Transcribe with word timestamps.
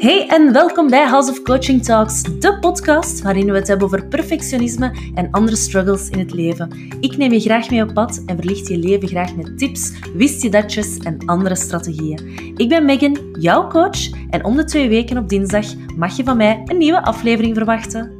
Hey 0.00 0.28
en 0.28 0.52
welkom 0.52 0.90
bij 0.90 1.06
House 1.06 1.30
of 1.30 1.42
Coaching 1.42 1.84
Talks, 1.84 2.22
de 2.22 2.58
podcast 2.58 3.22
waarin 3.22 3.46
we 3.46 3.52
het 3.52 3.68
hebben 3.68 3.86
over 3.86 4.08
perfectionisme 4.08 5.12
en 5.14 5.30
andere 5.30 5.56
struggles 5.56 6.08
in 6.08 6.18
het 6.18 6.32
leven. 6.32 6.70
Ik 7.00 7.16
neem 7.16 7.32
je 7.32 7.40
graag 7.40 7.70
mee 7.70 7.82
op 7.82 7.94
pad 7.94 8.22
en 8.26 8.36
verlicht 8.36 8.68
je 8.68 8.78
leven 8.78 9.08
graag 9.08 9.36
met 9.36 9.58
tips, 9.58 10.10
wist 10.14 10.42
je 10.42 10.50
datjes 10.50 10.98
en 10.98 11.26
andere 11.26 11.54
strategieën. 11.54 12.54
Ik 12.56 12.68
ben 12.68 12.84
Megan, 12.84 13.36
jouw 13.40 13.68
coach, 13.68 14.28
en 14.30 14.44
om 14.44 14.56
de 14.56 14.64
twee 14.64 14.88
weken 14.88 15.18
op 15.18 15.28
dinsdag 15.28 15.74
mag 15.96 16.16
je 16.16 16.24
van 16.24 16.36
mij 16.36 16.62
een 16.64 16.78
nieuwe 16.78 17.02
aflevering 17.02 17.56
verwachten. 17.56 18.18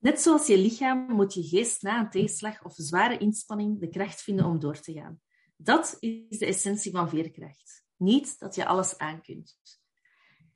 Net 0.00 0.20
zoals 0.20 0.46
je 0.46 0.58
lichaam 0.58 1.06
moet 1.08 1.34
je 1.34 1.42
geest 1.42 1.82
na 1.82 2.00
een 2.00 2.10
tegenslag 2.10 2.64
of 2.64 2.72
zware 2.76 3.18
inspanning 3.18 3.80
de 3.80 3.88
kracht 3.88 4.22
vinden 4.22 4.44
om 4.44 4.58
door 4.58 4.80
te 4.80 4.92
gaan. 4.92 5.20
Dat 5.56 5.96
is 6.00 6.38
de 6.38 6.46
essentie 6.46 6.92
van 6.92 7.08
veerkracht. 7.08 7.81
Niet 8.02 8.38
dat 8.38 8.54
je 8.54 8.66
alles 8.66 8.98
aan 8.98 9.22
kunt. 9.22 9.56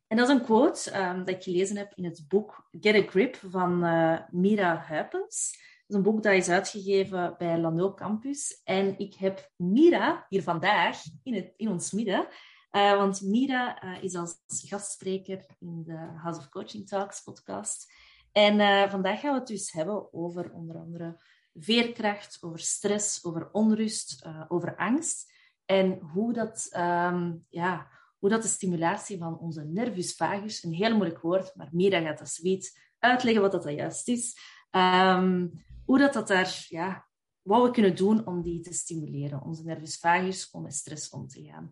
En 0.06 0.16
dat 0.16 0.28
is 0.28 0.34
een 0.34 0.44
quote 0.44 0.98
um, 0.98 1.18
dat 1.18 1.28
ik 1.28 1.42
gelezen 1.42 1.76
heb 1.76 1.92
in 1.94 2.04
het 2.04 2.24
boek 2.28 2.68
Get 2.80 2.94
a 2.94 3.08
Grip 3.08 3.36
van 3.36 3.84
uh, 3.84 4.18
Mira 4.30 4.76
Huipens. 4.76 5.52
Dat 5.52 5.88
is 5.88 5.96
een 5.96 6.02
boek 6.02 6.22
dat 6.22 6.32
is 6.32 6.48
uitgegeven 6.48 7.34
bij 7.38 7.58
Lano 7.58 7.94
Campus. 7.94 8.60
En 8.64 8.98
ik 8.98 9.14
heb 9.14 9.50
Mira 9.56 10.26
hier 10.28 10.42
vandaag 10.42 11.02
in, 11.22 11.34
het, 11.34 11.52
in 11.56 11.68
ons 11.68 11.92
midden. 11.92 12.28
Uh, 12.72 12.96
want 12.96 13.20
Mira 13.20 13.84
uh, 13.84 14.02
is 14.02 14.14
als 14.14 14.36
gastspreker 14.46 15.46
in 15.58 15.82
de 15.84 16.18
House 16.22 16.38
of 16.38 16.48
Coaching 16.48 16.88
Talks 16.88 17.22
podcast. 17.22 17.92
En 18.32 18.90
vandaag 18.90 19.20
gaan 19.20 19.32
we 19.32 19.38
het 19.38 19.48
dus 19.48 19.72
hebben 19.72 20.12
over 20.12 20.52
onder 20.52 20.76
andere 20.76 21.20
veerkracht, 21.54 22.38
over 22.40 22.58
stress, 22.58 23.24
over 23.24 23.48
onrust, 23.52 24.26
over 24.48 24.76
angst. 24.76 25.34
En 25.66 25.98
hoe 25.98 26.32
dat, 26.32 26.70
um, 26.76 27.44
ja, 27.48 27.88
hoe 28.18 28.28
dat 28.28 28.42
de 28.42 28.48
stimulatie 28.48 29.18
van 29.18 29.38
onze 29.38 29.64
nervus 29.64 30.14
vagus, 30.14 30.62
een 30.62 30.72
heel 30.72 30.96
moeilijk 30.96 31.20
woord, 31.20 31.54
maar 31.54 31.68
Mira 31.72 32.00
gaat 32.00 32.18
dat 32.18 32.28
zoiets 32.28 32.78
uitleggen 32.98 33.42
wat 33.42 33.52
dat 33.52 33.64
juist 33.64 34.08
is. 34.08 34.36
Um, 34.70 35.64
hoe 35.84 35.98
dat, 35.98 36.12
dat 36.12 36.28
daar, 36.28 36.66
ja, 36.68 37.06
wat 37.42 37.62
we 37.62 37.70
kunnen 37.70 37.96
doen 37.96 38.26
om 38.26 38.42
die 38.42 38.60
te 38.60 38.72
stimuleren, 38.72 39.42
onze 39.42 39.64
nervus 39.64 39.98
vagus, 39.98 40.50
om 40.50 40.62
met 40.62 40.74
stress 40.74 41.10
om 41.10 41.28
te 41.28 41.42
gaan. 41.42 41.70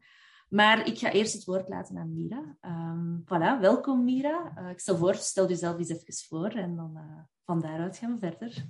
Maar 0.49 0.87
ik 0.87 0.99
ga 0.99 1.13
eerst 1.13 1.33
het 1.33 1.45
woord 1.45 1.69
laten 1.69 1.99
aan 1.99 2.15
Mira. 2.15 2.57
Um, 2.61 3.23
voilà, 3.25 3.61
welkom 3.61 4.05
Mira. 4.05 4.53
Uh, 4.59 4.71
ik 4.71 4.81
stel 4.81 4.97
voor, 4.97 5.15
stel 5.15 5.49
jezelf 5.49 5.79
eens 5.79 5.89
even 5.89 6.15
voor 6.29 6.49
en 6.49 6.77
dan 6.77 6.93
uh, 6.97 7.23
van 7.45 7.61
daaruit 7.61 7.97
gaan 7.97 8.13
we 8.13 8.19
verder. 8.19 8.67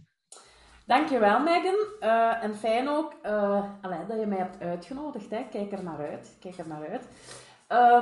Dankjewel, 0.87 1.41
Megan. 1.41 1.77
Uh, 2.01 2.45
en 2.45 2.55
fijn 2.55 2.89
ook 2.89 3.13
uh, 3.27 3.65
allee, 3.81 4.07
dat 4.09 4.21
je 4.21 4.27
mij 4.27 4.39
hebt 4.39 4.63
uitgenodigd. 4.63 5.31
Hè. 5.31 5.47
Kijk 5.51 5.73
er 5.73 5.85
naar 5.85 5.99
uit. 6.11 6.37
Kijk 6.41 6.59
er 6.59 6.69
naar 6.69 6.89
uit. 6.91 7.09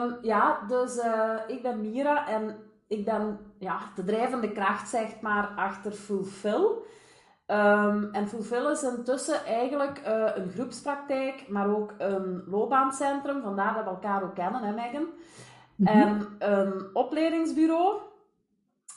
Um, 0.03 0.19
ja, 0.23 0.59
dus 0.69 0.97
uh, 0.97 1.35
ik 1.47 1.63
ben 1.63 1.81
Mira 1.81 2.29
en 2.29 2.57
ik 2.87 3.05
ben 3.05 3.39
ja, 3.59 3.79
de 3.95 4.05
drijvende 4.05 4.53
kracht, 4.53 4.89
zeg 4.89 5.21
maar, 5.21 5.53
achter 5.57 5.93
Fulfill. 5.93 6.67
Um, 7.47 8.09
en 8.13 8.29
Fulfill 8.29 8.71
is 8.71 8.83
intussen 8.83 9.45
eigenlijk 9.45 10.01
een 10.35 10.51
groepspraktijk, 10.51 11.49
maar 11.49 11.69
ook 11.69 11.93
een 11.99 12.45
loopbaancentrum. 12.47 13.43
Vandaar 13.43 13.75
dat 13.75 13.85
we 13.85 13.91
elkaar 13.91 14.23
ook 14.23 14.35
kennen, 14.35 14.63
hè, 14.63 14.73
Megan. 14.73 15.07
Mm 15.77 15.87
-hmm. 15.87 16.01
En 16.01 16.37
een 16.39 16.85
opleidingsbureau 16.93 18.01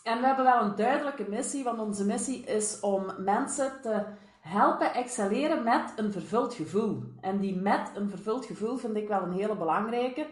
en 0.06 0.20
we 0.20 0.26
hebben 0.26 0.46
wel 0.46 0.64
een 0.64 0.76
duidelijke 0.76 1.26
missie, 1.30 1.64
want 1.64 1.80
onze 1.80 2.06
missie 2.06 2.44
is 2.44 2.80
om 2.80 3.06
mensen 3.18 3.72
te 3.82 4.04
helpen 4.40 4.94
excelleren 4.94 5.64
met 5.64 5.94
een 5.96 6.12
vervuld 6.12 6.54
gevoel. 6.54 7.04
En 7.22 7.40
die 7.40 7.56
met 7.56 7.92
een 7.96 8.10
vervuld 8.10 8.46
gevoel 8.46 8.78
vind 8.78 8.96
ik 8.96 9.08
wel 9.08 9.22
een 9.22 9.32
hele 9.32 9.56
belangrijke. 9.56 10.28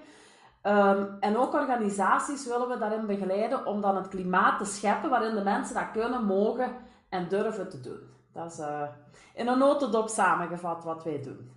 Um, 0.63 1.17
en 1.19 1.37
ook 1.37 1.53
organisaties 1.53 2.47
willen 2.47 2.69
we 2.69 2.77
daarin 2.77 3.05
begeleiden 3.05 3.65
om 3.65 3.81
dan 3.81 3.95
het 3.95 4.07
klimaat 4.07 4.59
te 4.59 4.65
scheppen 4.65 5.09
waarin 5.09 5.35
de 5.35 5.43
mensen 5.43 5.75
dat 5.75 5.91
kunnen, 5.91 6.25
mogen 6.25 6.71
en 7.09 7.27
durven 7.27 7.69
te 7.69 7.79
doen. 7.79 7.99
Dat 8.33 8.51
is 8.51 8.59
uh, 8.59 8.87
in 9.33 9.47
een 9.47 9.57
notendop 9.57 10.09
samengevat 10.09 10.83
wat 10.83 11.03
wij 11.03 11.21
doen. 11.21 11.51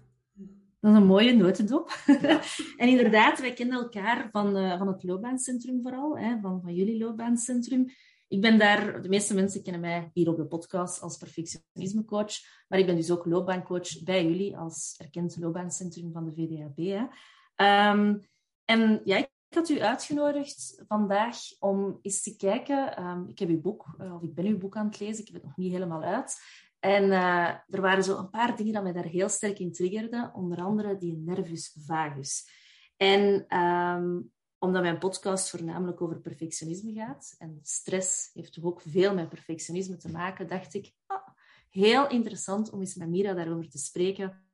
Dat 0.81 0.91
is 0.91 0.97
een 0.97 1.07
mooie 1.07 1.37
notendop. 1.37 1.91
Ja. 2.07 2.41
en 2.83 2.89
inderdaad, 2.89 3.41
wij 3.41 3.53
kennen 3.53 3.79
elkaar 3.79 4.29
van, 4.33 4.57
uh, 4.57 4.79
van 4.79 4.87
het 4.87 5.03
loopbaancentrum 5.03 5.83
vooral, 5.83 6.19
hè, 6.19 6.39
van, 6.41 6.61
van 6.63 6.75
jullie 6.75 6.99
loopbaancentrum. 6.99 7.87
Ik 8.29 8.41
ben 8.41 8.59
daar, 8.59 9.03
de 9.03 9.09
meeste 9.09 9.35
mensen 9.35 9.63
kennen 9.63 9.81
mij 9.81 10.11
hier 10.13 10.29
op 10.29 10.37
de 10.37 10.47
podcast 10.47 11.01
als 11.01 11.17
perfectionismecoach, 11.17 12.33
maar 12.69 12.79
ik 12.79 12.87
ben 12.87 12.97
dus 12.97 13.11
ook 13.11 13.27
loopbaancoach 13.27 14.03
bij 14.03 14.27
jullie 14.27 14.57
als 14.57 14.95
erkend 14.99 15.37
loopbaancentrum 15.37 16.13
van 16.13 16.25
de 16.25 16.33
VDAB. 16.35 16.77
Hè. 16.77 17.91
Um, 17.91 18.29
en 18.65 19.01
ja, 19.05 19.17
ik 19.17 19.31
had 19.49 19.69
u 19.69 19.81
uitgenodigd 19.81 20.83
vandaag 20.89 21.37
om 21.59 21.99
eens 22.03 22.23
te 22.23 22.37
kijken. 22.37 23.05
Um, 23.05 23.29
ik 23.29 23.39
heb 23.39 23.49
uw 23.49 23.61
boek, 23.61 23.97
uh, 24.01 24.15
of 24.15 24.23
ik 24.23 24.35
ben 24.35 24.47
uw 24.47 24.59
boek 24.59 24.77
aan 24.77 24.87
het 24.87 25.01
lezen, 25.01 25.21
ik 25.21 25.27
heb 25.27 25.35
het 25.35 25.45
nog 25.45 25.57
niet 25.57 25.73
helemaal 25.73 26.03
uit. 26.03 26.37
En 26.79 27.05
uh, 27.05 27.49
er 27.49 27.81
waren 27.81 28.05
zo 28.05 28.19
een 28.19 28.31
paar 28.31 28.57
dingen 28.57 28.73
dat 28.73 28.83
mij 28.83 28.93
daar 28.93 29.05
heel 29.05 29.29
sterk 29.29 29.59
in 29.59 29.73
triggerden, 29.73 30.35
onder 30.35 30.59
andere 30.59 30.99
die 30.99 31.17
nervus 31.17 31.77
vagus. 31.85 32.49
En 32.97 33.57
um, 33.59 34.33
omdat 34.59 34.83
mijn 34.83 34.99
podcast 34.99 35.51
voornamelijk 35.51 36.01
over 36.01 36.21
perfectionisme 36.21 36.93
gaat, 36.93 37.35
en 37.39 37.59
stress 37.63 38.31
heeft 38.33 38.53
toch 38.53 38.65
ook 38.65 38.81
veel 38.81 39.15
met 39.15 39.29
perfectionisme 39.29 39.97
te 39.97 40.11
maken, 40.11 40.49
dacht 40.49 40.75
ik, 40.75 40.95
ah, 41.07 41.29
heel 41.71 42.09
interessant 42.09 42.71
om 42.71 42.81
eens 42.81 42.95
met 42.95 43.09
Mira 43.09 43.33
daarover 43.33 43.71
te 43.71 43.79
spreken, 43.79 44.45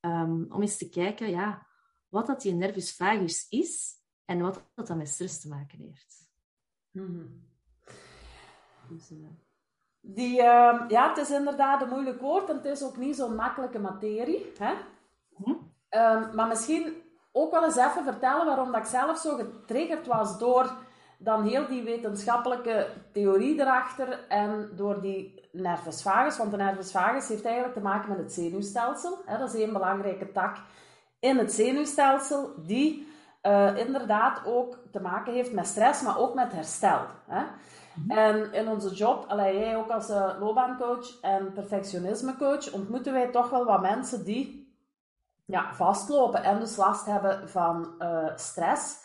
um, 0.00 0.46
om 0.48 0.60
eens 0.60 0.76
te 0.76 0.88
kijken 0.88 1.30
ja, 1.30 1.66
wat 2.08 2.26
dat 2.26 2.40
die 2.40 2.52
nervus 2.52 2.96
vagus 2.96 3.46
is 3.48 4.00
en 4.24 4.40
wat 4.40 4.70
dat 4.74 4.86
dan 4.86 4.98
met 4.98 5.08
stress 5.08 5.40
te 5.40 5.48
maken 5.48 5.78
heeft. 5.78 6.30
Mm-hmm. 6.90 7.50
Dus, 8.88 9.10
uh... 9.10 9.26
Die, 10.00 10.36
uh, 10.36 10.84
ja, 10.88 11.08
het 11.08 11.18
is 11.18 11.30
inderdaad 11.30 11.82
een 11.82 11.88
moeilijk 11.88 12.20
woord 12.20 12.48
en 12.48 12.56
het 12.56 12.64
is 12.64 12.82
ook 12.82 12.96
niet 12.96 13.16
zo'n 13.16 13.34
makkelijke 13.34 13.78
materie. 13.78 14.52
Hè? 14.58 14.74
Mm-hmm. 15.36 15.70
Um, 15.90 16.34
maar 16.34 16.48
misschien 16.48 17.01
ook 17.32 17.50
wel 17.50 17.64
eens 17.64 17.76
even 17.76 18.04
vertellen 18.04 18.46
waarom 18.46 18.72
dat 18.72 18.80
ik 18.80 18.86
zelf 18.86 19.18
zo 19.18 19.36
getriggerd 19.36 20.06
was 20.06 20.38
door 20.38 20.72
dan 21.18 21.42
heel 21.42 21.66
die 21.66 21.82
wetenschappelijke 21.82 22.86
theorie 23.12 23.60
erachter 23.60 24.26
en 24.28 24.70
door 24.76 25.00
die 25.00 25.48
nervus 25.52 26.02
vagus. 26.02 26.38
Want 26.38 26.50
de 26.50 26.56
nervus 26.56 26.90
vagus 26.90 27.28
heeft 27.28 27.44
eigenlijk 27.44 27.74
te 27.74 27.80
maken 27.80 28.08
met 28.08 28.18
het 28.18 28.32
zenuwstelsel. 28.32 29.18
Dat 29.38 29.54
is 29.54 29.62
een 29.62 29.72
belangrijke 29.72 30.32
tak 30.32 30.56
in 31.20 31.38
het 31.38 31.52
zenuwstelsel 31.52 32.54
die 32.56 33.06
uh, 33.42 33.76
inderdaad 33.76 34.40
ook 34.46 34.78
te 34.90 35.00
maken 35.00 35.32
heeft 35.32 35.52
met 35.52 35.66
stress, 35.66 36.02
maar 36.02 36.18
ook 36.18 36.34
met 36.34 36.52
herstel. 36.52 37.00
Hè? 37.26 37.42
Mhm. 37.94 38.18
En 38.18 38.52
in 38.52 38.68
onze 38.68 38.94
job, 38.94 39.24
allee, 39.28 39.58
jij 39.58 39.76
ook 39.76 39.90
als 39.90 40.10
uh, 40.10 40.30
loopbaancoach 40.40 41.20
en 41.20 41.52
perfectionismecoach, 41.52 42.72
ontmoeten 42.72 43.12
wij 43.12 43.26
toch 43.26 43.50
wel 43.50 43.64
wat 43.64 43.80
mensen 43.80 44.24
die 44.24 44.61
ja, 45.44 45.74
vastlopen 45.74 46.42
en 46.42 46.60
dus 46.60 46.76
last 46.76 47.06
hebben 47.06 47.48
van 47.48 47.94
uh, 47.98 48.36
stress. 48.36 48.96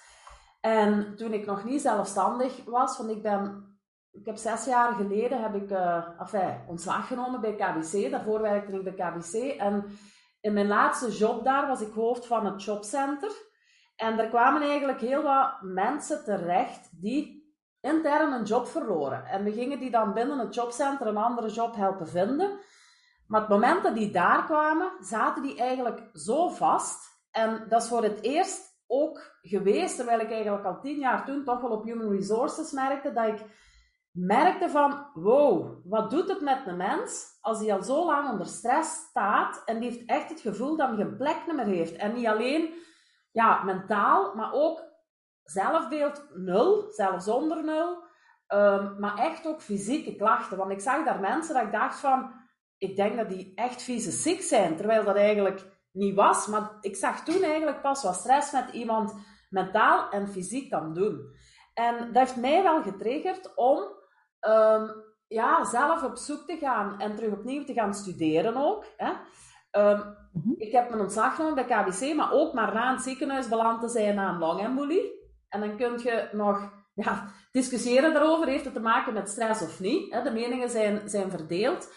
En 0.62 1.16
toen 1.16 1.34
ik 1.34 1.46
nog 1.46 1.64
niet 1.64 1.82
zelfstandig 1.82 2.64
was, 2.66 2.98
want 2.98 3.10
ik 3.10 3.22
ben, 3.22 3.66
ik 4.12 4.26
heb 4.26 4.36
zes 4.36 4.66
jaar 4.66 4.94
geleden 4.94 5.42
heb 5.42 5.56
ik 5.56 5.72
uh, 5.72 6.52
ontslag 6.68 7.08
genomen 7.08 7.42
bij 7.42 7.56
KBC. 7.56 8.12
Daarvoor 8.12 8.42
werkte 8.42 8.72
ik 8.72 8.84
bij 8.84 9.12
KBC. 9.12 9.34
En 9.60 9.86
in 10.42 10.54
mijn 10.54 10.68
laatste 10.68 11.12
job 11.12 11.44
daar 11.44 11.68
was 11.68 11.82
ik 11.82 11.94
hoofd 11.94 12.28
van 12.28 12.46
het 12.46 12.64
jobcenter. 12.64 13.32
En 13.96 14.20
er 14.20 14.30
kwamen 14.30 14.62
eigenlijk 14.62 15.00
heel 15.00 15.24
wat 15.24 15.62
mensen 15.62 16.24
terecht 16.24 17.02
die 17.02 17.54
intern 17.82 18.32
een 18.32 18.44
job 18.44 18.68
verloren. 18.68 19.26
En 19.26 19.44
we 19.44 19.52
gingen 19.52 19.80
die 19.80 19.92
dan 19.92 20.14
binnen 20.14 20.40
het 20.40 20.56
jobcenter 20.56 21.08
een 21.08 21.18
andere 21.18 21.50
job 21.50 21.76
helpen 21.76 22.08
vinden. 22.08 22.60
Maar 23.28 23.40
het 23.40 23.50
moment 23.50 23.84
dat 23.84 23.96
die 23.96 24.12
daar 24.12 24.46
kwamen, 24.46 24.92
zaten 25.00 25.44
die 25.44 25.60
eigenlijk 25.60 26.10
zo 26.14 26.50
vast. 26.50 27.16
En 27.32 27.66
dat 27.70 27.82
is 27.82 27.88
voor 27.88 28.04
het 28.04 28.22
eerst 28.22 28.76
ook 28.88 29.38
geweest, 29.42 29.96
terwijl 29.96 30.20
ik 30.20 30.32
eigenlijk 30.32 30.66
al 30.66 30.80
tien 30.80 31.00
jaar 31.00 31.26
toen 31.26 31.44
toch 31.44 31.62
wel 31.62 31.70
op 31.70 31.84
Human 31.84 32.12
Resources 32.12 32.72
merkte, 32.72 33.14
dat 33.14 33.28
ik 33.28 33.46
merkte 34.12 34.70
van, 34.70 35.06
wow, 35.14 35.82
wat 35.86 36.12
doet 36.12 36.30
het 36.30 36.42
met 36.42 36.60
een 36.66 36.78
mens 36.78 37.38
als 37.42 37.60
hij 37.60 37.74
al 37.74 37.84
zo 37.84 38.06
lang 38.06 38.30
onder 38.30 38.48
stress 38.48 38.96
staat 38.96 39.62
en 39.66 39.80
die 39.80 39.90
heeft 39.90 40.10
echt 40.10 40.30
het 40.30 40.40
gevoel 40.40 40.78
dat 40.78 40.88
hij 40.88 40.98
geen 40.98 41.18
plek 41.18 41.38
meer 41.46 41.66
heeft. 41.66 41.96
En 41.96 42.14
niet 42.14 42.28
alleen 42.28 42.74
ja, 43.32 43.64
mentaal, 43.64 44.36
maar 44.36 44.54
ook 44.54 44.84
zelfbeeld 45.44 46.28
nul, 46.34 46.88
zelfs 46.90 47.26
zonder 47.26 47.64
nul, 47.64 48.04
um, 48.48 49.00
maar 49.00 49.18
echt 49.18 49.48
ook 49.48 49.62
fysieke 49.62 50.16
klachten. 50.16 50.58
Want 50.58 50.72
ik 50.72 50.82
zag 50.82 51.06
daar 51.06 51.20
mensen 51.20 51.54
dat 51.54 51.64
ik 51.64 51.72
dacht 51.72 52.00
van, 52.00 52.32
ik 52.78 52.96
denk 52.96 53.18
dat 53.18 53.30
die 53.30 53.52
echt 53.56 53.82
vieze 53.82 54.12
ziek 54.12 54.42
zijn, 54.42 54.76
terwijl 54.76 55.04
dat 55.04 55.16
eigenlijk 55.16 55.66
niet 55.92 56.16
was. 56.16 56.48
Maar 56.48 56.78
ik 56.82 56.96
zag 56.96 57.24
toen 57.24 57.44
eigenlijk 57.44 57.82
pas 57.82 58.04
wat 58.04 58.16
stress 58.16 58.52
met 58.52 58.70
iemand 58.72 59.14
mentaal 59.50 60.10
en 60.10 60.30
fysiek 60.30 60.70
kan 60.70 60.94
doen. 60.94 61.36
En 61.74 61.98
dat 61.98 62.16
heeft 62.16 62.36
mij 62.36 62.64
wel 62.64 62.82
getriggerd 62.82 63.56
om 63.56 63.78
um, 64.42 64.92
ja, 65.28 65.64
zelf 65.64 66.04
op 66.04 66.18
zoek 66.18 66.46
te 66.46 66.58
gaan 66.58 67.00
en 67.00 67.16
terug 67.16 67.32
opnieuw 67.32 67.64
te 67.64 67.74
gaan 67.74 67.94
studeren 67.94 68.58
ook. 68.58 68.86
Hè. 68.98 69.12
Ehm, 69.72 70.02
mhm. 70.32 70.54
Ik 70.58 70.72
heb 70.72 70.90
mijn 70.90 71.02
ontslag 71.02 71.36
genomen 71.36 71.68
bij 71.68 71.84
KBC, 71.84 72.16
maar 72.16 72.32
ook 72.32 72.54
maar 72.54 72.74
na 72.74 72.92
een 72.92 73.00
ziekenhuis 73.00 73.48
beland 73.48 73.82
te 73.82 73.88
zijn 73.88 74.16
na 74.16 74.30
een 74.30 74.40
longembolie. 74.40 75.12
En 75.50 75.60
dan 75.60 75.78
kun 75.78 76.00
je 76.04 76.30
nog 76.32 76.72
ja, 76.94 77.28
discussiëren 77.52 78.14
daarover. 78.14 78.48
Heeft 78.48 78.66
het 78.66 78.74
te 78.74 78.80
maken 78.80 79.14
met 79.14 79.30
stress 79.30 79.62
of 79.62 79.80
niet? 79.80 80.12
De 80.24 80.32
meningen 80.32 80.70
zijn, 80.70 81.10
zijn 81.10 81.30
verdeeld. 81.30 81.94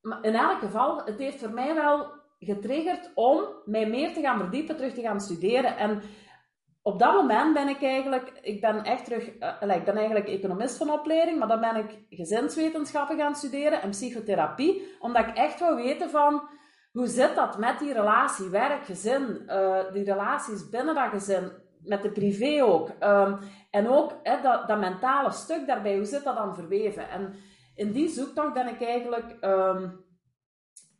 Maar 0.00 0.22
in 0.22 0.34
elk 0.34 0.58
geval, 0.58 1.04
het 1.04 1.18
heeft 1.18 1.38
voor 1.38 1.50
mij 1.50 1.74
wel 1.74 2.06
getriggerd 2.38 3.10
om 3.14 3.44
mij 3.64 3.86
meer 3.86 4.12
te 4.12 4.20
gaan 4.20 4.38
verdiepen, 4.38 4.76
terug 4.76 4.94
te 4.94 5.00
gaan 5.00 5.20
studeren. 5.20 5.76
En 5.76 6.02
op 6.82 6.98
dat 6.98 7.14
moment 7.14 7.54
ben 7.54 7.68
ik 7.68 7.82
eigenlijk, 7.82 8.32
ik 8.42 8.60
ben 8.60 8.84
echt 8.84 9.04
terug, 9.04 9.38
uh, 9.62 9.76
ik 9.76 9.84
ben 9.84 9.96
eigenlijk 9.96 10.28
economist 10.28 10.76
van 10.76 10.90
opleiding, 10.90 11.38
maar 11.38 11.48
dan 11.48 11.60
ben 11.60 11.76
ik 11.76 11.98
gezinswetenschappen 12.10 13.18
gaan 13.18 13.34
studeren 13.34 13.82
en 13.82 13.90
psychotherapie, 13.90 14.96
omdat 14.98 15.26
ik 15.26 15.36
echt 15.36 15.58
wil 15.58 15.74
weten 15.74 16.10
van, 16.10 16.48
hoe 16.92 17.06
zit 17.06 17.34
dat 17.34 17.58
met 17.58 17.78
die 17.78 17.92
relatie, 17.92 18.48
werk, 18.48 18.84
gezin, 18.84 19.42
uh, 19.46 19.92
die 19.92 20.04
relaties 20.04 20.68
binnen 20.68 20.94
dat 20.94 21.10
gezin, 21.10 21.52
met 21.84 22.02
de 22.02 22.10
privé 22.10 22.64
ook. 22.64 22.90
Um, 23.00 23.38
en 23.70 23.88
ook 23.88 24.12
dat, 24.42 24.68
dat 24.68 24.78
mentale 24.78 25.30
stuk 25.30 25.66
daarbij, 25.66 25.96
hoe 25.96 26.04
zit 26.04 26.24
dat 26.24 26.36
dan 26.36 26.54
verweven? 26.54 27.10
En 27.10 27.34
in 27.78 27.92
die 27.92 28.08
zoektocht 28.08 28.52
ben 28.52 28.68
ik 28.68 28.82
eigenlijk 28.82 29.36
um, 29.40 30.04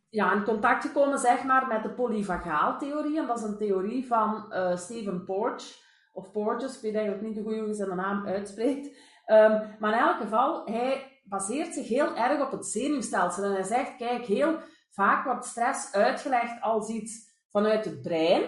ja, 0.09 0.33
in 0.33 0.43
contact 0.43 0.85
gekomen 0.85 1.19
zeg 1.19 1.43
maar, 1.43 1.67
met 1.67 1.83
de 1.83 1.93
polyvagaaltheorie. 1.93 3.17
En 3.17 3.27
dat 3.27 3.37
is 3.37 3.43
een 3.43 3.57
theorie 3.57 4.07
van 4.07 4.45
uh, 4.49 4.75
Stephen 4.75 5.25
Porges, 5.25 5.83
of 6.13 6.31
Porges, 6.31 6.75
ik 6.75 6.81
weet 6.81 6.95
eigenlijk 6.95 7.27
niet 7.27 7.43
hoe 7.43 7.55
je 7.55 7.73
zijn 7.73 7.95
naam 7.95 8.27
uitspreekt. 8.27 8.87
Um, 9.27 9.75
maar 9.79 9.93
in 9.93 9.99
elk 9.99 10.17
geval, 10.17 10.65
hij 10.65 11.21
baseert 11.23 11.73
zich 11.73 11.87
heel 11.87 12.15
erg 12.15 12.41
op 12.41 12.51
het 12.51 12.65
zenuwstelsel. 12.65 13.43
En 13.43 13.51
hij 13.51 13.63
zegt, 13.63 13.95
kijk, 13.95 14.25
heel 14.25 14.57
vaak 14.89 15.25
wordt 15.25 15.45
stress 15.45 15.93
uitgelegd 15.93 16.61
als 16.61 16.89
iets 16.89 17.41
vanuit 17.49 17.85
het 17.85 18.01
brein. 18.01 18.43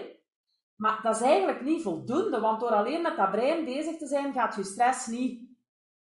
Maar 0.76 1.00
dat 1.02 1.14
is 1.14 1.22
eigenlijk 1.22 1.62
niet 1.62 1.82
voldoende, 1.82 2.40
want 2.40 2.60
door 2.60 2.70
alleen 2.70 3.02
met 3.02 3.16
dat 3.16 3.30
brein 3.30 3.64
bezig 3.64 3.96
te 3.96 4.06
zijn, 4.06 4.32
gaat 4.32 4.54
je 4.54 4.64
stress 4.64 5.06
niet 5.06 5.51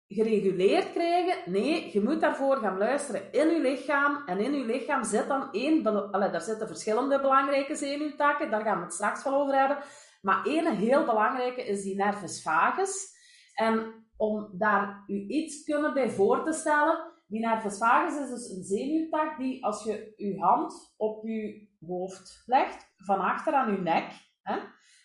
gereguleerd 0.09 0.91
krijgen. 0.91 1.51
Nee, 1.51 1.89
je 1.93 2.01
moet 2.01 2.21
daarvoor 2.21 2.57
gaan 2.57 2.77
luisteren 2.77 3.31
in 3.31 3.47
je 3.47 3.59
lichaam. 3.59 4.23
En 4.25 4.39
in 4.39 4.53
je 4.53 4.65
lichaam 4.65 5.03
zit 5.03 5.27
dan 5.27 5.51
één... 5.51 5.85
Allee, 6.11 6.29
daar 6.29 6.41
zitten 6.41 6.67
verschillende 6.67 7.21
belangrijke 7.21 7.75
zenuwtakken. 7.75 8.51
Daar 8.51 8.63
gaan 8.63 8.77
we 8.77 8.83
het 8.83 8.93
straks 8.93 9.23
wel 9.23 9.33
over 9.33 9.59
hebben. 9.59 9.77
Maar 10.21 10.45
één 10.45 10.75
heel 10.75 11.05
belangrijke 11.05 11.63
is 11.63 11.83
die 11.83 11.95
nervus 11.95 12.41
vagus. 12.41 13.17
En 13.53 14.07
om 14.17 14.49
daar 14.57 15.03
u 15.07 15.25
iets 15.27 15.63
kunnen 15.63 15.93
bij 15.93 16.09
voor 16.09 16.43
te 16.43 16.53
stellen... 16.53 17.17
Die 17.29 17.39
nervus 17.39 17.77
vagus 17.77 18.19
is 18.19 18.29
dus 18.29 18.49
een 18.49 18.63
zenuwtak 18.63 19.37
die 19.37 19.65
als 19.65 19.83
je 19.83 20.13
je 20.15 20.39
hand 20.39 20.93
op 20.97 21.23
je 21.25 21.67
hoofd 21.87 22.43
legt, 22.45 22.93
van 22.97 23.19
achter 23.19 23.53
aan 23.53 23.71
je 23.71 23.77
nek, 23.77 24.11
hè, 24.41 24.59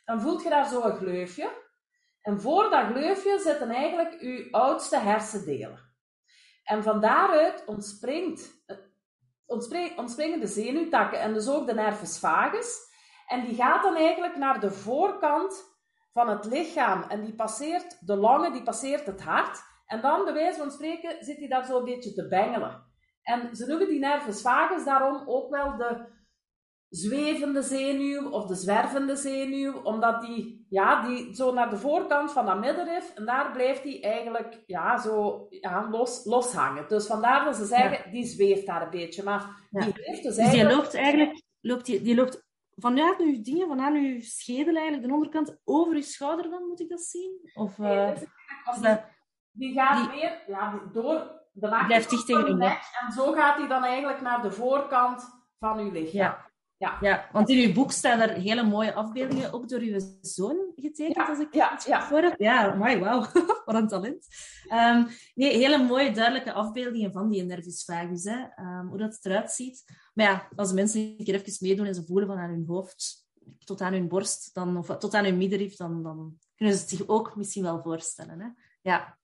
dan 0.04 0.20
voelt 0.20 0.42
je 0.42 0.48
daar 0.48 0.68
zo 0.68 0.82
een 0.82 0.96
gleufje. 0.96 1.50
En 2.24 2.40
voor 2.40 2.70
dat 2.70 2.86
gleufje 2.86 3.38
zitten 3.38 3.70
eigenlijk 3.70 4.20
uw 4.20 4.50
oudste 4.50 4.98
hersendelen. 4.98 5.92
En 6.64 6.82
van 6.82 7.00
daaruit 7.00 7.64
ontspringt, 7.66 8.64
ontspringen 9.96 10.40
de 10.40 10.46
zenuwtakken 10.46 11.20
en 11.20 11.32
dus 11.32 11.48
ook 11.48 11.66
de 11.66 11.74
nervus 11.74 12.18
vagus. 12.18 12.92
En 13.26 13.44
die 13.44 13.54
gaat 13.54 13.82
dan 13.82 13.96
eigenlijk 13.96 14.36
naar 14.36 14.60
de 14.60 14.70
voorkant 14.70 15.64
van 16.12 16.28
het 16.28 16.44
lichaam. 16.44 17.02
En 17.02 17.24
die 17.24 17.34
passeert 17.34 18.06
de 18.06 18.16
longen, 18.16 18.52
die 18.52 18.62
passeert 18.62 19.06
het 19.06 19.22
hart. 19.22 19.62
En 19.86 20.00
dan, 20.00 20.24
bij 20.24 20.32
wijze 20.32 20.58
van 20.58 20.70
spreken, 20.70 21.24
zit 21.24 21.38
hij 21.38 21.48
daar 21.48 21.64
zo 21.64 21.78
een 21.78 21.84
beetje 21.84 22.12
te 22.12 22.28
bengelen. 22.28 22.92
En 23.22 23.56
ze 23.56 23.66
noemen 23.66 23.88
die 23.88 23.98
nervus 23.98 24.40
vagus 24.40 24.84
daarom 24.84 25.22
ook 25.26 25.50
wel 25.50 25.76
de 25.76 26.06
zwevende 26.94 27.62
zenuw 27.62 28.30
of 28.30 28.46
de 28.46 28.54
zwervende 28.54 29.16
zenuw, 29.16 29.80
omdat 29.82 30.20
die, 30.20 30.66
ja, 30.68 31.02
die 31.06 31.34
zo 31.34 31.52
naar 31.52 31.70
de 31.70 31.76
voorkant 31.76 32.32
van 32.32 32.46
dat 32.46 32.60
middenrif, 32.60 33.12
en 33.14 33.24
daar 33.24 33.52
blijft 33.52 33.82
die 33.82 34.00
eigenlijk 34.00 34.62
ja, 34.66 34.98
zo 34.98 35.46
ja, 35.50 35.88
los, 35.90 36.24
los 36.24 36.52
hangen. 36.52 36.88
Dus 36.88 37.06
vandaar 37.06 37.44
dat 37.44 37.56
ze 37.56 37.64
zeggen, 37.64 38.10
die 38.10 38.24
zweeft 38.24 38.66
daar 38.66 38.82
een 38.82 38.90
beetje. 38.90 39.22
Maar 39.22 39.66
die 39.70 39.92
heeft 39.94 40.22
dus, 40.22 40.36
dus 40.36 40.50
die 40.50 40.66
loopt 40.66 40.94
eigenlijk, 40.94 41.42
loopt 41.60 41.86
die, 41.86 42.02
die 42.02 42.14
loopt 42.14 42.44
vanuit 42.76 43.20
uw 43.20 43.42
dingen, 43.42 43.68
vanuit 43.68 43.94
uw 43.94 44.20
schedel 44.20 44.74
eigenlijk, 44.74 45.06
de 45.06 45.12
onderkant, 45.12 45.60
over 45.64 45.94
uw 45.94 46.02
schouder 46.02 46.50
dan, 46.50 46.66
moet 46.66 46.80
ik 46.80 46.88
dat 46.88 47.02
zien? 47.02 47.50
Of, 47.54 47.78
uh, 47.78 48.10
die 49.50 49.72
gaat 49.72 50.10
die, 50.10 50.20
weer 50.20 50.42
ja, 50.46 50.82
door 50.92 51.42
de 51.52 51.68
nacht 51.68 52.10
dicht 52.10 52.26
tegen 52.26 52.46
uw 52.46 52.56
nek. 52.56 52.80
En 53.00 53.12
zo 53.12 53.32
gaat 53.32 53.58
hij 53.58 53.68
dan 53.68 53.84
eigenlijk 53.84 54.20
naar 54.20 54.42
de 54.42 54.52
voorkant 54.52 55.42
van 55.58 55.78
uw 55.78 55.90
lichaam. 55.90 56.20
Ja. 56.20 56.52
Ja. 56.84 56.98
ja, 57.00 57.28
want 57.32 57.48
in 57.48 57.68
uw 57.68 57.72
boek 57.72 57.92
staan 57.92 58.20
er 58.20 58.30
hele 58.30 58.62
mooie 58.62 58.94
afbeeldingen, 58.94 59.52
ook 59.52 59.68
door 59.68 59.80
uw 59.80 60.00
zoon 60.20 60.72
getekend, 60.76 61.28
als 61.28 61.38
ik 61.38 61.54
ja, 61.54 61.70
het 61.70 61.84
ja. 61.84 62.06
voor 62.06 62.22
heb. 62.22 62.40
Ja, 62.40 62.74
mooi, 62.74 62.98
wauw, 62.98 63.20
wat 63.64 63.74
een 63.74 63.88
talent. 63.88 64.26
Um, 64.72 65.06
nee, 65.34 65.56
hele 65.56 65.84
mooie, 65.84 66.12
duidelijke 66.12 66.52
afbeeldingen 66.52 67.12
van 67.12 67.30
die 67.30 67.44
nervus 67.44 67.84
vagus, 67.84 68.24
hè. 68.24 68.38
Um, 68.56 68.88
hoe 68.88 68.98
dat 68.98 69.18
eruit 69.22 69.52
ziet. 69.52 69.84
Maar 70.14 70.26
ja, 70.26 70.48
als 70.56 70.72
mensen 70.72 71.00
een 71.00 71.24
keer 71.24 71.34
even 71.34 71.66
meedoen 71.66 71.86
en 71.86 71.94
ze 71.94 72.04
voelen 72.04 72.26
van 72.26 72.38
aan 72.38 72.50
hun 72.50 72.64
hoofd 72.66 73.26
tot 73.64 73.80
aan 73.80 73.92
hun 73.92 74.08
borst, 74.08 74.54
dan, 74.54 74.76
of 74.76 74.86
tot 74.86 75.14
aan 75.14 75.24
hun 75.24 75.36
middenrif, 75.36 75.76
dan, 75.76 76.02
dan 76.02 76.38
kunnen 76.56 76.74
ze 76.74 76.80
het 76.80 76.90
zich 76.90 77.08
ook 77.08 77.36
misschien 77.36 77.62
wel 77.62 77.82
voorstellen. 77.82 78.40
Hè. 78.40 78.48
Ja, 78.82 79.18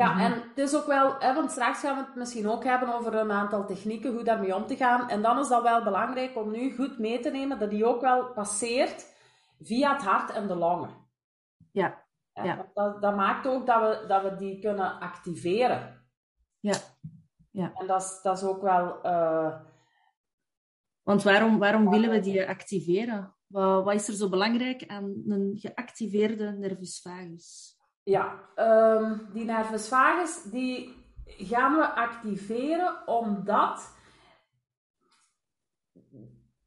ja, 0.00 0.12
mhm. 0.12 0.20
en 0.20 0.32
het 0.32 0.58
is 0.58 0.76
ook 0.76 0.86
wel, 0.86 1.18
hè, 1.18 1.34
want 1.34 1.50
straks 1.50 1.80
gaan 1.80 1.96
we 1.96 2.04
het 2.04 2.14
misschien 2.14 2.48
ook 2.48 2.64
hebben 2.64 2.94
over 2.94 3.14
een 3.14 3.30
aantal 3.30 3.66
technieken, 3.66 4.12
hoe 4.12 4.24
daarmee 4.24 4.54
om 4.54 4.66
te 4.66 4.76
gaan. 4.76 5.08
En 5.08 5.22
dan 5.22 5.38
is 5.38 5.48
dat 5.48 5.62
wel 5.62 5.82
belangrijk 5.82 6.36
om 6.36 6.50
nu 6.50 6.74
goed 6.74 6.98
mee 6.98 7.20
te 7.20 7.30
nemen 7.30 7.58
dat 7.58 7.70
die 7.70 7.86
ook 7.86 8.00
wel 8.00 8.32
passeert 8.32 9.06
via 9.60 9.92
het 9.92 10.02
hart 10.02 10.30
en 10.30 10.46
de 10.46 10.54
longen. 10.54 10.90
Ja. 11.72 12.04
ja. 12.32 12.70
Dat, 12.74 13.02
dat 13.02 13.16
maakt 13.16 13.46
ook 13.46 13.66
dat 13.66 13.80
we, 13.80 14.06
dat 14.06 14.22
we 14.22 14.36
die 14.36 14.58
kunnen 14.58 15.00
activeren. 15.00 16.04
Ja. 16.60 16.76
ja. 17.50 17.72
En 17.74 17.86
dat 17.86 18.02
is, 18.02 18.20
dat 18.22 18.36
is 18.36 18.44
ook 18.44 18.62
wel. 18.62 19.06
Uh... 19.06 19.60
Want 21.02 21.22
waarom, 21.22 21.58
waarom 21.58 21.90
willen 21.90 22.10
we 22.10 22.20
die 22.20 22.48
activeren? 22.48 23.34
Wat, 23.46 23.84
wat 23.84 23.94
is 23.94 24.08
er 24.08 24.14
zo 24.14 24.28
belangrijk 24.28 24.86
aan 24.86 25.22
een 25.26 25.52
geactiveerde 25.58 26.50
nervus 26.50 27.00
vagus? 27.00 27.78
Ja, 28.02 28.38
um, 28.56 29.28
die 29.32 29.44
nervus 29.44 29.88
vagus 29.88 30.42
die 30.42 30.98
gaan 31.26 31.76
we 31.76 31.94
activeren 31.94 33.06
omdat 33.06 33.98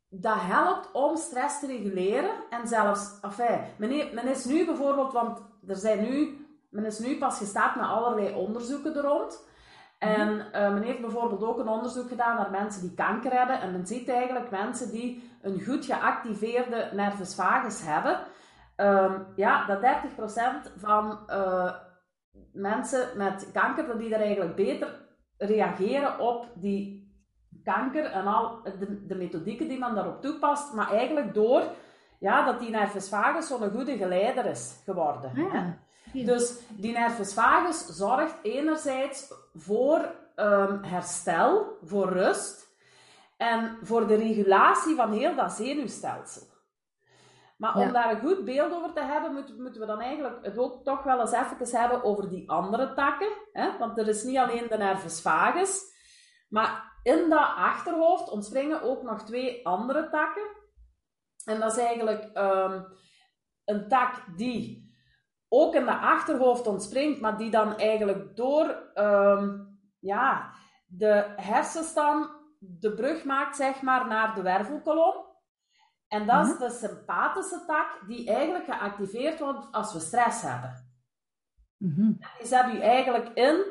dat 0.10 0.38
helpt 0.40 0.92
om 0.92 1.18
stress 1.18 1.60
te 1.60 1.68
reguleren. 1.68 2.32
En 2.50 2.68
zelfs, 2.68 3.20
enfin, 3.22 3.60
men, 3.78 3.90
men 4.14 4.28
is 4.28 4.46
nu 4.46 4.66
bijvoorbeeld, 4.66 5.14
want 5.14 5.42
er 5.68 5.76
zijn 5.76 6.02
nu, 6.02 6.46
men 6.70 6.86
is 6.86 7.00
nu 7.00 7.18
pas 7.18 7.38
gestart 7.38 7.76
met 7.76 7.86
allerlei 7.86 8.34
onderzoeken 8.34 8.96
er 8.96 9.02
rond. 9.02 9.52
En 10.00 10.30
uh, 10.30 10.74
men 10.74 10.82
heeft 10.82 11.02
bijvoorbeeld 11.02 11.44
ook 11.44 11.60
een 11.60 11.68
onderzoek 11.68 12.08
gedaan 12.08 12.36
naar 12.36 12.52
mensen 12.52 12.82
die 12.82 12.94
kanker 12.94 13.32
hebben. 13.32 13.62
En 13.62 13.72
men 13.72 13.88
ziet 13.88 14.10
eigenlijk 14.10 14.50
mensen 14.50 14.92
die 14.92 15.32
een 15.42 15.64
goed 15.66 15.86
geactiveerde 15.86 16.90
nervus 16.94 17.36
vagus 17.36 17.82
hebben, 17.84 18.20
um, 18.76 19.26
ja, 19.36 19.66
dat 19.66 19.80
30% 19.82 20.80
van 20.80 21.20
uh, 21.30 21.74
mensen 22.54 23.18
met 23.18 23.50
kanker, 23.54 23.88
dat 23.88 24.00
die 24.00 24.14
er 24.14 24.22
eigenlijk 24.22 24.56
beter 24.56 25.02
reageren 25.38 26.20
op 26.20 26.48
die 26.56 27.12
kanker 27.64 28.06
en 28.06 28.28
al 28.28 28.62
de, 28.64 29.06
de 29.06 29.16
methodieken 29.16 29.68
die 29.68 29.80
men 29.80 29.96
daarop 29.96 30.22
toepast, 30.22 30.74
maar 30.74 30.92
eigenlijk 30.92 31.34
door 31.34 31.64
ja, 32.20 32.46
dat 32.46 32.60
die 32.60 32.70
nervus 32.70 33.10
vagus 33.10 33.48
zo'n 33.48 33.72
goede 33.72 33.98
geleider 33.98 34.46
is 34.46 34.82
geworden. 34.86 35.32
Ja. 35.36 35.78
Dus 36.26 36.60
die 36.70 36.94
nervus 36.94 37.34
vagus 37.34 37.86
zorgt 37.86 38.36
enerzijds 38.44 39.34
voor 39.54 40.16
um, 40.36 40.84
herstel, 40.84 41.78
voor 41.84 42.10
rust 42.10 42.68
en 43.38 43.78
voor 43.82 44.08
de 44.08 44.16
regulatie 44.16 44.96
van 44.96 45.12
heel 45.12 45.36
dat 45.36 45.52
zenuwstelsel. 45.52 46.53
Maar 47.64 47.76
om 47.76 47.92
daar 47.92 48.12
een 48.12 48.20
goed 48.20 48.46
beeld 48.46 48.74
over 48.74 48.94
te 48.94 49.04
hebben, 49.04 49.34
moeten, 49.34 49.62
moeten 49.62 49.82
we 49.82 49.88
dan 49.88 50.00
eigenlijk 50.00 50.46
het 50.46 50.58
ook 50.58 50.84
toch 50.84 51.04
wel 51.04 51.20
eens 51.20 51.32
even 51.32 51.80
hebben 51.80 52.04
over 52.04 52.30
die 52.30 52.50
andere 52.50 52.94
takken. 52.94 53.32
Hè? 53.52 53.78
Want 53.78 53.98
er 53.98 54.08
is 54.08 54.24
niet 54.24 54.38
alleen 54.38 54.68
de 54.70 54.78
nervus 54.78 55.22
vagus, 55.22 55.82
maar 56.50 57.00
in 57.04 57.30
dat 57.30 57.54
achterhoofd 57.56 58.30
ontspringen 58.30 58.82
ook 58.82 59.04
nog 59.04 59.24
twee 59.24 59.66
andere 59.68 60.10
takken. 60.10 60.44
En 61.46 61.60
dat 61.60 61.72
is 61.72 61.84
eigenlijk 61.84 62.38
um, 62.38 62.86
een 63.66 63.88
tak 63.88 64.24
die 64.36 64.94
ook 65.50 65.76
in 65.76 65.86
de 65.86 65.98
achterhoofd 65.98 66.68
ontspringt, 66.68 67.22
maar 67.22 67.38
die 67.38 67.52
dan 67.52 67.78
eigenlijk 67.78 68.36
door 68.36 68.92
um, 68.96 69.80
ja, 70.00 70.54
de 70.86 71.34
hersenstam 71.36 72.30
de 72.60 72.94
brug 72.94 73.24
maakt 73.24 73.56
zeg 73.56 73.82
maar, 73.82 74.08
naar 74.08 74.36
de 74.36 74.42
wervelkolom. 74.42 75.32
En 76.14 76.26
dat 76.26 76.46
is 76.46 76.54
mhm. 76.54 76.60
de 76.60 76.70
sympathische 76.70 77.64
tak 77.66 78.08
die 78.08 78.28
eigenlijk 78.28 78.66
geactiveerd 78.66 79.40
wordt 79.40 79.68
als 79.72 79.94
we 79.94 80.00
stress 80.00 80.42
hebben. 80.42 80.92
Mm 81.78 81.94
-hmm. 81.96 82.18
Die 82.38 82.48
zet 82.48 82.74
u 82.74 82.80
eigenlijk 82.80 83.30
in 83.34 83.64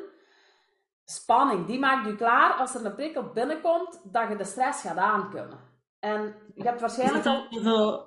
spanning, 1.05 1.65
die 1.65 1.79
maakt 1.79 2.07
u 2.07 2.15
klaar 2.15 2.53
als 2.53 2.75
er 2.75 2.85
een 2.85 2.95
prikkel 2.95 3.31
binnenkomt, 3.31 4.01
dat 4.03 4.29
je 4.29 4.35
de 4.35 4.43
stress 4.43 4.81
gaat 4.81 4.97
aankunnen. 4.97 5.59
En 5.99 6.35
je 6.55 6.63
hebt 6.63 6.79
waarschijnlijk... 6.79 7.25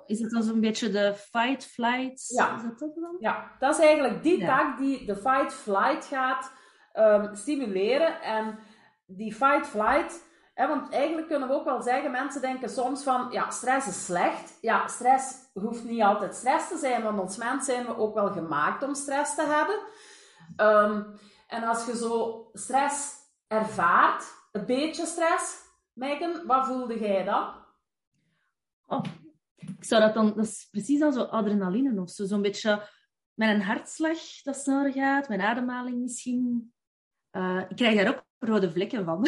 Is 0.05 0.19
het 0.19 0.31
dan, 0.31 0.43
zo'n 0.43 0.59
beetje 0.59 0.89
de 0.89 1.13
fight-flight? 1.15 2.27
Ja. 2.27 2.55
Is 2.55 2.61
dat 2.61 2.79
dat 2.79 2.95
dan? 2.95 3.15
Ja, 3.19 3.51
dat 3.59 3.77
is 3.77 3.85
eigenlijk 3.85 4.23
die 4.23 4.45
tak 4.45 4.77
die 4.77 5.05
de 5.05 5.15
fight-flight 5.15 6.05
gaat 6.05 6.51
um, 6.93 7.35
stimuleren. 7.35 8.21
En 8.21 8.59
die 9.05 9.35
Want 10.57 10.89
eigenlijk 10.89 11.27
kunnen 11.27 11.47
we 11.47 11.53
ook 11.53 11.65
wel 11.65 11.81
zeggen, 11.81 12.11
mensen 12.11 12.41
denken 12.41 12.69
soms 12.69 13.03
van, 13.03 13.31
ja, 13.31 13.49
stress 13.49 13.87
is 13.87 14.05
slecht. 14.05 14.57
Ja, 14.61 14.87
stress 14.87 15.35
hoeft 15.53 15.83
niet 15.83 16.01
altijd 16.01 16.35
stress 16.35 16.67
te 16.67 16.77
zijn, 16.77 17.03
want 17.03 17.19
als 17.19 17.37
mens 17.37 17.65
zijn 17.65 17.85
we 17.85 17.97
ook 17.97 18.13
wel 18.13 18.31
gemaakt 18.31 18.83
om 18.83 18.95
stress 18.95 19.35
te 19.35 19.45
hebben. 19.45 19.79
Um, 20.67 21.19
en 21.47 21.63
als 21.63 21.85
je 21.85 21.97
zo 21.97 22.49
stress 22.53 23.15
ervaart, 23.47 24.23
een 24.51 24.65
beetje 24.65 25.05
stress, 25.05 25.65
Megan, 25.93 26.45
wat 26.45 26.67
voelde 26.67 26.99
jij 26.99 27.23
dan? 27.23 27.53
Oh, 28.85 29.03
ik 29.55 29.83
zou 29.83 30.01
dat 30.01 30.13
dan, 30.13 30.33
dat 30.35 30.45
is 30.45 30.67
precies 30.71 30.99
dan 30.99 31.13
zo 31.13 31.21
adrenaline 31.21 32.01
of 32.01 32.09
zo. 32.09 32.25
Zo'n 32.25 32.41
beetje 32.41 32.87
een 33.35 33.61
hartslag 33.61 34.41
dat 34.43 34.55
sneller 34.55 34.91
gaat, 34.91 35.27
mijn 35.27 35.41
ademhaling 35.41 36.01
misschien. 36.01 36.73
Uh, 37.31 37.61
ik 37.69 37.75
krijg 37.75 37.95
daar 37.95 38.15
ook 38.15 38.23
rode 38.39 38.71
vlekken 38.71 39.05
van. 39.05 39.27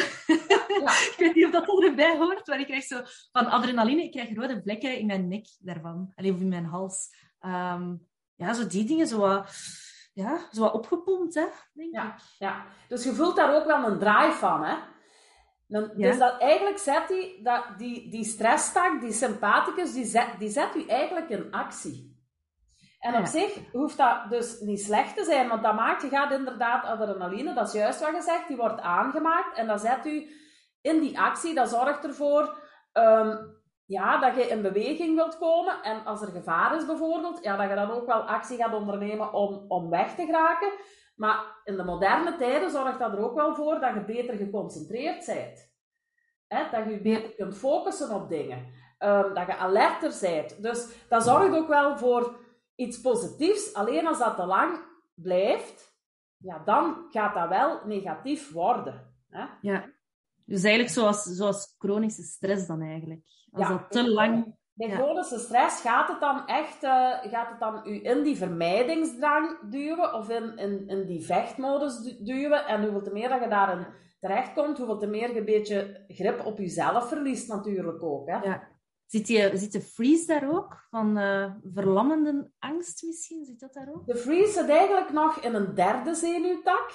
Ja. 0.80 0.90
ik 0.90 1.14
weet 1.18 1.34
niet 1.34 1.44
of 1.44 1.50
dat 1.50 1.82
erbij 1.82 2.16
hoort, 2.16 2.46
maar 2.46 2.60
ik 2.60 2.66
krijg 2.66 2.84
zo 2.84 3.00
van 3.32 3.46
adrenaline, 3.46 4.02
ik 4.02 4.10
krijg 4.10 4.34
rode 4.34 4.60
vlekken 4.62 4.98
in 4.98 5.06
mijn 5.06 5.28
nek 5.28 5.46
daarvan. 5.58 6.12
Alleen 6.14 6.34
of 6.34 6.40
in 6.40 6.48
mijn 6.48 6.64
hals. 6.64 7.08
Um, 7.40 8.08
ja, 8.34 8.52
zo 8.52 8.66
die 8.66 8.84
dingen, 8.84 9.06
zo 9.06 9.44
ja, 10.12 10.38
zo 10.52 10.60
wat 10.60 10.72
opgepompt, 10.72 11.34
hè, 11.34 11.46
denk 11.72 11.94
ja, 11.94 12.14
ik. 12.14 12.22
Ja, 12.38 12.66
dus 12.88 13.04
je 13.04 13.12
voelt 13.12 13.36
daar 13.36 13.54
ook 13.54 13.66
wel 13.66 13.86
een 13.86 13.98
draai 13.98 14.32
van, 14.32 14.64
hè? 14.64 14.76
Dan, 15.66 15.90
Dus 15.94 16.18
dat, 16.18 16.40
eigenlijk 16.40 16.78
zet 16.78 17.08
die, 17.08 17.42
dat, 17.42 17.64
die, 17.76 18.10
die 18.10 18.24
stresstak, 18.24 19.00
die 19.00 19.12
sympathicus, 19.12 19.92
die 19.92 20.04
zet, 20.04 20.28
die 20.38 20.48
zet 20.48 20.74
u 20.74 20.86
eigenlijk 20.86 21.28
in 21.28 21.50
actie. 21.50 22.18
En 22.98 23.16
op 23.16 23.26
zich 23.26 23.72
hoeft 23.72 23.96
dat 23.96 24.30
dus 24.30 24.60
niet 24.60 24.80
slecht 24.80 25.16
te 25.16 25.24
zijn, 25.24 25.48
want 25.48 25.62
dat 25.62 25.74
maakt, 25.74 26.02
je 26.02 26.08
gaat 26.08 26.32
inderdaad 26.32 26.84
adrenaline, 26.84 27.54
dat 27.54 27.66
is 27.66 27.72
juist 27.72 28.00
wat 28.00 28.14
gezegd, 28.14 28.48
die 28.48 28.56
wordt 28.56 28.80
aangemaakt 28.80 29.56
en 29.56 29.66
dat 29.66 29.80
zet 29.80 30.06
u 30.06 30.30
in 30.80 31.00
die 31.00 31.20
actie, 31.20 31.54
dat 31.54 31.68
zorgt 31.68 32.04
ervoor 32.04 32.58
um, 32.92 33.58
ja, 33.90 34.18
dat 34.18 34.34
je 34.34 34.42
in 34.42 34.62
beweging 34.62 35.16
wilt 35.16 35.38
komen 35.38 35.82
en 35.82 36.04
als 36.04 36.22
er 36.22 36.28
gevaar 36.28 36.76
is 36.76 36.86
bijvoorbeeld, 36.86 37.42
ja, 37.42 37.56
dat 37.56 37.68
je 37.68 37.74
dan 37.74 37.90
ook 37.90 38.06
wel 38.06 38.20
actie 38.20 38.56
gaat 38.56 38.74
ondernemen 38.74 39.32
om, 39.32 39.64
om 39.68 39.90
weg 39.90 40.14
te 40.14 40.24
geraken. 40.24 40.72
Maar 41.16 41.60
in 41.64 41.76
de 41.76 41.84
moderne 41.84 42.36
tijden 42.36 42.70
zorgt 42.70 42.98
dat 42.98 43.12
er 43.12 43.24
ook 43.24 43.34
wel 43.34 43.54
voor 43.54 43.80
dat 43.80 43.94
je 43.94 44.04
beter 44.04 44.36
geconcentreerd 44.36 45.26
bent. 45.26 45.72
Hè? 46.46 46.70
Dat 46.70 46.90
je 46.90 47.00
beter 47.00 47.34
kunt 47.34 47.56
focussen 47.56 48.14
op 48.14 48.28
dingen. 48.28 48.66
Um, 48.98 49.34
dat 49.34 49.46
je 49.46 49.56
alerter 49.56 50.12
bent. 50.20 50.62
Dus 50.62 51.08
dat 51.08 51.24
zorgt 51.24 51.56
ook 51.56 51.68
wel 51.68 51.98
voor 51.98 52.38
iets 52.74 53.00
positiefs. 53.00 53.74
Alleen 53.74 54.06
als 54.06 54.18
dat 54.18 54.36
te 54.36 54.46
lang 54.46 54.78
blijft, 55.14 55.98
ja, 56.36 56.58
dan 56.64 57.06
gaat 57.10 57.34
dat 57.34 57.48
wel 57.48 57.80
negatief 57.84 58.52
worden. 58.52 59.14
Hè? 59.28 59.44
Ja, 59.60 59.84
dus 60.50 60.62
eigenlijk 60.62 60.94
zoals, 60.94 61.22
zoals 61.22 61.74
chronische 61.78 62.22
stress 62.22 62.66
dan 62.66 62.82
eigenlijk. 62.82 63.20
Als 63.50 63.68
ja, 63.68 63.76
dat 63.76 63.90
te 63.90 64.10
lang... 64.10 64.58
Bij 64.72 64.90
chronische 64.90 65.38
stress 65.38 65.80
gaat 65.80 66.08
het 66.08 66.20
dan 66.20 66.46
echt 66.46 66.82
uh, 66.82 67.18
gaat 67.22 67.50
het 67.50 67.60
dan 67.60 67.80
u 67.84 68.04
in 68.04 68.22
die 68.22 68.36
vermijdingsdrang 68.36 69.70
duwen 69.70 70.14
of 70.14 70.28
in, 70.28 70.56
in, 70.56 70.88
in 70.88 71.06
die 71.06 71.24
vechtmodus 71.24 72.16
duwen. 72.18 72.66
En 72.66 72.82
hoeveel 72.82 73.02
te 73.02 73.12
meer 73.12 73.28
dat 73.28 73.42
je 73.42 73.48
daarin 73.48 73.86
terechtkomt, 74.20 74.78
hoeveel 74.78 74.98
te 74.98 75.06
meer 75.06 75.32
je 75.32 75.38
een 75.38 75.44
beetje 75.44 76.04
grip 76.08 76.44
op 76.46 76.58
jezelf 76.58 77.08
verliest 77.08 77.48
natuurlijk 77.48 78.02
ook. 78.02 78.28
Hè? 78.28 78.36
Ja. 78.36 78.68
Zit, 79.06 79.28
je, 79.28 79.50
zit 79.54 79.72
de 79.72 79.80
freeze 79.80 80.26
daar 80.26 80.50
ook? 80.50 80.86
Van 80.90 81.18
uh, 81.18 81.54
verlammende 81.74 82.50
angst 82.58 83.02
misschien? 83.02 83.44
Zit 83.44 83.60
dat 83.60 83.72
daar 83.72 83.88
ook? 83.92 84.06
De 84.06 84.16
freeze 84.16 84.52
zit 84.52 84.68
eigenlijk 84.68 85.12
nog 85.12 85.36
in 85.40 85.54
een 85.54 85.74
derde 85.74 86.14
zenuwtak. 86.14 86.90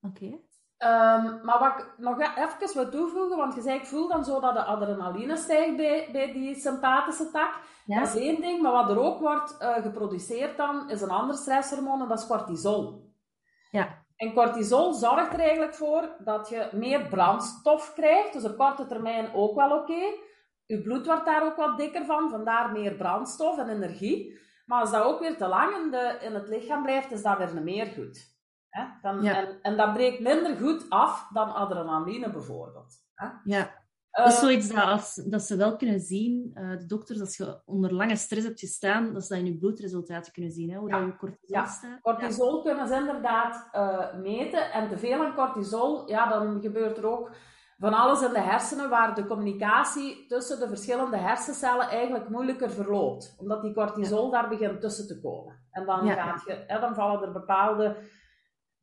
Oké. 0.00 0.38
Um, 0.84 1.40
maar 1.44 1.58
wat 1.58 1.78
ik 1.78 1.92
nog 1.96 2.20
even 2.20 2.74
wil 2.74 2.90
toevoegen, 2.90 3.36
want 3.36 3.54
je 3.54 3.60
zei, 3.60 3.78
ik 3.78 3.86
voel 3.86 4.08
dan 4.08 4.24
zo 4.24 4.40
dat 4.40 4.54
de 4.54 4.64
adrenaline 4.64 5.36
stijgt 5.36 5.76
bij, 5.76 6.08
bij 6.12 6.32
die 6.32 6.54
sympathische 6.54 7.30
tak. 7.30 7.54
Ja. 7.84 7.98
Dat 7.98 8.14
is 8.14 8.20
één 8.20 8.40
ding, 8.40 8.62
maar 8.62 8.72
wat 8.72 8.90
er 8.90 8.98
ook 8.98 9.20
wordt 9.20 9.56
uh, 9.60 9.74
geproduceerd 9.74 10.56
dan, 10.56 10.90
is 10.90 11.00
een 11.00 11.10
ander 11.10 11.36
stresshormoon 11.36 12.00
en 12.00 12.08
dat 12.08 12.18
is 12.18 12.26
cortisol. 12.26 13.12
Ja. 13.70 14.02
En 14.16 14.32
cortisol 14.32 14.92
zorgt 14.92 15.32
er 15.32 15.40
eigenlijk 15.40 15.74
voor 15.74 16.08
dat 16.18 16.48
je 16.48 16.68
meer 16.72 17.08
brandstof 17.08 17.92
krijgt, 17.94 18.32
dus 18.32 18.44
op 18.44 18.56
korte 18.56 18.86
termijn 18.86 19.34
ook 19.34 19.54
wel 19.54 19.70
oké. 19.70 19.92
Okay. 19.92 20.20
Je 20.66 20.82
bloed 20.82 21.06
wordt 21.06 21.24
daar 21.24 21.44
ook 21.44 21.56
wat 21.56 21.78
dikker 21.78 22.04
van, 22.04 22.30
vandaar 22.30 22.72
meer 22.72 22.94
brandstof 22.94 23.58
en 23.58 23.68
energie. 23.68 24.38
Maar 24.66 24.80
als 24.80 24.90
dat 24.90 25.02
ook 25.02 25.20
weer 25.20 25.36
te 25.36 25.46
lang 25.46 25.76
in, 25.76 25.90
de, 25.90 26.18
in 26.20 26.34
het 26.34 26.48
lichaam 26.48 26.82
blijft, 26.82 27.10
is 27.10 27.22
dat 27.22 27.38
weer 27.38 27.54
niet 27.54 27.64
meer 27.64 27.86
goed. 27.86 28.33
Hè? 28.74 28.84
Dan, 29.02 29.24
en, 29.24 29.58
en 29.62 29.76
dat 29.76 29.92
breekt 29.92 30.20
minder 30.20 30.56
goed 30.56 30.86
af 30.88 31.28
dan 31.32 31.54
adrenaline 31.54 32.30
bijvoorbeeld. 32.30 32.94
Hè? 33.14 33.26
Ja. 33.44 33.82
Dat 34.10 34.26
is 34.26 34.38
zoiets 34.38 34.68
dat, 34.68 34.84
als, 34.84 35.14
dat 35.14 35.42
ze 35.42 35.56
wel 35.56 35.76
kunnen 35.76 36.00
zien, 36.00 36.50
uh, 36.54 36.70
de 36.70 36.86
dokters, 36.86 37.20
als 37.20 37.36
je 37.36 37.60
onder 37.64 37.94
lange 37.94 38.16
stress 38.16 38.46
hebt 38.46 38.60
gestaan, 38.60 39.12
dat 39.12 39.24
ze 39.24 39.34
dat 39.34 39.42
in 39.42 39.52
je 39.52 39.58
bloedresultaten 39.58 40.32
kunnen 40.32 40.50
zien, 40.50 40.70
hè, 40.70 40.78
hoe 40.78 40.88
ja. 40.88 40.98
dat 40.98 41.06
je 41.06 41.16
cortisol 41.16 41.56
ja. 41.56 41.64
staat. 41.64 42.00
Cortisol 42.00 42.56
ja. 42.56 42.62
kunnen 42.62 42.88
ze 42.88 42.94
inderdaad 42.94 43.68
uh, 43.72 44.14
meten. 44.14 44.72
En 44.72 44.88
te 44.88 44.98
veel 44.98 45.24
aan 45.24 45.34
cortisol, 45.34 46.08
ja, 46.08 46.28
dan 46.28 46.60
gebeurt 46.60 46.96
er 46.96 47.06
ook 47.06 47.30
van 47.78 47.94
alles 47.94 48.22
in 48.22 48.32
de 48.32 48.40
hersenen 48.40 48.90
waar 48.90 49.14
de 49.14 49.26
communicatie 49.26 50.26
tussen 50.26 50.60
de 50.60 50.68
verschillende 50.68 51.16
hersencellen 51.16 51.88
eigenlijk 51.88 52.28
moeilijker 52.28 52.70
verloopt. 52.70 53.34
Omdat 53.38 53.62
die 53.62 53.74
cortisol 53.74 54.30
daar 54.30 54.48
begint 54.48 54.80
tussen 54.80 55.06
te 55.06 55.20
komen. 55.20 55.66
En 55.70 55.86
dan, 55.86 56.08
gaat 56.08 56.42
je, 56.46 56.64
hè, 56.66 56.80
dan 56.80 56.94
vallen 56.94 57.22
er 57.22 57.32
bepaalde 57.32 57.96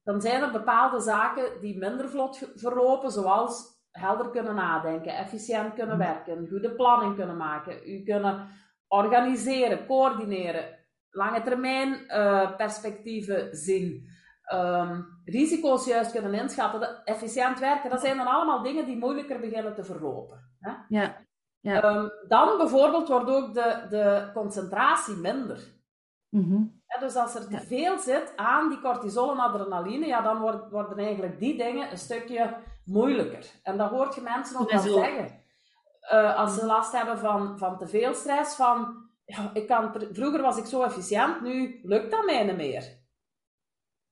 dan 0.03 0.21
zijn 0.21 0.41
er 0.41 0.51
bepaalde 0.51 0.99
zaken 0.99 1.61
die 1.61 1.77
minder 1.77 2.09
vlot 2.09 2.51
verlopen, 2.55 3.11
zoals 3.11 3.79
helder 3.91 4.29
kunnen 4.29 4.55
nadenken, 4.55 5.17
efficiënt 5.17 5.73
kunnen 5.73 5.97
mhm. 5.97 6.07
werken, 6.07 6.47
goede 6.49 6.75
planning 6.75 7.15
kunnen 7.15 7.37
maken, 7.37 7.89
u 7.89 8.03
kunnen 8.03 8.47
organiseren, 8.87 9.85
coördineren, 9.85 10.79
lange 11.09 11.41
termijn 11.41 12.03
uh, 12.07 12.55
perspectieven 12.55 13.55
zien, 13.55 14.09
um, 14.53 15.21
risico's 15.25 15.85
juist 15.85 16.11
kunnen 16.11 16.33
inschatten, 16.33 17.03
efficiënt 17.03 17.59
werken. 17.59 17.89
Dat 17.89 18.01
zijn 18.01 18.17
dan 18.17 18.27
allemaal 18.27 18.61
dingen 18.63 18.85
die 18.85 18.97
moeilijker 18.97 19.39
beginnen 19.39 19.75
te 19.75 19.83
verlopen. 19.83 20.55
Hè? 20.59 20.71
Ja. 20.87 21.25
ja. 21.59 21.95
Um, 21.95 22.09
dan 22.27 22.57
bijvoorbeeld 22.57 23.07
wordt 23.07 23.29
ook 23.29 23.53
de, 23.53 23.85
de 23.89 24.29
concentratie 24.33 25.15
minder. 25.15 25.79
Mm 26.29 26.80
dus 26.99 27.15
als 27.15 27.35
er 27.35 27.47
te 27.47 27.59
veel 27.59 27.99
zit 27.99 28.33
aan 28.35 28.69
die 28.69 28.79
cortisol 28.79 29.31
en 29.31 29.39
adrenaline, 29.39 30.05
ja, 30.05 30.21
dan 30.21 30.39
worden 30.69 30.97
eigenlijk 30.97 31.39
die 31.39 31.57
dingen 31.57 31.91
een 31.91 31.97
stukje 31.97 32.57
moeilijker. 32.85 33.45
En 33.63 33.77
dat 33.77 33.89
hoort 33.89 34.15
je 34.15 34.21
mensen 34.21 34.59
ook 34.59 34.71
wel 34.71 34.81
zeggen. 34.81 35.39
Uh, 36.13 36.35
als 36.35 36.55
ze 36.55 36.65
last 36.65 36.91
hebben 36.91 37.17
van, 37.17 37.57
van 37.57 37.77
te 37.77 37.87
veel 37.87 38.13
stress, 38.13 38.55
van 38.55 39.09
ja, 39.25 39.51
ik 39.53 39.67
kan, 39.67 39.93
vroeger 40.11 40.41
was 40.41 40.57
ik 40.57 40.65
zo 40.65 40.83
efficiënt, 40.83 41.41
nu 41.41 41.79
lukt 41.83 42.11
dat 42.11 42.25
mij 42.25 42.43
niet 42.43 42.55
meer. 42.55 42.99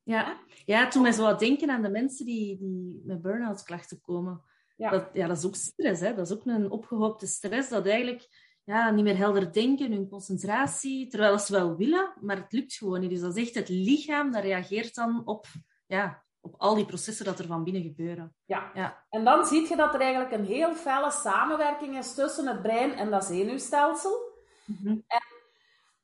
Ja, 0.04 0.38
ja 0.66 0.88
toen 0.88 1.04
wij 1.04 1.12
zo 1.12 1.24
wat 1.24 1.40
denken 1.40 1.70
aan 1.70 1.82
de 1.82 1.90
mensen 1.90 2.26
die, 2.26 2.58
die 2.58 3.02
met 3.06 3.22
burn-out 3.22 3.64
klachten 3.64 4.02
komen. 4.02 4.42
Ja. 4.76 4.90
Dat, 4.90 5.10
ja, 5.14 5.28
dat 5.28 5.38
is 5.38 5.46
ook 5.46 5.56
stress, 5.56 6.02
hè? 6.02 6.16
dat 6.16 6.26
is 6.28 6.34
ook 6.34 6.46
een 6.46 6.72
opgehoopte 6.72 7.28
stress, 7.28 7.70
dat 7.70 7.88
eigenlijk 7.88 8.49
ja, 8.70 8.90
niet 8.90 9.04
meer 9.04 9.18
helder 9.18 9.54
denken, 9.54 9.92
hun 9.92 10.10
concentratie, 10.10 11.08
terwijl 11.08 11.40
ze 11.40 11.54
wel 11.54 11.76
willen, 11.76 12.14
maar 12.22 12.36
het 12.36 12.52
lukt 12.52 12.74
gewoon 12.74 13.00
niet. 13.00 13.10
Dus 13.10 13.20
dat 13.20 13.36
is 13.36 13.44
echt 13.44 13.56
het 13.56 13.70
lichaam 13.70 14.32
dat 14.32 14.44
reageert 14.44 14.96
dan 14.96 15.22
op, 15.26 15.46
ja, 15.86 16.24
op 16.42 16.56
al 16.58 16.76
die 16.76 16.86
processen 16.86 17.26
dat 17.26 17.40
er 17.40 17.46
van 17.46 17.64
binnen 17.64 17.82
gebeuren. 17.82 18.34
Ja. 18.46 18.72
ja. 18.74 19.06
En 19.10 19.24
dan 19.24 19.46
zie 19.46 19.70
je 19.70 19.76
dat 19.76 19.94
er 19.94 20.00
eigenlijk 20.00 20.32
een 20.32 20.46
heel 20.46 20.74
felle 20.74 21.12
samenwerking 21.12 21.98
is 21.98 22.14
tussen 22.14 22.48
het 22.48 22.62
brein 22.62 22.94
en 22.94 23.10
dat 23.10 23.26
zenuwstelsel. 23.26 24.34
Mm 24.66 24.78
-hmm. 24.84 25.04
En 25.08 25.22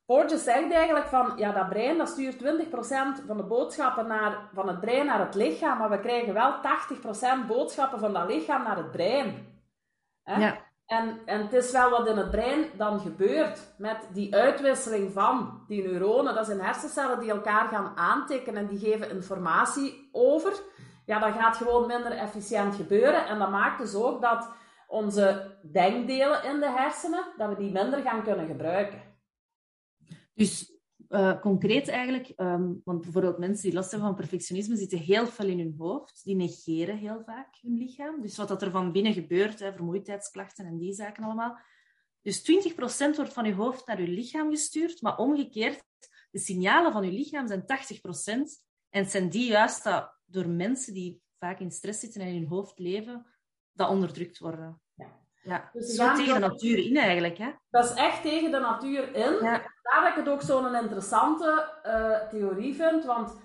Porges 0.04 0.44
zegt 0.44 0.72
eigenlijk 0.72 1.06
van, 1.06 1.32
ja, 1.36 1.52
dat 1.52 1.68
brein 1.68 1.98
dat 1.98 2.08
stuurt 2.08 2.36
20% 2.36 3.26
van 3.26 3.36
de 3.36 3.46
boodschappen 3.48 4.06
naar, 4.06 4.48
van 4.54 4.68
het 4.68 4.80
brein 4.80 5.06
naar 5.06 5.20
het 5.20 5.34
lichaam, 5.34 5.78
maar 5.78 5.90
we 5.90 6.00
krijgen 6.00 6.34
wel 6.34 6.60
80% 7.44 7.46
boodschappen 7.46 7.98
van 7.98 8.12
dat 8.12 8.28
lichaam 8.28 8.62
naar 8.62 8.76
het 8.76 8.90
brein. 8.90 9.54
Ja. 10.24 10.65
En, 10.86 11.20
en 11.24 11.40
het 11.40 11.52
is 11.52 11.70
wel 11.70 11.90
wat 11.90 12.08
in 12.08 12.16
het 12.16 12.30
brein 12.30 12.70
dan 12.76 13.00
gebeurt 13.00 13.74
met 13.78 14.08
die 14.12 14.34
uitwisseling 14.34 15.12
van 15.12 15.64
die 15.66 15.82
neuronen. 15.82 16.34
Dat 16.34 16.46
zijn 16.46 16.60
hersencellen 16.60 17.20
die 17.20 17.30
elkaar 17.30 17.68
gaan 17.68 17.96
aantikken 17.96 18.56
en 18.56 18.66
die 18.66 18.78
geven 18.78 19.10
informatie 19.10 20.08
over. 20.12 20.52
Ja, 21.06 21.18
dat 21.18 21.34
gaat 21.34 21.56
gewoon 21.56 21.86
minder 21.86 22.12
efficiënt 22.12 22.74
gebeuren. 22.74 23.26
En 23.26 23.38
dat 23.38 23.50
maakt 23.50 23.78
dus 23.78 23.94
ook 23.94 24.22
dat 24.22 24.50
onze 24.86 25.56
denkdelen 25.72 26.44
in 26.44 26.60
de 26.60 26.70
hersenen, 26.70 27.24
dat 27.36 27.48
we 27.48 27.56
die 27.56 27.72
minder 27.72 28.00
gaan 28.02 28.22
kunnen 28.22 28.46
gebruiken. 28.46 29.02
Dus 30.34 30.75
uh, 31.08 31.40
concreet 31.40 31.88
eigenlijk, 31.88 32.28
ehm, 32.28 32.72
want 32.84 33.00
bijvoorbeeld 33.00 33.38
mensen 33.38 33.62
die 33.62 33.74
last 33.74 33.90
hebben 33.90 34.08
van 34.08 34.16
perfectionisme 34.16 34.76
zitten 34.76 34.98
heel 34.98 35.26
veel 35.26 35.46
in 35.46 35.58
hun 35.58 35.74
hoofd. 35.78 36.20
Die 36.24 36.36
negeren 36.36 36.96
heel 36.96 37.22
vaak 37.24 37.58
hun 37.60 37.76
lichaam. 37.76 38.22
Dus 38.22 38.36
wat 38.36 38.48
dat 38.48 38.62
er 38.62 38.70
van 38.70 38.92
binnen 38.92 39.12
gebeurt, 39.12 39.58
hè, 39.58 39.72
vermoeidheidsklachten 39.72 40.66
en 40.66 40.78
die 40.78 40.92
zaken 40.92 41.24
allemaal. 41.24 41.58
Dus 42.22 42.42
20% 42.42 43.16
wordt 43.16 43.32
van 43.32 43.44
je 43.44 43.54
hoofd 43.54 43.86
naar 43.86 44.00
je 44.00 44.08
lichaam 44.08 44.50
gestuurd, 44.50 45.02
maar 45.02 45.16
omgekeerd, 45.18 45.84
de 46.30 46.38
signalen 46.38 46.92
van 46.92 47.04
je 47.04 47.12
lichaam 47.12 47.46
zijn 47.46 47.66
80%. 47.66 48.64
En 48.88 49.06
zijn 49.06 49.28
die 49.28 49.50
juist 49.50 49.84
dat 49.84 50.14
door 50.24 50.48
mensen 50.48 50.94
die 50.94 51.22
vaak 51.38 51.60
in 51.60 51.70
stress 51.70 52.00
zitten 52.00 52.20
en 52.20 52.26
in 52.26 52.34
hun 52.34 52.48
hoofd 52.48 52.78
leven, 52.78 53.26
dat 53.72 53.88
onderdrukt 53.88 54.38
worden. 54.38 54.80
Ja. 54.94 55.24
Ja, 55.46 55.70
dus 55.72 55.94
zo 55.94 56.14
tegen 56.14 56.34
de 56.34 56.40
natuur 56.40 56.78
in 56.78 56.96
eigenlijk. 56.96 57.38
Hè? 57.38 57.50
Dat 57.70 57.84
is 57.84 57.94
echt 57.96 58.22
tegen 58.22 58.50
de 58.50 58.58
natuur 58.58 59.14
in. 59.14 59.44
Ja. 59.44 59.74
Daar 59.90 60.08
ik 60.08 60.14
het 60.24 60.28
ook 60.28 60.42
zo'n 60.42 60.74
interessante 60.74 61.68
uh, 61.86 62.28
theorie 62.30 62.74
vind. 62.74 63.04
Want 63.04 63.36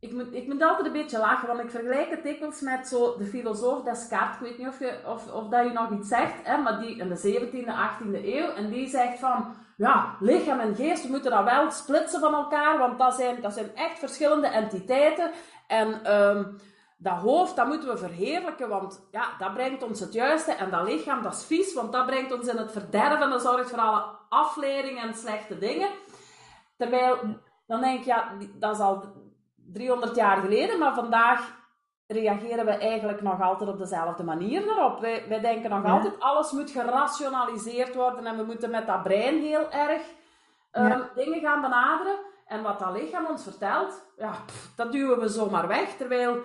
ik 0.00 0.12
moet, 0.12 0.34
ik 0.34 0.46
moet 0.46 0.62
altijd 0.62 0.86
een 0.86 0.92
beetje 0.92 1.18
lachen, 1.18 1.48
want 1.48 1.60
ik 1.60 1.70
vergelijk 1.70 2.10
het 2.10 2.22
dikwijls 2.22 2.60
met 2.60 2.88
zo 2.88 3.16
de 3.18 3.24
filosoof 3.24 3.82
Descartes. 3.82 4.34
Ik 4.34 4.40
weet 4.40 4.58
niet 4.58 4.68
of, 4.68 4.78
je, 4.78 4.98
of, 5.06 5.32
of 5.32 5.48
dat 5.48 5.64
je 5.64 5.72
nog 5.72 5.90
iets 5.90 6.08
zegt, 6.08 6.34
hè, 6.42 6.56
maar 6.56 6.80
die 6.80 6.96
in 6.96 7.08
de 7.08 7.38
17e, 7.38 7.66
18e 7.66 8.24
eeuw. 8.24 8.48
En 8.48 8.70
die 8.70 8.88
zegt 8.88 9.18
van, 9.18 9.54
ja, 9.76 10.16
lichaam 10.20 10.60
en 10.60 10.74
geest, 10.74 11.02
we 11.02 11.10
moeten 11.10 11.30
dat 11.30 11.44
wel 11.44 11.70
splitsen 11.70 12.20
van 12.20 12.34
elkaar, 12.34 12.78
want 12.78 12.98
dat 12.98 13.14
zijn, 13.14 13.40
dat 13.40 13.52
zijn 13.52 13.76
echt 13.76 13.98
verschillende 13.98 14.46
entiteiten. 14.46 15.30
En... 15.66 16.12
Um, 16.12 16.56
dat 17.02 17.18
hoofd, 17.18 17.56
dat 17.56 17.66
moeten 17.66 17.88
we 17.88 17.96
verheerlijken, 17.96 18.68
want 18.68 19.08
ja, 19.10 19.28
dat 19.38 19.54
brengt 19.54 19.82
ons 19.82 20.00
het 20.00 20.12
juiste. 20.12 20.52
En 20.52 20.70
dat 20.70 20.88
lichaam, 20.88 21.22
dat 21.22 21.32
is 21.32 21.44
vies, 21.44 21.74
want 21.74 21.92
dat 21.92 22.06
brengt 22.06 22.32
ons 22.32 22.48
in 22.48 22.56
het 22.56 22.72
verderven. 22.72 23.20
En 23.20 23.30
dat 23.30 23.42
zorgt 23.42 23.70
voor 23.70 23.78
alle 23.78 24.04
afleidingen 24.28 25.02
en 25.02 25.14
slechte 25.14 25.58
dingen. 25.58 25.88
Terwijl, 26.76 27.16
dan 27.66 27.80
denk 27.80 27.98
ik, 27.98 28.04
ja, 28.04 28.32
dat 28.54 28.74
is 28.74 28.80
al 28.80 29.04
300 29.56 30.16
jaar 30.16 30.36
geleden, 30.36 30.78
maar 30.78 30.94
vandaag 30.94 31.60
reageren 32.06 32.64
we 32.64 32.70
eigenlijk 32.70 33.22
nog 33.22 33.40
altijd 33.40 33.70
op 33.70 33.78
dezelfde 33.78 34.24
manier 34.24 34.62
erop. 34.68 35.00
Wij, 35.00 35.24
wij 35.28 35.40
denken 35.40 35.70
nog 35.70 35.84
altijd, 35.84 36.20
alles 36.20 36.52
moet 36.52 36.70
gerationaliseerd 36.70 37.94
worden 37.94 38.26
en 38.26 38.36
we 38.36 38.44
moeten 38.44 38.70
met 38.70 38.86
dat 38.86 39.02
brein 39.02 39.40
heel 39.40 39.70
erg 39.70 40.02
um, 40.72 41.02
dingen 41.14 41.40
gaan 41.40 41.60
benaderen. 41.60 42.16
En 42.46 42.62
wat 42.62 42.78
dat 42.78 42.92
lichaam 42.92 43.26
ons 43.26 43.42
vertelt, 43.42 44.06
ja, 44.16 44.32
dat 44.76 44.92
duwen 44.92 45.20
we 45.20 45.28
zomaar 45.28 45.68
weg. 45.68 45.96
Terwijl 45.96 46.36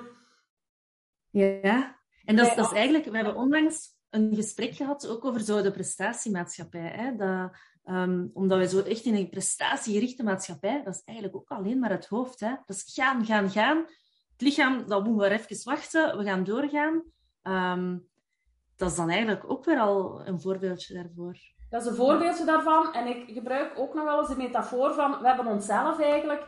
ja, 1.29 1.96
en 2.25 2.36
dat, 2.36 2.48
is, 2.48 2.55
dat 2.55 2.65
is 2.65 2.77
eigenlijk, 2.77 3.05
we 3.05 3.15
hebben 3.15 3.36
onlangs 3.36 3.96
een 4.10 4.36
gesprek 4.36 4.75
gehad 4.75 5.07
ook 5.07 5.25
over 5.25 5.41
zo 5.41 5.62
de 5.62 5.72
prestatiemaatschappij. 5.72 6.91
Hè? 6.96 7.15
Dat, 7.15 7.51
um, 7.86 8.29
omdat 8.34 8.57
we 8.57 8.67
zo 8.67 8.81
echt 8.81 9.05
in 9.05 9.15
een 9.15 9.29
prestatiegerichte 9.29 10.24
maatschappij, 10.24 10.84
dat 10.84 10.96
is 10.96 11.01
eigenlijk 11.05 11.38
ook 11.38 11.50
alleen 11.50 11.79
maar 11.79 11.89
het 11.89 12.07
hoofd. 12.07 12.39
Hè? 12.39 12.55
Dat 12.65 12.75
is 12.75 12.93
gaan, 12.93 13.25
gaan, 13.25 13.50
gaan. 13.50 13.77
Het 14.31 14.41
lichaam, 14.41 14.88
dat 14.88 15.03
moeten 15.03 15.29
we 15.29 15.36
even 15.36 15.72
wachten, 15.72 16.17
we 16.17 16.24
gaan 16.24 16.43
doorgaan. 16.43 17.03
Um, 17.43 18.07
dat 18.75 18.89
is 18.89 18.96
dan 18.96 19.10
eigenlijk 19.10 19.50
ook 19.50 19.65
weer 19.65 19.79
al 19.79 20.22
een 20.25 20.41
voorbeeldje 20.41 20.93
daarvoor. 20.93 21.38
Dat 21.69 21.81
is 21.81 21.88
een 21.88 21.96
voorbeeldje 21.96 22.46
daarvan. 22.46 22.93
En 22.93 23.07
ik 23.07 23.34
gebruik 23.34 23.74
ook 23.79 23.93
nog 23.93 24.03
wel 24.03 24.19
eens 24.19 24.29
de 24.29 24.36
metafoor 24.36 24.93
van, 24.93 25.19
we 25.22 25.27
hebben 25.27 25.46
onszelf 25.46 26.00
eigenlijk... 26.00 26.46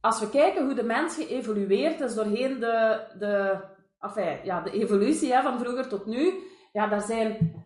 Als 0.00 0.20
we 0.20 0.30
kijken 0.30 0.64
hoe 0.64 0.74
de 0.74 0.82
mens 0.82 1.14
geëvolueerd 1.14 2.00
is 2.00 2.14
doorheen 2.14 2.60
de, 2.60 3.06
de 3.18 3.60
enfin, 4.00 4.38
ja, 4.44 4.60
de 4.60 4.70
evolutie 4.70 5.32
hè, 5.32 5.42
van 5.42 5.58
vroeger 5.58 5.88
tot 5.88 6.06
nu, 6.06 6.34
ja, 6.72 6.86
daar 6.86 7.00
zijn 7.00 7.64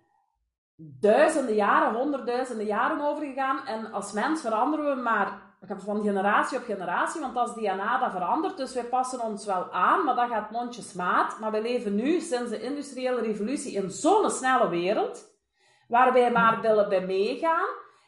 duizenden 0.76 1.54
jaren, 1.54 1.94
honderdduizenden 1.94 2.66
jaren 2.66 3.00
over 3.00 3.24
gegaan. 3.24 3.66
En 3.66 3.92
als 3.92 4.12
mens 4.12 4.40
veranderen 4.40 4.96
we 4.96 5.02
maar 5.02 5.42
van 5.66 6.02
generatie 6.02 6.58
op 6.58 6.64
generatie, 6.64 7.20
want 7.20 7.36
als 7.36 7.54
DNA 7.54 7.98
dat 7.98 8.10
verandert, 8.10 8.56
dus 8.56 8.74
wij 8.74 8.84
passen 8.84 9.20
ons 9.20 9.46
wel 9.46 9.72
aan, 9.72 10.04
maar 10.04 10.14
dat 10.14 10.28
gaat 10.28 10.50
mondjesmaat. 10.50 11.38
Maar 11.40 11.50
we 11.50 11.62
leven 11.62 11.94
nu, 11.94 12.20
sinds 12.20 12.50
de 12.50 12.62
industriële 12.62 13.20
revolutie, 13.20 13.72
in 13.72 13.90
zo'n 13.90 14.30
snelle 14.30 14.68
wereld, 14.68 15.32
waar 15.88 16.12
wij 16.12 16.32
maar 16.32 16.60
willen 16.60 16.88
bij 16.88 17.06
meegaan. 17.06 17.66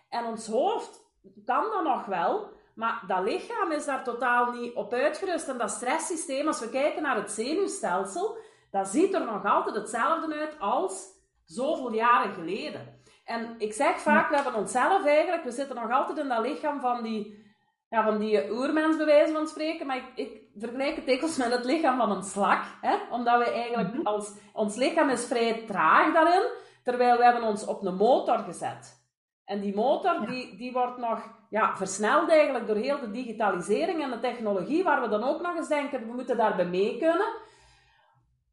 En 0.08 0.24
ons 0.24 0.46
hoofd 0.46 1.00
kan 1.44 1.62
dat 1.72 1.82
nog 1.84 2.04
wel, 2.04 2.50
maar 2.76 3.02
dat 3.06 3.24
lichaam 3.24 3.72
is 3.72 3.84
daar 3.84 4.04
totaal 4.04 4.52
niet 4.52 4.74
op 4.74 4.92
uitgerust. 4.92 5.48
En 5.48 5.58
dat 5.58 5.70
stresssysteem, 5.70 6.46
als 6.46 6.60
we 6.60 6.68
kijken 6.68 7.02
naar 7.02 7.16
het 7.16 7.30
zenuwstelsel, 7.30 8.38
dat 8.70 8.88
ziet 8.88 9.14
er 9.14 9.24
nog 9.24 9.44
altijd 9.44 9.76
hetzelfde 9.76 10.34
uit 10.34 10.56
als 10.58 11.06
zoveel 11.44 11.92
jaren 11.92 12.34
geleden. 12.34 13.00
En 13.24 13.54
ik 13.58 13.72
zeg 13.72 13.98
vaak, 13.98 14.28
we 14.28 14.34
hebben 14.34 14.54
onszelf 14.54 15.06
eigenlijk, 15.06 15.44
we 15.44 15.50
zitten 15.50 15.76
nog 15.76 15.90
altijd 15.90 16.18
in 16.18 16.28
dat 16.28 16.46
lichaam 16.46 16.80
van 16.80 17.02
die, 17.02 17.44
ja, 17.88 18.04
van 18.04 18.18
die 18.18 18.50
oermens, 18.50 18.96
bij 18.96 19.06
wijze 19.06 19.32
van 19.32 19.46
spreken. 19.46 19.86
Maar 19.86 19.96
ik, 19.96 20.10
ik 20.14 20.42
vergelijk 20.58 20.96
het 20.96 21.06
dikwijls 21.06 21.36
met 21.36 21.52
het 21.52 21.64
lichaam 21.64 21.98
van 21.98 22.10
een 22.10 22.24
slak. 22.24 22.64
Hè? 22.80 22.96
Omdat 23.10 23.38
we 23.38 23.50
eigenlijk, 23.50 23.92
mhm. 23.92 24.06
als, 24.06 24.32
ons 24.52 24.76
lichaam 24.76 25.08
is 25.08 25.26
vrij 25.26 25.64
traag 25.66 26.12
daarin, 26.12 26.50
terwijl 26.84 27.16
we 27.16 27.24
hebben 27.24 27.42
ons 27.42 27.66
op 27.66 27.84
een 27.84 27.96
motor 27.96 28.38
gezet. 28.38 29.04
En 29.44 29.60
die 29.60 29.74
motor, 29.74 30.26
die, 30.26 30.56
die 30.56 30.72
wordt 30.72 30.96
nog 30.96 31.35
ja, 31.50 31.76
versneld 31.76 32.30
eigenlijk 32.30 32.66
door 32.66 32.76
heel 32.76 33.00
de 33.00 33.10
digitalisering 33.10 34.02
en 34.02 34.10
de 34.10 34.20
technologie, 34.20 34.84
waar 34.84 35.00
we 35.00 35.08
dan 35.08 35.22
ook 35.22 35.42
nog 35.42 35.56
eens 35.56 35.68
denken, 35.68 36.06
we 36.06 36.14
moeten 36.14 36.36
daarbij 36.36 36.66
mee 36.66 36.98
kunnen. 36.98 37.28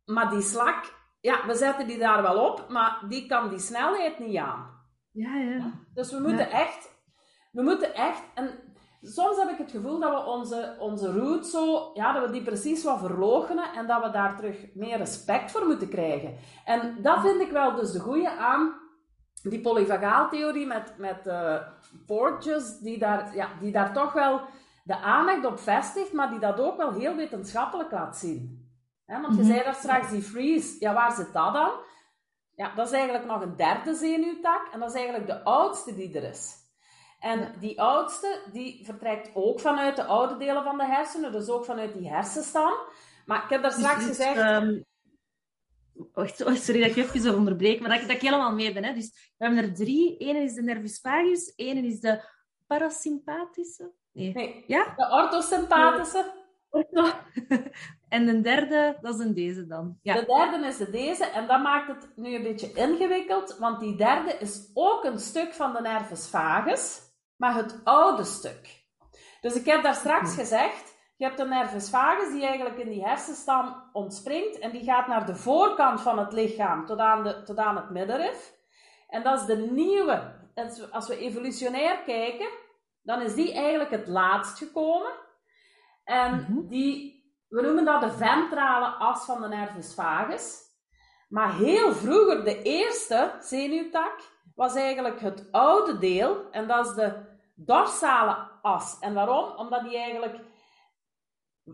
Maar 0.05 0.29
die 0.29 0.41
slak, 0.41 0.93
ja, 1.21 1.45
we 1.45 1.55
zetten 1.55 1.87
die 1.87 1.97
daar 1.97 2.21
wel 2.21 2.51
op, 2.51 2.65
maar 2.69 3.01
die 3.07 3.27
kan 3.27 3.49
die 3.49 3.59
snelheid 3.59 4.19
niet 4.19 4.37
aan. 4.37 4.81
Ja, 5.11 5.35
ja. 5.35 5.71
Dus 5.93 6.11
we 6.11 6.19
moeten 6.19 6.51
echt, 6.51 6.89
we 7.51 7.61
moeten 7.61 7.95
echt, 7.95 8.23
en 8.33 8.49
soms 9.01 9.37
heb 9.37 9.49
ik 9.49 9.57
het 9.57 9.71
gevoel 9.71 9.99
dat 9.99 10.11
we 10.11 10.29
onze, 10.29 10.75
onze 10.79 11.11
route 11.11 11.49
zo, 11.49 11.91
ja, 11.93 12.13
dat 12.13 12.25
we 12.25 12.31
die 12.31 12.43
precies 12.43 12.83
wat 12.83 12.99
verloochenen 12.99 13.73
en 13.73 13.87
dat 13.87 14.03
we 14.03 14.09
daar 14.09 14.35
terug 14.35 14.65
meer 14.73 14.97
respect 14.97 15.51
voor 15.51 15.65
moeten 15.65 15.89
krijgen. 15.89 16.35
En 16.65 17.01
dat 17.01 17.21
vind 17.21 17.41
ik 17.41 17.51
wel 17.51 17.75
dus 17.75 17.91
de 17.91 17.99
goede 17.99 18.29
aan 18.29 18.82
die 19.49 19.61
polyvagaaltheorie 19.61 20.65
met, 20.65 20.93
met 20.97 21.27
uh, 21.27 21.55
Porges, 22.05 22.79
die 22.79 22.97
daar, 22.97 23.35
ja, 23.35 23.49
die 23.59 23.71
daar 23.71 23.93
toch 23.93 24.13
wel 24.13 24.41
de 24.83 24.97
aandacht 24.97 25.45
op 25.45 25.59
vestigt, 25.59 26.13
maar 26.13 26.29
die 26.29 26.39
dat 26.39 26.59
ook 26.59 26.77
wel 26.77 26.93
heel 26.93 27.15
wetenschappelijk 27.15 27.91
laat 27.91 28.17
zien. 28.17 28.71
want 29.05 29.35
je 29.35 29.41
mhm. 29.41 29.51
zei 29.51 29.63
daar 29.63 29.75
straks 29.75 30.09
die 30.09 30.21
freeze, 30.21 30.75
ja, 30.79 30.93
waar 30.93 31.11
zit 31.11 31.33
dat 31.33 31.53
dan? 31.53 31.71
Ja, 32.55 32.75
dat 32.75 32.87
is 32.87 32.93
eigenlijk 32.93 33.25
nog 33.25 33.41
een 33.41 33.55
derde 33.55 33.95
zenuwtak 33.95 34.67
en 34.73 34.79
dat 34.79 34.89
is 34.89 34.95
eigenlijk 34.95 35.27
de 35.27 35.43
oudste 35.43 35.95
die 35.95 36.17
er 36.17 36.29
is. 36.29 36.61
En 37.19 37.53
die 37.59 37.81
oudste, 37.81 38.41
die 38.51 38.85
vertrekt 38.85 39.29
ook 39.33 39.59
vanuit 39.59 39.95
de 39.95 40.03
oude 40.03 40.37
delen 40.37 40.63
van 40.63 40.77
de 40.77 40.85
hersenen, 40.85 41.31
dus 41.31 41.49
ook 41.49 41.65
vanuit 41.65 41.93
die 41.93 42.09
hersenstam. 42.09 42.73
Maar 43.25 43.43
ik 43.43 43.49
heb 43.49 43.61
daar 43.61 43.71
straks 43.71 44.05
gezegd... 44.05 44.37
Ehm, 44.37 44.81
sorry 46.35 46.81
dat 46.81 46.97
ik 46.97 47.13
even 47.13 47.35
onderbreek, 47.35 47.79
maar 47.79 47.89
dat, 47.89 48.01
dat 48.01 48.15
ik 48.15 48.21
helemaal 48.21 48.53
mee 48.53 48.73
ben. 48.73 48.83
Hè. 48.83 48.93
Dus 48.93 49.33
we 49.37 49.45
hebben 49.45 49.63
er 49.63 49.73
drie. 49.73 50.15
Eén 50.19 50.35
is 50.35 50.53
de 50.53 50.63
nervus 50.63 50.99
vagus, 50.99 51.55
één 51.55 51.83
is 51.83 51.99
de 51.99 52.23
parasympathische. 52.67 53.91
Nee. 54.11 54.63
Ja? 54.67 54.93
De 54.95 55.09
orthosympathische. 55.11 56.41
en 58.09 58.25
de 58.25 58.41
derde, 58.41 58.97
dat 59.01 59.13
is 59.13 59.25
een 59.25 59.33
deze 59.33 59.67
dan. 59.67 59.97
Ja. 60.01 60.13
De 60.13 60.25
derde 60.25 60.67
is 60.67 60.77
de 60.77 60.89
deze, 60.89 61.25
en 61.25 61.47
dat 61.47 61.61
maakt 61.61 61.87
het 61.87 62.11
nu 62.15 62.35
een 62.35 62.43
beetje 62.43 62.73
ingewikkeld, 62.73 63.57
want 63.57 63.79
die 63.79 63.95
derde 63.95 64.37
is 64.39 64.71
ook 64.73 65.03
een 65.03 65.19
stuk 65.19 65.53
van 65.53 65.73
de 65.73 65.81
nervus 65.81 66.29
vagus, 66.29 67.01
maar 67.35 67.55
het 67.55 67.81
oude 67.83 68.23
stuk. 68.23 68.83
Dus 69.41 69.53
ik 69.53 69.65
heb 69.65 69.83
daar 69.83 69.95
straks 69.95 70.35
gezegd, 70.35 70.92
je 71.15 71.25
hebt 71.25 71.37
de 71.37 71.45
nervus 71.45 71.89
vagus 71.89 72.31
die 72.31 72.45
eigenlijk 72.45 72.77
in 72.77 72.89
die 72.89 73.05
hersenstam 73.05 73.89
ontspringt 73.93 74.59
en 74.59 74.71
die 74.71 74.83
gaat 74.83 75.07
naar 75.07 75.25
de 75.25 75.35
voorkant 75.35 76.01
van 76.01 76.19
het 76.19 76.33
lichaam 76.33 76.85
tot 76.85 76.99
aan, 76.99 77.23
de, 77.23 77.43
tot 77.43 77.57
aan 77.57 77.75
het 77.75 77.89
middenrif. 77.89 78.53
En 79.07 79.23
dat 79.23 79.39
is 79.39 79.45
de 79.45 79.57
nieuwe. 79.57 80.41
Als 80.91 81.07
we 81.07 81.17
evolutionair 81.17 81.97
kijken, 82.05 82.47
dan 83.01 83.21
is 83.21 83.35
die 83.35 83.53
eigenlijk 83.53 83.89
het 83.89 84.07
laatst 84.07 84.57
gekomen. 84.57 85.11
En 86.03 86.31
mhm. 86.31 86.67
die, 86.67 87.23
we 87.49 87.61
noemen 87.61 87.85
dat 87.85 88.01
de 88.01 88.11
ventrale 88.11 88.85
as 88.85 89.25
van 89.25 89.41
de 89.41 89.47
nervus 89.47 89.93
vagus. 89.93 90.61
Maar 91.29 91.55
heel 91.55 91.93
vroeger, 91.93 92.43
de 92.43 92.61
eerste 92.61 93.31
zenuwtak, 93.39 94.19
was 94.55 94.75
eigenlijk 94.75 95.19
het 95.19 95.47
oude 95.51 95.97
deel. 95.97 96.51
En 96.51 96.67
dat 96.67 96.85
is 96.85 96.93
de 96.93 97.13
dorsale 97.55 98.37
as. 98.61 98.97
En 98.99 99.13
waarom? 99.13 99.57
Omdat 99.57 99.83
die 99.83 99.97
eigenlijk 99.97 100.35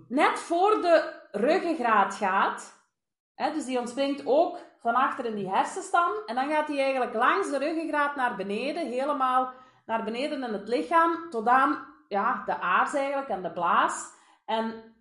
net 0.08 0.40
voor 0.40 0.82
de 0.82 1.28
ruggengraat 1.32 2.16
gaat. 2.16 2.88
Hè, 3.36 3.52
dus 3.52 3.66
die 3.66 3.80
ontspringt 3.80 4.26
ook 4.26 4.58
van 4.80 4.96
achter 4.96 5.26
in 5.26 5.36
die 5.36 5.50
hersenstam. 5.50 6.12
En 6.26 6.36
dan 6.36 6.50
gaat 6.50 6.68
die 6.68 6.82
eigenlijk 6.82 7.14
langs 7.14 7.50
de 7.50 7.58
ruggengraat 7.58 8.16
naar 8.16 8.36
beneden, 8.36 8.88
helemaal 8.88 9.54
naar 9.86 10.04
beneden 10.04 10.44
in 10.44 10.54
het 10.54 10.68
lichaam, 10.68 11.30
tot 11.30 11.48
aan 11.48 11.88
ja, 12.08 12.44
de 12.46 12.60
aars 12.60 12.94
eigenlijk 12.94 13.30
en 13.30 13.42
de 13.42 13.52
blaas. 13.52 14.18
En 14.46 14.96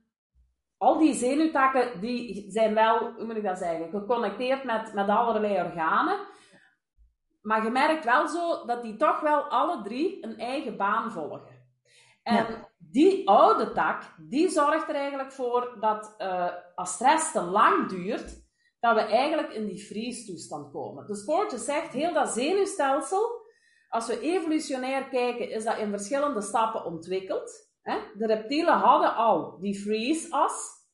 al 0.77 0.99
die 0.99 1.15
zenuwtakken 1.15 2.01
die 2.01 2.51
zijn 2.51 2.75
wel, 2.75 3.13
hoe 3.13 3.25
moet 3.25 3.37
ik 3.37 3.43
dat 3.43 3.59
zeggen, 3.59 3.91
geconnecteerd 3.91 4.65
met, 4.65 4.95
met 4.95 5.09
allerlei 5.09 5.65
organen. 5.65 6.19
Maar 7.43 7.65
je 7.65 7.71
merkt 7.71 8.05
wel 8.05 8.29
zo 8.29 8.67
dat 8.67 8.83
die 8.83 8.97
toch 8.97 9.21
wel 9.21 9.43
alle 9.43 9.83
drie 9.83 10.25
een 10.25 10.39
eigen 10.39 10.77
baan 10.77 11.11
volgen. 11.11 11.58
En 12.29 12.69
die 12.79 13.29
oude 13.29 13.73
tak, 13.73 14.03
die 14.17 14.49
zorgt 14.49 14.89
er 14.89 14.95
eigenlijk 14.95 15.33
voor 15.33 15.77
dat 15.81 16.15
uh, 16.19 16.51
als 16.75 16.93
stress 16.93 17.33
te 17.33 17.41
lang 17.41 17.89
duurt, 17.89 18.47
dat 18.81 18.95
we 18.95 19.01
eigenlijk 19.01 19.53
in 19.53 19.67
die 19.67 19.87
vriestoestand 19.87 20.73
komen. 20.73 21.07
Dus 21.07 21.25
Porges 21.25 21.65
zegt, 21.65 21.93
heel 21.93 22.13
dat 22.13 22.29
zenuwstelsel, 22.29 23.47
als 23.89 24.07
we 24.07 24.21
evolutionair 24.21 25.09
kijken, 25.09 25.51
is 25.51 25.65
dat 25.65 25.79
in 25.79 25.91
verschillende 25.91 26.41
stappen 26.41 26.85
ontwikkeld. 26.85 27.67
De 28.15 28.27
reptielen 28.27 28.75
hadden 28.79 29.15
al 29.15 29.59
die 29.59 29.81
freeze-as. 29.81 30.87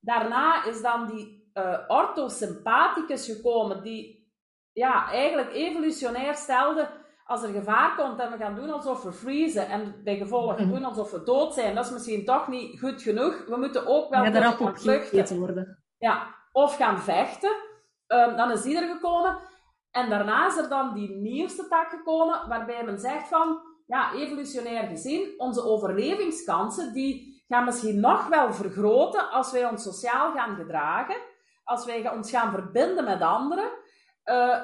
Daarna 0.00 0.64
is 0.64 0.82
dan 0.82 1.06
die 1.06 1.50
uh, 1.54 1.78
orthosympathicus 1.86 3.26
gekomen, 3.26 3.82
die 3.82 4.32
ja, 4.72 5.10
eigenlijk 5.10 5.52
evolutionair 5.52 6.34
stelde, 6.34 7.03
als 7.24 7.42
er 7.42 7.48
gevaar 7.48 7.96
komt 7.96 8.20
en 8.20 8.30
we 8.30 8.36
gaan 8.36 8.54
doen 8.54 8.70
alsof 8.70 9.02
we 9.02 9.12
freezen 9.12 9.68
en 9.68 10.00
bij 10.04 10.16
gevolg 10.16 10.58
mm 10.58 10.70
doen 10.70 10.84
alsof 10.84 11.10
we 11.10 11.22
dood 11.22 11.54
zijn, 11.54 11.74
dat 11.74 11.84
is 11.84 11.92
misschien 11.92 12.24
toch 12.24 12.48
niet 12.48 12.78
goed 12.78 13.02
genoeg. 13.02 13.44
We 13.46 13.56
moeten 13.56 13.86
ook 13.86 14.10
wel 14.10 14.24
ja, 14.24 14.50
gaan 14.50 14.76
vluchten. 14.76 15.38
Worden. 15.38 15.84
Ja, 15.98 16.34
of 16.52 16.76
gaan 16.76 16.98
vechten. 16.98 17.56
Um, 18.06 18.36
dan 18.36 18.50
is 18.50 18.62
die 18.62 18.76
er 18.76 18.94
gekomen. 18.94 19.38
En 19.90 20.10
daarna 20.10 20.46
is 20.46 20.56
er 20.56 20.68
dan 20.68 20.94
die 20.94 21.10
nieuwste 21.10 21.68
tak 21.68 21.90
gekomen, 21.90 22.48
waarbij 22.48 22.84
men 22.84 22.98
zegt 22.98 23.28
van, 23.28 23.60
ja, 23.86 24.12
evolutionair 24.12 24.86
gezien, 24.86 25.34
onze 25.36 25.64
overlevingskansen, 25.64 26.92
die 26.92 27.44
gaan 27.48 27.64
misschien 27.64 28.00
nog 28.00 28.28
wel 28.28 28.52
vergroten 28.52 29.30
als 29.30 29.52
wij 29.52 29.68
ons 29.68 29.82
sociaal 29.82 30.32
gaan 30.32 30.56
gedragen, 30.56 31.16
als 31.64 31.84
wij 31.84 32.10
ons 32.10 32.30
gaan 32.30 32.50
verbinden 32.50 33.04
met 33.04 33.20
anderen. 33.20 33.70
Uh, 34.24 34.58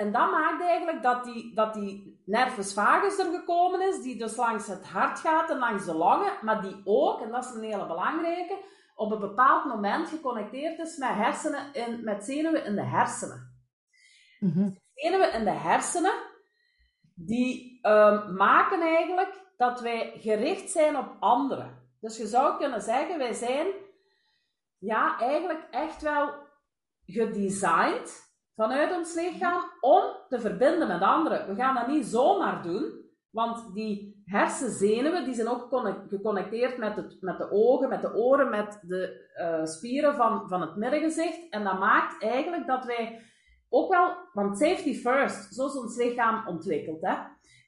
en 0.00 0.12
dat 0.12 0.30
maakt 0.30 0.62
eigenlijk 0.62 1.02
dat 1.02 1.24
die, 1.24 1.54
dat 1.54 1.74
die 1.74 2.22
nervus 2.24 2.72
vagus 2.72 3.18
er 3.18 3.32
gekomen 3.32 3.88
is, 3.88 4.02
die 4.02 4.18
dus 4.18 4.36
langs 4.36 4.66
het 4.66 4.86
hart 4.86 5.18
gaat 5.18 5.50
en 5.50 5.58
langs 5.58 5.84
de 5.84 5.94
longen, 5.94 6.32
maar 6.42 6.62
die 6.62 6.80
ook, 6.84 7.20
en 7.20 7.30
dat 7.30 7.44
is 7.44 7.54
een 7.54 7.62
hele 7.62 7.86
belangrijke, 7.86 8.58
op 8.94 9.12
een 9.12 9.18
bepaald 9.18 9.64
moment 9.64 10.08
geconnecteerd 10.08 10.78
is 10.78 10.96
met 10.96 11.08
hersenen 11.08 11.72
in, 11.72 12.04
met 12.04 12.24
zenuwen 12.24 12.64
in 12.64 12.74
de 12.74 12.84
hersenen. 12.84 13.62
Mm 14.38 14.78
Zenuwen 14.94 15.32
in 15.32 15.44
de 15.44 15.50
hersenen, 15.50 16.14
die 17.14 17.78
um, 17.86 18.34
maken 18.34 18.80
eigenlijk 18.80 19.52
dat 19.56 19.80
wij 19.80 20.12
gericht 20.16 20.70
zijn 20.70 20.96
op 20.96 21.16
anderen. 21.20 21.88
Dus 22.00 22.16
je 22.16 22.26
zou 22.26 22.58
kunnen 22.58 22.80
zeggen, 22.80 23.18
wij 23.18 23.32
zijn 23.32 23.66
ja, 24.78 25.18
eigenlijk 25.18 25.66
echt 25.70 26.02
wel 26.02 26.34
gedesigned 27.06 28.29
vanuit 28.60 28.96
ons 28.96 29.14
lichaam 29.14 29.62
om 29.80 30.02
te 30.28 30.40
verbinden 30.40 30.88
met 30.88 31.00
anderen. 31.00 31.46
We 31.48 31.54
gaan 31.54 31.74
dat 31.74 31.86
niet 31.86 32.06
zomaar 32.06 32.62
doen, 32.62 32.92
want 33.30 33.74
die 33.74 34.22
hersenzenuwen 34.24 35.24
die 35.24 35.34
zijn 35.34 35.48
ook 35.48 35.68
geconnecteerd 36.08 36.78
met, 36.78 36.96
het, 36.96 37.16
met 37.20 37.38
de 37.38 37.50
ogen, 37.50 37.88
met 37.88 38.00
de 38.00 38.14
oren, 38.14 38.50
met 38.50 38.80
de 38.82 39.30
uh, 39.36 39.64
spieren 39.64 40.14
van, 40.14 40.48
van 40.48 40.60
het 40.60 40.76
middengezicht. 40.76 41.48
En 41.50 41.64
dat 41.64 41.78
maakt 41.78 42.22
eigenlijk 42.22 42.66
dat 42.66 42.84
wij 42.84 43.22
ook 43.68 43.90
wel, 43.92 44.16
want 44.32 44.58
safety 44.58 44.94
first, 44.94 45.54
zo 45.54 45.66
is 45.66 45.76
ons 45.76 45.96
lichaam 45.96 46.46
ontwikkeld. 46.46 47.00
Hè? 47.00 47.14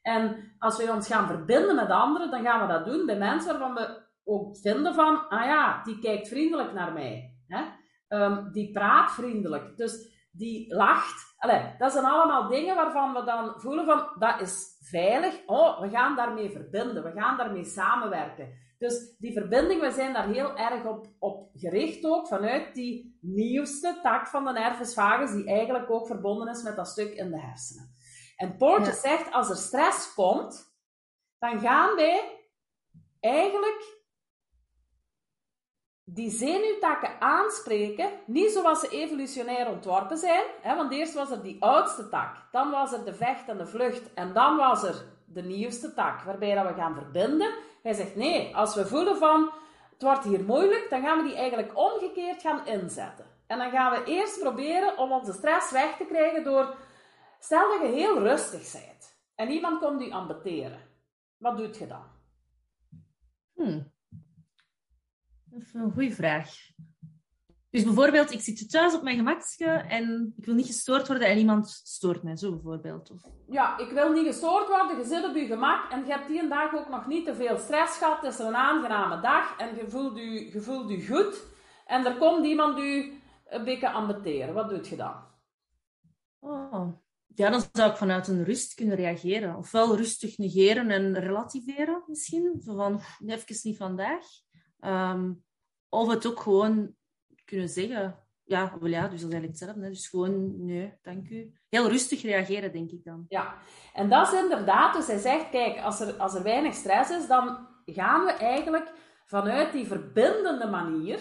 En 0.02 0.54
als 0.58 0.76
wij 0.76 0.90
ons 0.90 1.06
gaan 1.06 1.26
verbinden 1.26 1.74
met 1.74 1.90
anderen, 1.90 2.30
dan 2.30 2.42
gaan 2.42 2.66
we 2.66 2.72
dat 2.72 2.84
doen 2.84 3.06
bij 3.06 3.18
mensen 3.18 3.58
waarvan 3.58 3.74
we 3.74 4.02
ook 4.24 4.56
vinden 4.56 4.94
van, 4.94 5.28
ah 5.28 5.44
ja, 5.44 5.82
die 5.82 5.98
kijkt 5.98 6.28
vriendelijk 6.28 6.72
naar 6.72 6.92
mij. 6.92 7.36
Hè? 7.46 7.62
Um, 8.08 8.52
die 8.52 8.70
praat 8.70 9.10
vriendelijk. 9.10 9.76
Dus 9.76 10.11
die 10.32 10.74
lacht. 10.74 11.34
Allee, 11.38 11.74
dat 11.78 11.92
zijn 11.92 12.04
allemaal 12.04 12.48
dingen 12.48 12.76
waarvan 12.76 13.12
we 13.12 13.24
dan 13.24 13.60
voelen 13.60 13.84
van, 13.84 14.06
dat 14.18 14.40
is 14.40 14.76
veilig. 14.80 15.40
Oh, 15.46 15.80
we 15.80 15.88
gaan 15.88 16.16
daarmee 16.16 16.50
verbinden. 16.50 17.02
We 17.02 17.20
gaan 17.20 17.36
daarmee 17.36 17.64
samenwerken. 17.64 18.48
Dus 18.78 19.16
die 19.18 19.32
verbinding, 19.32 19.80
we 19.80 19.90
zijn 19.90 20.12
daar 20.12 20.28
heel 20.28 20.56
erg 20.56 20.84
op, 20.84 21.06
op 21.18 21.50
gericht 21.54 22.04
ook, 22.04 22.26
vanuit 22.26 22.74
die 22.74 23.18
nieuwste 23.20 23.98
tak 24.02 24.26
van 24.26 24.44
de 24.44 24.52
nervus 24.52 24.94
vagus, 24.94 25.32
die 25.32 25.46
eigenlijk 25.46 25.90
ook 25.90 26.06
verbonden 26.06 26.48
is 26.48 26.62
met 26.62 26.76
dat 26.76 26.88
stuk 26.88 27.14
in 27.14 27.30
de 27.30 27.40
hersenen. 27.40 27.94
En 28.36 28.56
Porges 28.56 29.00
zegt, 29.00 29.32
als 29.32 29.50
er 29.50 29.56
stress 29.56 30.14
komt, 30.14 30.76
dan 31.38 31.60
gaan 31.60 31.96
wij 31.96 32.42
eigenlijk 33.20 34.01
die 36.14 36.30
zenuwtakken 36.30 37.20
aanspreken, 37.20 38.10
niet 38.26 38.50
zoals 38.50 38.80
ze 38.80 38.88
evolutionair 38.88 39.68
ontworpen 39.68 40.16
zijn, 40.16 40.44
hè, 40.60 40.76
want 40.76 40.92
eerst 40.92 41.14
was 41.14 41.30
er 41.30 41.42
die 41.42 41.62
oudste 41.62 42.08
tak, 42.08 42.36
dan 42.50 42.70
was 42.70 42.92
er 42.92 43.04
de 43.04 43.14
vecht 43.14 43.48
en 43.48 43.58
de 43.58 43.66
vlucht, 43.66 44.14
en 44.14 44.32
dan 44.32 44.56
was 44.56 44.82
er 44.82 45.04
de 45.24 45.42
nieuwste 45.42 45.94
tak, 45.94 46.22
waarbij 46.22 46.54
dat 46.54 46.66
we 46.66 46.74
gaan 46.74 46.94
verbinden. 46.94 47.54
Hij 47.82 47.92
zegt, 47.92 48.16
nee, 48.16 48.56
als 48.56 48.74
we 48.74 48.86
voelen 48.86 49.16
van, 49.16 49.50
het 49.92 50.02
wordt 50.02 50.24
hier 50.24 50.44
moeilijk, 50.44 50.86
dan 50.90 51.02
gaan 51.02 51.22
we 51.22 51.28
die 51.28 51.36
eigenlijk 51.36 51.78
omgekeerd 51.78 52.40
gaan 52.40 52.66
inzetten. 52.66 53.26
En 53.46 53.58
dan 53.58 53.70
gaan 53.70 53.92
we 53.92 54.04
eerst 54.04 54.40
proberen 54.40 54.98
om 54.98 55.12
onze 55.12 55.32
stress 55.32 55.70
weg 55.70 55.96
te 55.96 56.04
krijgen 56.04 56.44
door, 56.44 56.74
stel 57.38 57.68
dat 57.68 57.80
je 57.80 57.94
heel 57.94 58.18
rustig 58.18 58.72
bent, 58.72 59.16
en 59.34 59.50
iemand 59.50 59.80
komt 59.80 60.02
u 60.02 60.10
ambeteren. 60.10 60.80
Wat 61.36 61.56
doet 61.56 61.76
je 61.76 61.86
dan? 61.86 62.04
Hmm. 63.54 63.92
Dat 65.52 65.62
is 65.62 65.74
een 65.74 65.92
goede 65.92 66.10
vraag. 66.10 66.50
Dus 67.70 67.84
bijvoorbeeld, 67.84 68.30
ik 68.32 68.40
zit 68.40 68.70
thuis 68.70 68.94
op 68.94 69.02
mijn 69.02 69.16
gemakje 69.16 69.66
en 69.66 70.34
ik 70.36 70.44
wil 70.44 70.54
niet 70.54 70.66
gestoord 70.66 71.08
worden 71.08 71.28
en 71.28 71.38
iemand 71.38 71.68
stoort 71.68 72.22
mij, 72.22 72.36
zo 72.36 72.50
bijvoorbeeld. 72.50 73.10
Of... 73.10 73.22
Ja, 73.48 73.78
ik 73.78 73.90
wil 73.90 74.12
niet 74.12 74.26
gestoord 74.26 74.68
worden, 74.68 74.98
je 74.98 75.04
zit 75.04 75.24
op 75.24 75.34
je 75.34 75.46
gemak 75.46 75.90
en 75.90 76.04
je 76.06 76.12
hebt 76.12 76.28
die 76.28 76.48
dag 76.48 76.74
ook 76.74 76.88
nog 76.88 77.06
niet 77.06 77.24
te 77.24 77.34
veel 77.34 77.58
stress 77.58 77.98
gehad. 77.98 78.22
Het 78.22 78.32
is 78.32 78.38
een 78.38 78.54
aangename 78.56 79.20
dag 79.20 79.58
en 79.58 79.76
je 79.76 79.88
voelt 79.88 80.16
je, 80.16 80.50
je, 80.52 80.60
voelt 80.60 80.90
je 80.90 81.06
goed. 81.06 81.42
En 81.86 82.06
er 82.06 82.16
komt 82.16 82.46
iemand 82.46 82.78
u 82.78 83.20
een 83.46 83.64
beetje 83.64 83.90
ambeteren. 83.90 84.54
Wat 84.54 84.70
doet 84.70 84.88
je 84.88 84.96
dan? 84.96 85.14
Oh. 86.38 86.92
Ja, 87.34 87.50
dan 87.50 87.62
zou 87.72 87.90
ik 87.90 87.96
vanuit 87.96 88.28
een 88.28 88.44
rust 88.44 88.74
kunnen 88.74 88.96
reageren. 88.96 89.56
Ofwel 89.56 89.96
rustig 89.96 90.38
negeren 90.38 90.90
en 90.90 91.18
relativeren 91.18 92.02
misschien. 92.06 92.60
Zo 92.64 92.74
van, 92.74 93.00
even 93.26 93.56
niet 93.62 93.76
vandaag. 93.76 94.24
Um, 94.84 95.44
of 95.88 96.08
het 96.08 96.26
ook 96.26 96.40
gewoon 96.40 96.94
kunnen 97.44 97.68
zeggen. 97.68 98.16
Ja, 98.44 98.72
wel 98.80 98.90
ja, 98.90 99.08
dus 99.08 99.20
dat 99.20 99.28
is 99.28 99.34
eigenlijk 99.34 99.46
hetzelfde. 99.46 99.88
Dus 99.88 100.08
gewoon, 100.08 100.64
nee, 100.64 100.98
dank 101.02 101.28
u. 101.28 101.52
Heel 101.68 101.88
rustig 101.88 102.22
reageren, 102.22 102.72
denk 102.72 102.90
ik 102.90 103.04
dan. 103.04 103.24
Ja, 103.28 103.54
en 103.94 104.08
dat 104.08 104.32
is 104.32 104.40
inderdaad, 104.40 104.94
dus 104.94 105.06
hij 105.06 105.18
zegt, 105.18 105.50
kijk, 105.50 105.80
als 105.80 106.00
er, 106.00 106.12
als 106.14 106.34
er 106.34 106.42
weinig 106.42 106.74
stress 106.74 107.10
is, 107.10 107.26
dan 107.26 107.68
gaan 107.86 108.24
we 108.24 108.32
eigenlijk 108.32 108.92
vanuit 109.24 109.72
die 109.72 109.86
verbindende 109.86 110.66
manier, 110.66 111.20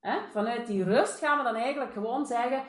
hè, 0.00 0.18
vanuit 0.32 0.66
die 0.66 0.84
rust, 0.84 1.18
gaan 1.18 1.38
we 1.38 1.44
dan 1.44 1.54
eigenlijk 1.54 1.92
gewoon 1.92 2.26
zeggen, 2.26 2.62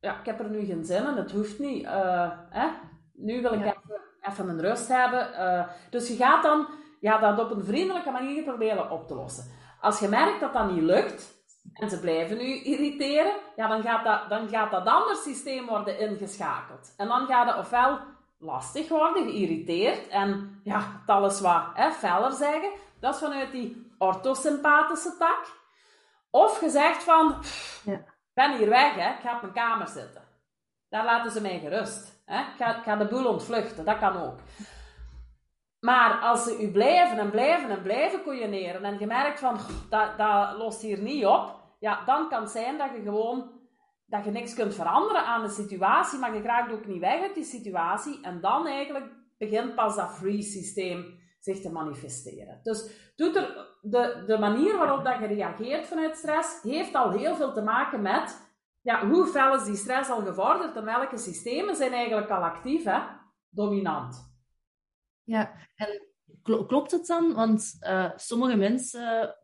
ja, 0.00 0.18
ik 0.18 0.26
heb 0.26 0.40
er 0.40 0.50
nu 0.50 0.64
geen 0.64 0.84
zin 0.84 1.06
in, 1.06 1.16
het 1.16 1.32
hoeft 1.32 1.58
niet. 1.58 1.84
Uh, 1.84 2.30
hè, 2.50 2.68
nu 3.12 3.42
wil 3.42 3.52
ik 3.52 3.60
even, 3.60 4.00
even, 4.20 4.48
een 4.48 4.60
rust 4.60 4.88
hebben. 4.88 5.30
Uh, 5.32 5.68
dus 5.90 6.08
je 6.08 6.16
gaat 6.16 6.42
dan 6.42 6.66
ja, 7.00 7.18
dat 7.18 7.38
op 7.38 7.56
een 7.56 7.64
vriendelijke 7.64 8.10
manier 8.10 8.42
proberen 8.42 8.90
op 8.90 9.08
te 9.08 9.14
lossen. 9.14 9.44
Als 9.86 9.98
je 9.98 10.08
merkt 10.08 10.40
dat 10.40 10.52
dat 10.52 10.70
niet 10.70 10.82
lukt, 10.82 11.34
en 11.72 11.90
ze 11.90 12.00
blijven 12.00 12.40
u 12.40 12.64
irriteren, 12.64 13.32
ja, 13.56 13.68
dan, 13.68 13.82
gaat 13.82 14.04
dat, 14.04 14.28
dan 14.28 14.48
gaat 14.48 14.70
dat 14.70 14.86
ander 14.86 15.16
systeem 15.16 15.66
worden 15.66 15.98
ingeschakeld. 15.98 16.94
En 16.96 17.08
dan 17.08 17.26
gaat 17.26 17.46
het 17.46 17.58
ofwel 17.58 17.98
lastig 18.38 18.88
worden, 18.88 19.22
geïrriteerd, 19.22 20.08
en 20.08 20.60
ja, 20.64 20.78
het 20.78 21.08
alles 21.10 21.40
wat 21.40 21.62
hè, 21.74 21.90
feller 21.90 22.32
zeggen. 22.32 22.70
Dat 23.00 23.14
is 23.14 23.20
vanuit 23.20 23.52
die 23.52 23.94
orthosympathische 23.98 25.16
tak. 25.18 25.46
Of 26.30 26.58
gezegd 26.58 27.02
van, 27.02 27.34
ja. 27.84 28.04
ben 28.34 28.56
hier 28.56 28.68
weg, 28.68 28.94
hè, 28.94 29.10
ik 29.10 29.20
ga 29.22 29.34
op 29.34 29.40
mijn 29.40 29.54
kamer 29.54 29.88
zitten. 29.88 30.22
Daar 30.88 31.04
laten 31.04 31.30
ze 31.30 31.40
mij 31.40 31.58
gerust. 31.58 32.22
Hè. 32.24 32.40
Ik, 32.40 32.56
ga, 32.58 32.76
ik 32.76 32.82
ga 32.82 32.96
de 32.96 33.06
boel 33.06 33.26
ontvluchten, 33.26 33.84
dat 33.84 33.98
kan 33.98 34.22
ook. 34.22 34.38
Maar 35.80 36.20
als 36.20 36.44
ze 36.44 36.62
u 36.62 36.70
blijven 36.70 37.18
en 37.18 37.30
blijven 37.30 37.70
en 37.70 37.82
blijven 37.82 38.22
koeieneren 38.22 38.84
en 38.84 38.98
je 38.98 39.06
merkt 39.06 39.40
van, 39.40 39.58
dat, 39.90 40.18
dat 40.18 40.56
lost 40.56 40.82
hier 40.82 40.98
niet 40.98 41.26
op, 41.26 41.54
ja, 41.78 42.04
dan 42.04 42.28
kan 42.28 42.40
het 42.40 42.50
zijn 42.50 42.78
dat 42.78 42.90
je 42.94 43.02
gewoon, 43.02 43.50
dat 44.06 44.24
je 44.24 44.30
niks 44.30 44.54
kunt 44.54 44.74
veranderen 44.74 45.24
aan 45.24 45.42
de 45.42 45.48
situatie, 45.48 46.18
maar 46.18 46.34
je 46.34 46.42
raakt 46.42 46.72
ook 46.72 46.86
niet 46.86 47.00
weg 47.00 47.20
uit 47.20 47.34
die 47.34 47.44
situatie. 47.44 48.22
En 48.22 48.40
dan 48.40 48.66
eigenlijk 48.66 49.06
begint 49.38 49.74
pas 49.74 49.96
dat 49.96 50.16
free-systeem 50.16 51.24
zich 51.40 51.60
te 51.60 51.72
manifesteren. 51.72 52.60
Dus 52.62 53.12
doet 53.16 53.36
er, 53.36 53.76
de, 53.80 54.22
de 54.26 54.38
manier 54.38 54.78
waarop 54.78 55.04
dat 55.04 55.18
je 55.18 55.26
reageert 55.26 55.86
vanuit 55.86 56.16
stress, 56.16 56.62
heeft 56.62 56.94
al 56.94 57.10
heel 57.10 57.36
veel 57.36 57.52
te 57.52 57.62
maken 57.62 58.02
met 58.02 58.44
ja, 58.82 59.06
hoe 59.06 59.26
fel 59.26 59.54
is 59.54 59.64
die 59.64 59.76
stress 59.76 60.10
al 60.10 60.24
gevorderd 60.24 60.76
en 60.76 60.84
welke 60.84 61.16
systemen 61.16 61.76
zijn 61.76 61.92
eigenlijk 61.92 62.30
al 62.30 62.42
actief, 62.42 62.84
hè? 62.84 62.98
dominant. 63.48 64.34
Ja, 65.22 65.52
en 65.76 66.06
klopt 66.42 66.90
het 66.90 67.06
dan? 67.06 67.34
Want 67.34 67.76
uh, 67.80 68.10
sommige 68.16 68.56
mensen 68.56 69.36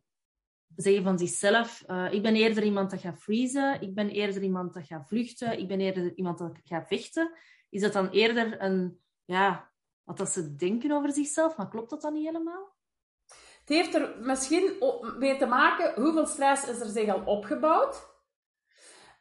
zeggen 0.77 1.03
van 1.03 1.19
zichzelf: 1.19 1.85
uh, 1.87 2.13
Ik 2.13 2.23
ben 2.23 2.35
eerder 2.35 2.63
iemand 2.63 2.91
dat 2.91 3.01
gaat 3.01 3.19
freezen, 3.19 3.81
ik 3.81 3.95
ben 3.95 4.09
eerder 4.09 4.43
iemand 4.43 4.75
dat 4.75 4.87
gaat 4.87 5.09
vluchten, 5.09 5.59
ik 5.59 5.69
ben 5.69 5.81
eerder 5.81 6.15
iemand 6.15 6.39
dat 6.39 6.61
gaat 6.65 6.87
vechten. 6.87 7.33
Is 7.71 7.81
dat 7.81 7.93
dan 7.93 8.09
eerder 8.09 8.63
een, 8.63 9.01
ja, 9.25 9.71
wat 10.03 10.17
dat 10.17 10.29
ze 10.29 10.55
denken 10.55 10.93
over 10.93 11.13
zichzelf? 11.13 11.57
Maar 11.57 11.69
klopt 11.69 11.91
dat 11.91 12.03
dan 12.03 12.13
niet 12.13 12.27
helemaal? 12.27 12.75
Het 13.61 13.69
heeft 13.69 13.95
er 13.95 14.15
misschien 14.21 14.73
mee 15.19 15.37
te 15.37 15.47
maken 15.47 16.03
hoeveel 16.03 16.27
stress 16.27 16.69
is 16.69 16.81
er 16.81 16.87
zich 16.87 17.09
al 17.09 17.23
opgebouwd. 17.25 18.11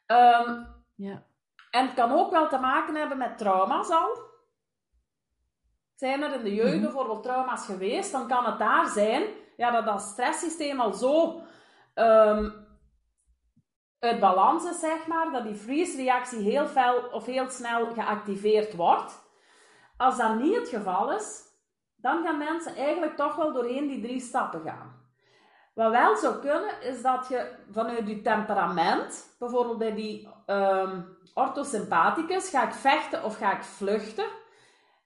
Um, 0.08 0.67
ja. 0.95 1.26
En 1.71 1.86
het 1.86 1.93
kan 1.93 2.12
ook 2.12 2.32
wel 2.32 2.50
te 2.50 2.58
maken 2.58 2.95
hebben 2.95 3.17
met 3.17 3.38
trauma's 3.38 3.89
al. 3.89 4.31
Zijn 6.02 6.24
er 6.24 6.34
in 6.34 6.44
de 6.44 6.54
jeugd 6.54 6.74
mhm. 6.74 6.82
bijvoorbeeld 6.82 7.24
trauma's 7.24 7.66
geweest, 7.66 8.12
dan 8.12 8.28
kan 8.28 8.46
het 8.46 8.60
daar 8.60 8.88
zijn 8.88 9.24
ja, 9.58 9.72
dat 9.72 9.86
dat 9.86 10.02
stresssysteem 10.02 10.80
al 10.80 10.94
zo 10.94 11.42
um, 11.96 12.54
uit 14.00 14.20
balans 14.20 14.70
is, 14.70 14.80
zeg 14.80 15.08
maar, 15.08 15.32
dat 15.32 15.44
die 15.44 15.56
freeze-reactie 15.56 16.40
heel 16.40 16.68
fel 16.68 17.04
of 17.12 17.26
heel 17.26 17.50
snel 17.50 17.94
geactiveerd 17.94 18.76
wordt. 18.76 19.14
Als 19.98 20.18
dat 20.18 20.40
niet 20.40 20.56
het 20.56 20.70
geval 20.70 21.14
is, 21.14 21.42
dan 21.96 22.24
gaan 22.24 22.38
mensen 22.38 22.76
eigenlijk 22.76 23.16
toch 23.16 23.36
wel 23.36 23.54
doorheen 23.54 23.88
die 23.88 24.02
drie 24.02 24.20
stappen 24.20 24.62
gaan. 24.62 25.00
Wat 25.74 25.92
wel 25.92 26.16
zou 26.16 26.40
kunnen, 26.40 26.82
is 26.82 27.02
dat 27.02 27.28
je 27.28 27.56
vanuit 27.72 28.08
je 28.08 28.22
temperament, 28.22 29.36
bijvoorbeeld 29.40 29.78
bij 29.78 29.94
die 29.96 30.30
um, 30.46 31.18
orthosympathicus, 31.34 32.50
ga 32.50 32.64
ik 32.64 32.74
vechten 32.74 33.24
of 33.24 33.38
ga 33.38 33.52
ik 33.52 33.64
vluchten? 33.64 34.40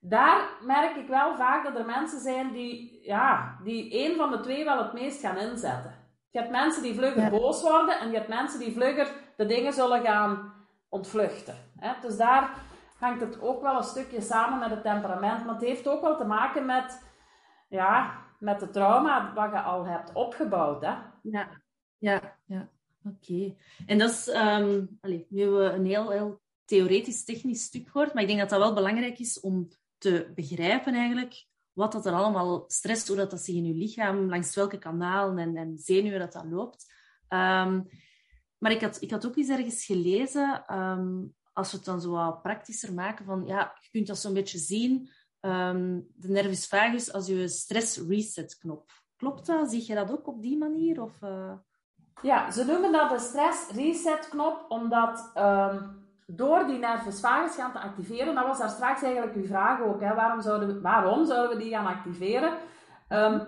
Daar 0.08 0.50
merk 0.62 0.96
ik 0.96 1.08
wel 1.08 1.36
vaak 1.36 1.64
dat 1.64 1.76
er 1.76 1.86
mensen 1.86 2.20
zijn 2.20 2.52
die, 2.52 3.00
ja, 3.02 3.60
die 3.64 3.92
één 3.92 4.16
van 4.16 4.32
de 4.32 4.40
twee 4.40 4.64
wel 4.64 4.78
het 4.78 4.94
meest 4.94 5.20
gaan 5.20 5.38
inzetten. 5.38 5.94
Je 6.30 6.40
hebt 6.40 6.52
mensen 6.52 6.84
die 6.84 6.94
vlugger 6.94 7.30
boos 7.30 7.62
worden 7.62 8.00
en 8.00 8.10
je 8.10 8.16
hebt 8.16 8.28
mensen 8.28 8.60
die 8.60 8.74
vlugger 8.74 9.12
de 9.38 9.46
dingen 9.46 9.74
zullen 9.74 10.02
gaan 10.02 10.54
ontvluchten. 10.90 11.56
Hè? 11.78 11.94
Dus 12.02 12.18
daar 12.18 12.54
hangt 13.00 13.22
het 13.22 13.42
ook 13.42 13.62
wel 13.62 13.78
een 13.78 13.84
stukje 13.84 14.22
samen 14.22 14.60
met 14.60 14.70
het 14.70 14.82
temperament. 14.84 15.46
Maar 15.46 15.54
het 15.54 15.64
heeft 15.64 15.88
ook 15.88 16.02
wel 16.02 16.18
te 16.18 16.26
maken 16.26 16.66
met, 16.66 17.04
ja, 17.70 18.24
met 18.40 18.62
het 18.62 18.74
trauma 18.74 19.34
wat 19.34 19.52
je 19.52 19.62
al 19.62 19.86
hebt 19.86 20.14
opgebouwd. 20.14 20.82
Hè? 20.82 20.96
Ja, 21.22 21.48
ja, 21.98 22.22
ja. 22.46 22.70
Oké. 23.06 23.56
En 23.86 23.98
dat 23.98 24.10
is... 24.10 24.28
Um, 24.28 24.98
allez, 25.02 25.22
nu 25.30 25.50
we 25.50 25.64
een 25.64 25.86
heel, 25.86 26.10
heel 26.10 26.42
theoretisch-technisch 26.66 27.64
stuk 27.64 27.88
gehoord, 27.90 28.14
maar 28.14 28.22
ik 28.22 28.28
denk 28.28 28.40
dat 28.40 28.50
dat 28.50 28.60
wel 28.60 28.74
belangrijk 28.74 29.20
is 29.20 29.40
om 29.40 29.68
te 30.06 30.32
begrijpen 30.36 30.94
eigenlijk 30.94 31.46
wat 31.74 31.92
dat 31.92 32.06
er 32.06 32.14
allemaal 32.14 32.64
stress, 32.68 33.08
hoe 33.08 33.16
dat, 33.16 33.32
dat 33.32 33.42
zich 33.42 33.56
in 33.56 33.66
je 33.66 33.74
lichaam, 33.74 34.30
langs 34.30 34.56
welke 34.56 34.78
kanalen 34.78 35.38
en, 35.38 35.56
en 35.56 35.78
zenuwen 35.78 36.20
dat 36.20 36.34
dat 36.34 36.46
loopt. 36.46 36.94
Um, 37.30 37.90
maar 38.58 38.72
ik 38.72 38.82
had, 38.82 39.02
ik 39.02 39.12
had 39.12 39.26
ook 39.26 39.36
eens 39.36 39.50
ergens 39.50 39.86
gelezen, 39.86 40.76
um, 40.78 41.36
als 41.54 41.72
we 41.72 41.78
het 41.78 41.86
dan 41.86 42.02
zo 42.02 42.12
wat 42.12 42.42
praktischer 42.42 42.94
maken, 42.94 43.26
van 43.26 43.46
ja, 43.46 43.78
je 43.82 43.90
kunt 43.90 44.08
dat 44.08 44.18
zo'n 44.18 44.34
beetje 44.34 44.58
zien, 44.58 45.10
um, 45.42 46.08
de 46.16 46.30
nervus 46.30 46.68
vagus 46.68 47.14
als 47.14 47.28
je 47.28 47.48
stress 47.48 47.98
reset 47.98 48.58
knop. 48.58 48.92
Klopt 49.16 49.46
dat? 49.46 49.70
Zie 49.70 49.88
je 49.88 49.96
dat 49.96 50.12
ook 50.12 50.28
op 50.28 50.42
die 50.42 50.58
manier? 50.58 51.02
Of, 51.02 51.22
uh... 51.22 51.54
Ja, 52.22 52.52
ze 52.52 52.66
noemen 52.66 52.92
dat 52.92 53.10
de 53.10 53.20
stress 53.20 53.70
reset 53.72 54.30
knop, 54.30 54.66
omdat 54.68 55.32
door 56.26 56.66
die 56.66 56.78
nervus 56.78 57.20
vagus 57.20 57.56
gaan 57.56 57.72
te 57.72 57.80
activeren, 57.80 58.36
dat 58.36 58.46
was 58.46 58.60
daar 58.60 58.70
straks 58.70 59.02
eigenlijk 59.02 59.36
uw 59.36 59.46
vraag 59.46 59.82
ook, 59.82 60.02
hè, 60.02 60.14
waarom, 60.14 60.42
zouden 60.42 60.68
we, 60.68 60.82
waarom 60.82 61.26
zouden 61.26 61.58
we 61.58 61.64
die 61.64 61.74
gaan 61.74 61.86
activeren? 61.86 62.54
Um, 63.10 63.42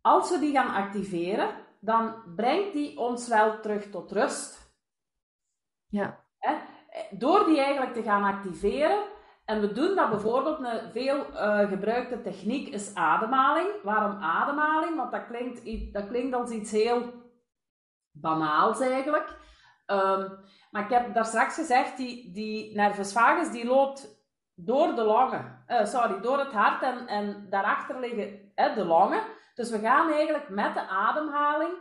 als 0.00 0.30
we 0.30 0.38
die 0.38 0.52
gaan 0.52 0.74
activeren, 0.74 1.48
dan 1.80 2.14
brengt 2.36 2.72
die 2.72 2.98
ons 2.98 3.28
wel 3.28 3.60
terug 3.60 3.90
tot 3.90 4.12
rust. 4.12 4.74
Ja. 5.86 6.24
Hè? 6.38 6.54
Door 7.10 7.44
die 7.44 7.60
eigenlijk 7.60 7.94
te 7.94 8.02
gaan 8.02 8.24
activeren, 8.24 8.98
en 9.44 9.60
we 9.60 9.72
doen 9.72 9.94
dat 9.94 10.10
bijvoorbeeld, 10.10 10.58
een 10.58 10.92
veel 10.92 11.16
uh, 11.18 11.68
gebruikte 11.68 12.22
techniek 12.22 12.68
is 12.68 12.94
ademhaling. 12.94 13.68
Waarom 13.82 14.22
ademhaling? 14.22 14.96
Want 14.96 15.12
dat 15.12 15.26
klinkt, 15.26 15.92
dat 15.92 16.08
klinkt 16.08 16.34
als 16.34 16.50
iets 16.50 16.70
heel 16.70 17.12
banaals 18.10 18.80
eigenlijk. 18.80 19.36
Um, 19.86 20.38
maar 20.70 20.82
ik 20.82 20.90
heb 20.90 21.14
daar 21.14 21.24
straks 21.24 21.54
gezegd, 21.54 21.96
die, 21.96 22.32
die 22.32 22.74
nervus 22.74 23.12
vagus 23.12 23.50
die 23.50 23.66
loopt 23.66 24.24
door 24.54 24.94
de 24.94 25.02
longen. 25.02 25.64
Uh, 25.68 25.84
sorry, 25.84 26.20
door 26.20 26.38
het 26.38 26.52
hart 26.52 26.82
en, 26.82 27.06
en 27.06 27.46
daarachter 27.50 28.00
liggen 28.00 28.52
uh, 28.56 28.74
de 28.74 28.84
longen. 28.84 29.22
Dus 29.54 29.70
we 29.70 29.78
gaan 29.78 30.12
eigenlijk 30.12 30.48
met 30.48 30.74
de 30.74 30.88
ademhaling 30.88 31.74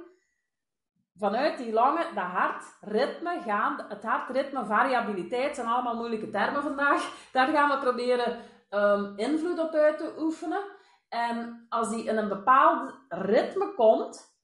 vanuit 1.17 1.57
die 1.57 1.73
longen, 1.73 2.13
de 2.13 2.19
hartritme 2.19 3.41
gaan. 3.45 3.85
Het 3.87 4.03
hartritme, 4.03 4.65
variabiliteit 4.65 5.55
zijn 5.55 5.67
allemaal 5.67 5.95
moeilijke 5.95 6.29
termen 6.29 6.63
vandaag. 6.63 7.13
Daar 7.31 7.47
gaan 7.47 7.69
we 7.69 7.77
proberen 7.77 8.37
um, 8.69 9.13
invloed 9.17 9.59
op 9.59 9.73
uit 9.73 9.97
te 9.97 10.15
oefenen. 10.19 10.63
En 11.09 11.65
als 11.69 11.89
die 11.89 12.03
in 12.03 12.17
een 12.17 12.27
bepaald 12.27 12.93
ritme 13.09 13.73
komt, 13.73 14.34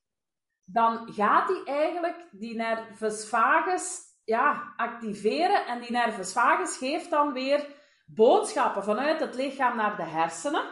dan 0.73 1.13
gaat 1.13 1.47
die 1.47 1.63
eigenlijk, 1.63 2.27
die 2.31 2.55
nervus 2.55 3.29
vagus, 3.29 4.01
ja, 4.23 4.73
activeren. 4.75 5.65
En 5.65 5.79
die 5.79 5.91
nervus 5.91 6.33
vagus 6.33 6.77
geeft 6.77 7.09
dan 7.09 7.33
weer 7.33 7.67
boodschappen 8.05 8.83
vanuit 8.83 9.19
het 9.19 9.35
lichaam 9.35 9.75
naar 9.75 9.95
de 9.95 10.03
hersenen. 10.03 10.63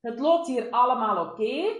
Het 0.00 0.18
loopt 0.18 0.46
hier 0.46 0.70
allemaal 0.70 1.26
oké. 1.26 1.76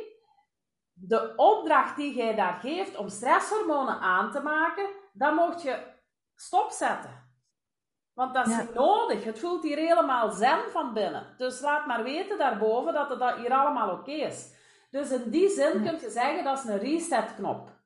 De 0.93 1.33
opdracht 1.37 1.97
die 1.97 2.15
jij 2.15 2.35
daar 2.35 2.55
geeft 2.55 2.97
om 2.97 3.09
stresshormonen 3.09 4.01
aan 4.01 4.31
te 4.31 4.41
maken, 4.41 4.89
dan 5.13 5.35
mocht 5.35 5.63
je 5.63 5.97
stopzetten. 6.35 7.27
Want 8.13 8.35
dat 8.35 8.47
is 8.47 8.57
niet 8.57 8.75
nodig. 8.75 9.25
Het 9.25 9.39
voelt 9.39 9.63
hier 9.63 9.77
helemaal 9.77 10.31
zen 10.31 10.71
van 10.71 10.93
binnen. 10.93 11.35
Dus 11.37 11.61
laat 11.61 11.87
maar 11.87 12.03
weten 12.03 12.39
daarboven 12.39 12.93
dat 12.93 13.09
het 13.09 13.37
hier 13.37 13.53
allemaal 13.53 13.91
oké 13.91 14.11
is. 14.11 14.57
Dus 14.91 15.11
in 15.11 15.31
die 15.31 15.49
zin 15.49 15.73
kun 15.73 16.01
je 16.01 16.11
zeggen 16.11 16.45
dat 16.45 16.59
is 16.59 16.65
een 16.65 16.79
resetknop 16.79 17.79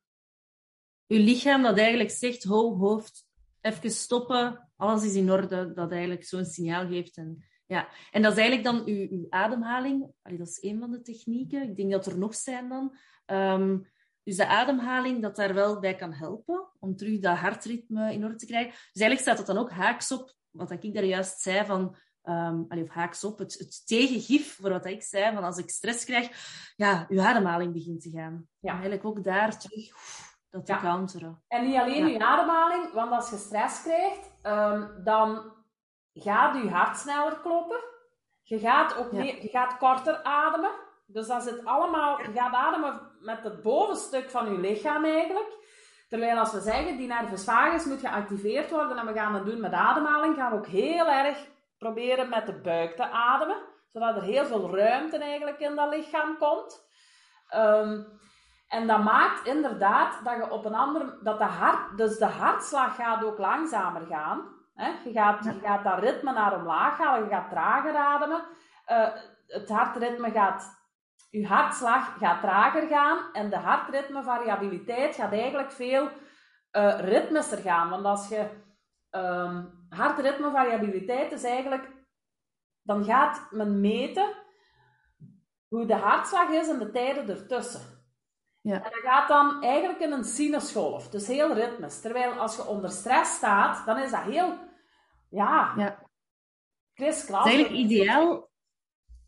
je 1.12 1.18
lichaam 1.18 1.62
dat 1.62 1.78
eigenlijk 1.78 2.10
zegt, 2.10 2.44
ho, 2.44 2.76
hoofd, 2.76 3.26
even 3.60 3.90
stoppen, 3.90 4.70
alles 4.76 5.04
is 5.04 5.14
in 5.14 5.30
orde, 5.30 5.72
dat 5.72 5.90
eigenlijk 5.90 6.24
zo'n 6.24 6.44
signaal 6.44 6.86
geeft. 6.86 7.16
En, 7.16 7.44
ja. 7.66 7.88
en 8.10 8.22
dat 8.22 8.32
is 8.32 8.38
eigenlijk 8.38 8.68
dan 8.68 8.86
uw, 8.86 9.08
uw 9.10 9.26
ademhaling. 9.28 10.06
dat 10.22 10.48
is 10.48 10.62
een 10.62 10.78
van 10.78 10.90
de 10.90 11.00
technieken. 11.00 11.62
Ik 11.62 11.76
denk 11.76 11.90
dat 11.90 12.06
er 12.06 12.18
nog 12.18 12.34
zijn 12.34 12.68
dan. 12.68 12.96
Um, 13.26 13.90
dus 14.22 14.36
de 14.36 14.46
ademhaling, 14.46 15.22
dat 15.22 15.36
daar 15.36 15.54
wel 15.54 15.80
bij 15.80 15.94
kan 15.94 16.12
helpen 16.12 16.68
om 16.78 16.96
terug 16.96 17.18
dat 17.18 17.36
hartritme 17.36 18.12
in 18.12 18.24
orde 18.24 18.36
te 18.36 18.46
krijgen. 18.46 18.70
Dus 18.70 19.02
eigenlijk 19.02 19.20
staat 19.20 19.36
dat 19.36 19.46
dan 19.46 19.64
ook 19.64 19.70
haaks 19.70 20.12
op 20.12 20.34
wat 20.50 20.70
ik 20.70 20.94
daar 20.94 21.04
juist 21.04 21.40
zei 21.40 21.66
van... 21.66 21.96
Um, 22.24 22.66
of 22.68 22.88
haaks 22.88 23.24
op, 23.24 23.38
het, 23.38 23.54
het, 23.58 23.86
tegengif 23.86 24.54
voor 24.54 24.70
wat 24.70 24.86
ik 24.86 25.02
zei, 25.02 25.34
van 25.34 25.44
als 25.44 25.58
ik 25.58 25.70
stress 25.70 26.04
krijg, 26.04 26.30
ja, 26.76 27.06
uw 27.08 27.20
ademhaling 27.20 27.72
begint 27.72 28.02
te 28.02 28.10
gaan. 28.10 28.48
Ja. 28.60 28.72
eigenlijk 28.72 29.04
ook 29.04 29.24
daar 29.24 29.58
terug 29.58 29.90
dat 30.50 30.66
te 30.66 30.76
counteren. 30.76 31.42
En 31.48 31.66
niet 31.66 31.76
alleen 31.76 32.06
je 32.06 32.18
ademhaling, 32.18 32.92
want 32.92 33.12
als 33.12 33.30
je 33.30 33.36
stress 33.36 33.82
krijgt, 33.82 34.30
um, 34.42 35.04
dan 35.04 35.52
gaat 36.14 36.62
je 36.62 36.70
hart 36.70 36.96
sneller 36.96 37.40
kloppen. 37.40 37.80
Je 38.42 38.58
gaat 38.58 38.96
ook 38.96 39.12
meer, 39.12 39.42
je 39.42 39.48
gaat 39.48 39.78
korter 39.78 40.22
ademen. 40.22 40.72
Dus 41.06 41.26
dat 41.26 41.42
zit 41.42 41.64
allemaal, 41.64 42.20
je 42.20 42.32
gaat 42.32 42.54
ademen 42.54 43.00
met 43.20 43.42
het 43.42 43.62
bovenstuk 43.62 44.30
van 44.30 44.52
je 44.52 44.58
lichaam 44.58 45.04
eigenlijk. 45.04 45.60
Terwijl 46.08 46.38
als 46.38 46.52
we 46.52 46.60
zeggen, 46.60 46.96
die 46.96 47.06
nervus 47.06 47.44
vagus 47.44 47.84
moet 47.84 48.00
geactiveerd 48.00 48.70
worden 48.70 48.98
en 48.98 49.06
we 49.06 49.12
gaan 49.12 49.32
dat 49.32 49.46
doen 49.46 49.60
met 49.60 49.72
ademhaling, 49.72 50.36
gaan 50.36 50.50
we 50.50 50.56
ook 50.56 50.66
heel 50.66 51.08
erg 51.08 51.50
proberen 51.82 52.28
met 52.28 52.46
de 52.46 52.60
buik 52.60 52.96
te 52.96 53.10
ademen. 53.10 53.56
Zodat 53.92 54.16
er 54.16 54.22
heel 54.22 54.44
veel 54.44 54.76
ruimte 54.76 55.18
eigenlijk 55.18 55.58
in 55.58 55.74
dat 55.74 55.94
lichaam 55.94 56.38
komt. 56.38 56.90
Um, 57.54 58.20
en 58.68 58.86
dat 58.86 59.02
maakt 59.02 59.46
inderdaad 59.46 60.24
dat 60.24 60.36
je 60.36 60.50
op 60.50 60.64
een 60.64 60.74
andere, 60.74 61.18
dat 61.22 61.38
de 61.38 61.44
hart, 61.44 61.96
dus 61.96 62.18
de 62.18 62.26
hartslag 62.26 62.94
gaat 62.94 63.24
ook 63.24 63.38
langzamer 63.38 64.06
gaan. 64.06 64.40
Hè? 64.74 64.88
Je, 65.04 65.12
gaat, 65.12 65.44
je 65.44 65.58
gaat 65.62 65.84
dat 65.84 65.98
ritme 65.98 66.32
naar 66.32 66.56
omlaag 66.56 66.98
halen, 66.98 67.24
je 67.24 67.34
gaat 67.34 67.50
trager 67.50 67.96
ademen. 67.96 68.44
Uh, 68.88 69.08
het 69.46 69.68
hartritme 69.68 70.30
gaat, 70.30 70.64
je 71.30 71.46
hartslag 71.46 72.18
gaat 72.18 72.40
trager 72.40 72.88
gaan 72.88 73.18
en 73.32 73.50
de 73.50 73.56
hartritmevariabiliteit 73.56 75.14
gaat 75.14 75.32
eigenlijk 75.32 75.72
veel 75.72 76.08
uh, 76.72 77.00
ritmischer 77.00 77.58
gaan. 77.58 77.90
Want 77.90 78.04
als 78.04 78.28
je 78.28 78.48
um, 79.10 79.81
hartritmevariabiliteit 79.92 81.32
is 81.32 81.44
eigenlijk, 81.44 81.90
dan 82.82 83.04
gaat 83.04 83.46
men 83.50 83.80
meten 83.80 84.34
hoe 85.68 85.86
de 85.86 85.94
hartslag 85.94 86.48
is 86.48 86.68
en 86.68 86.78
de 86.78 86.90
tijden 86.90 87.28
ertussen. 87.28 87.80
Ja. 88.60 88.74
En 88.74 88.90
dat 88.90 89.00
gaat 89.02 89.28
dan 89.28 89.62
eigenlijk 89.62 90.00
in 90.00 90.12
een 90.12 90.24
sinusgolf, 90.24 91.08
dus 91.08 91.26
heel 91.26 91.54
ritmisch. 91.54 92.00
Terwijl 92.00 92.32
als 92.32 92.56
je 92.56 92.66
onder 92.66 92.90
stress 92.90 93.34
staat, 93.34 93.86
dan 93.86 93.98
is 93.98 94.10
dat 94.10 94.22
heel, 94.22 94.58
ja, 95.28 95.74
ja. 95.76 96.08
kriskras. 96.94 97.44
Dat 97.44 97.52
is 97.52 97.58
eigenlijk 97.58 97.84
ideaal, 97.84 98.50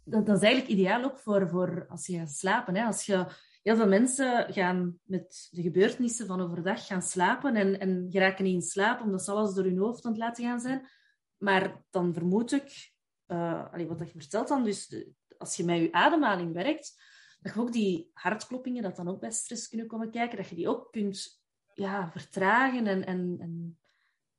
dat, 0.04 0.26
dat, 0.26 0.36
is 0.36 0.42
eigenlijk 0.42 0.72
ideaal 0.72 1.04
ook 1.04 1.18
voor, 1.18 1.48
voor 1.48 1.86
als 1.88 2.06
je 2.06 2.18
gaat 2.18 2.30
slapen. 2.30 2.74
Hè? 2.74 2.84
Als 2.84 3.06
je, 3.06 3.26
heel 3.64 3.76
veel 3.76 3.88
mensen 3.88 4.52
gaan 4.52 4.98
met 5.02 5.48
de 5.50 5.62
gebeurtenissen 5.62 6.26
van 6.26 6.40
overdag 6.40 6.86
gaan 6.86 7.02
slapen 7.02 7.56
en, 7.56 7.80
en 7.80 8.06
geraken 8.10 8.44
niet 8.44 8.54
in 8.54 8.62
slaap 8.62 9.00
omdat 9.00 9.24
ze 9.24 9.30
alles 9.30 9.54
door 9.54 9.64
hun 9.64 9.78
hoofd 9.78 10.04
aan 10.04 10.10
het 10.10 10.20
laten 10.20 10.44
gaan 10.44 10.60
zijn. 10.60 10.88
Maar 11.36 11.82
dan 11.90 12.12
vermoed 12.12 12.52
ik, 12.52 12.92
uh, 13.26 13.72
wat 13.72 14.12
je 14.12 14.18
vertelt 14.18 14.48
dan, 14.48 14.64
dus 14.64 15.04
als 15.38 15.56
je 15.56 15.64
met 15.64 15.78
je 15.78 15.92
ademhaling 15.92 16.52
werkt, 16.52 17.02
dat 17.40 17.54
je 17.54 17.60
ook 17.60 17.72
die 17.72 18.10
hartkloppingen, 18.12 18.82
dat 18.82 18.96
dan 18.96 19.08
ook 19.08 19.20
bij 19.20 19.30
stress 19.30 19.68
kunnen 19.68 19.86
komen 19.86 20.10
kijken, 20.10 20.36
dat 20.36 20.48
je 20.48 20.54
die 20.54 20.68
ook 20.68 20.92
kunt 20.92 21.42
ja, 21.74 22.10
vertragen 22.10 22.86
en, 22.86 23.06
en, 23.06 23.36
en 23.40 23.78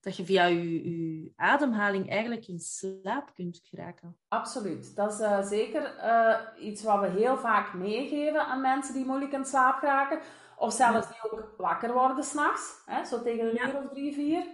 dat 0.06 0.18
je 0.18 0.26
via 0.26 0.46
je, 0.46 0.90
je, 0.90 1.32
ademhaling 1.36 2.10
eigenlijk 2.10 2.48
in 2.48 2.60
slaap 2.60 3.32
kunt 3.34 3.62
geraken. 3.64 4.18
Absoluut. 4.28 4.96
Dat 4.96 5.14
is 5.14 5.20
uh, 5.20 5.42
zeker 5.42 5.96
uh, 5.98 6.66
iets 6.68 6.84
wat 6.84 7.00
we 7.00 7.08
heel 7.08 7.38
vaak 7.38 7.74
meegeven 7.74 8.46
aan 8.46 8.62
mensen 8.62 8.94
die 8.94 9.06
moeilijk 9.06 9.32
in 9.32 9.46
slaap 9.46 9.78
geraken. 9.78 10.20
Of 10.58 10.74
zelfs 10.74 11.08
die 11.08 11.32
ook 11.32 11.54
wakker 11.58 11.94
worden 11.94 12.24
s'nachts, 12.24 12.84
zo 13.10 13.22
tegen 13.22 13.46
een 13.46 13.68
uur 13.68 13.76
of 13.76 13.90
drie, 13.90 14.14
vier. 14.14 14.46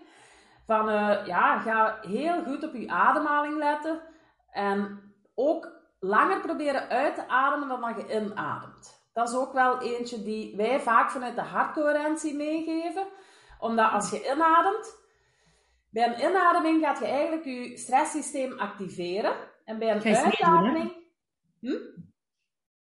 Van 0.66 0.90
uh, 0.90 1.26
ja, 1.26 1.60
ga 1.60 2.00
heel 2.02 2.44
goed 2.44 2.64
op 2.64 2.74
je 2.74 2.90
ademhaling 2.90 3.58
letten. 3.58 4.02
En 4.52 5.00
ook 5.36 5.72
langer 6.00 6.40
proberen 6.40 6.90
uit 6.90 7.16
te 7.16 7.28
ademen 7.28 7.68
dan 7.68 7.82
dat 7.82 7.96
je 7.96 8.22
inademt. 8.22 9.10
Dat 9.14 9.30
is 9.30 9.36
ook 9.36 9.54
wel 9.54 9.82
eentje 9.82 10.24
die 10.24 10.56
wij 10.56 10.80
vaak 10.80 11.12
vanuit 11.12 11.36
de 11.36 11.42
hartcoherentie 11.42 12.36
meegeven. 12.36 13.08
Omdat 13.60 13.92
als 13.92 14.10
je 14.10 14.32
inademt, 14.34 15.01
bij 15.91 16.08
een 16.08 16.30
inademing 16.30 16.84
gaat 16.86 16.99
je 16.99 17.06
eigenlijk 17.06 17.45
je 17.45 17.77
stresssysteem 17.77 18.60
activeren. 18.60 19.36
En 19.65 19.80
bij 19.80 19.91
een 19.91 20.15
uitademing... 20.15 20.93
hm? 21.60 21.77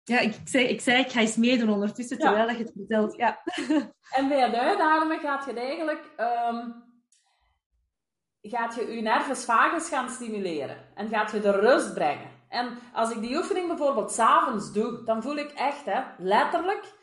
Ja, 0.04 0.18
ik, 0.18 0.34
zei, 0.44 0.64
ik 0.64 0.80
zei, 0.80 0.98
ik 0.98 1.10
ga 1.10 1.20
eens 1.20 1.36
meedoen 1.36 1.70
ondertussen, 1.70 2.18
terwijl 2.18 2.50
je 2.50 2.56
het 2.56 2.72
vertelt. 2.76 3.16
Ja. 3.16 3.42
En 4.10 4.28
bij 4.28 4.40
het 4.40 4.54
uitademen 4.54 5.18
gaat 5.18 5.44
je 5.44 5.52
eigenlijk... 5.52 6.10
Um, 6.18 6.88
gaat 8.42 8.74
je 8.74 8.92
je 8.92 9.02
nervus 9.02 9.44
vagus 9.44 9.88
gaan 9.88 10.10
stimuleren. 10.10 10.76
En 10.94 11.08
gaat 11.08 11.30
je 11.30 11.40
de 11.40 11.50
rust 11.50 11.94
brengen. 11.94 12.30
En 12.48 12.78
als 12.92 13.10
ik 13.10 13.20
die 13.20 13.36
oefening 13.36 13.68
bijvoorbeeld 13.68 14.12
s'avonds 14.12 14.72
doe, 14.72 15.04
dan 15.04 15.22
voel 15.22 15.36
ik 15.36 15.50
echt, 15.50 15.84
hè, 15.84 16.02
letterlijk, 16.18 16.94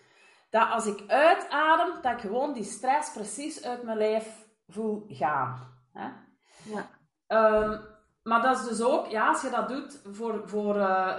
dat 0.49 0.69
als 0.69 0.85
ik 0.85 1.03
uitadem, 1.07 2.01
dat 2.01 2.11
ik 2.11 2.19
gewoon 2.19 2.53
die 2.53 2.63
stress 2.63 3.11
precies 3.11 3.63
uit 3.63 3.83
mijn 3.83 3.97
lijf 3.97 4.47
voel 4.67 5.05
gaan. 5.09 5.76
Hè? 5.97 6.09
Ja. 6.73 6.89
Um, 7.63 7.81
maar 8.23 8.41
dat 8.41 8.59
is 8.59 8.67
dus 8.67 8.81
ook, 8.81 9.07
ja, 9.07 9.27
als 9.27 9.41
je 9.41 9.49
dat 9.49 9.67
doet 9.67 10.01
voor, 10.03 10.49
voor 10.49 10.75
uh, 10.75 11.17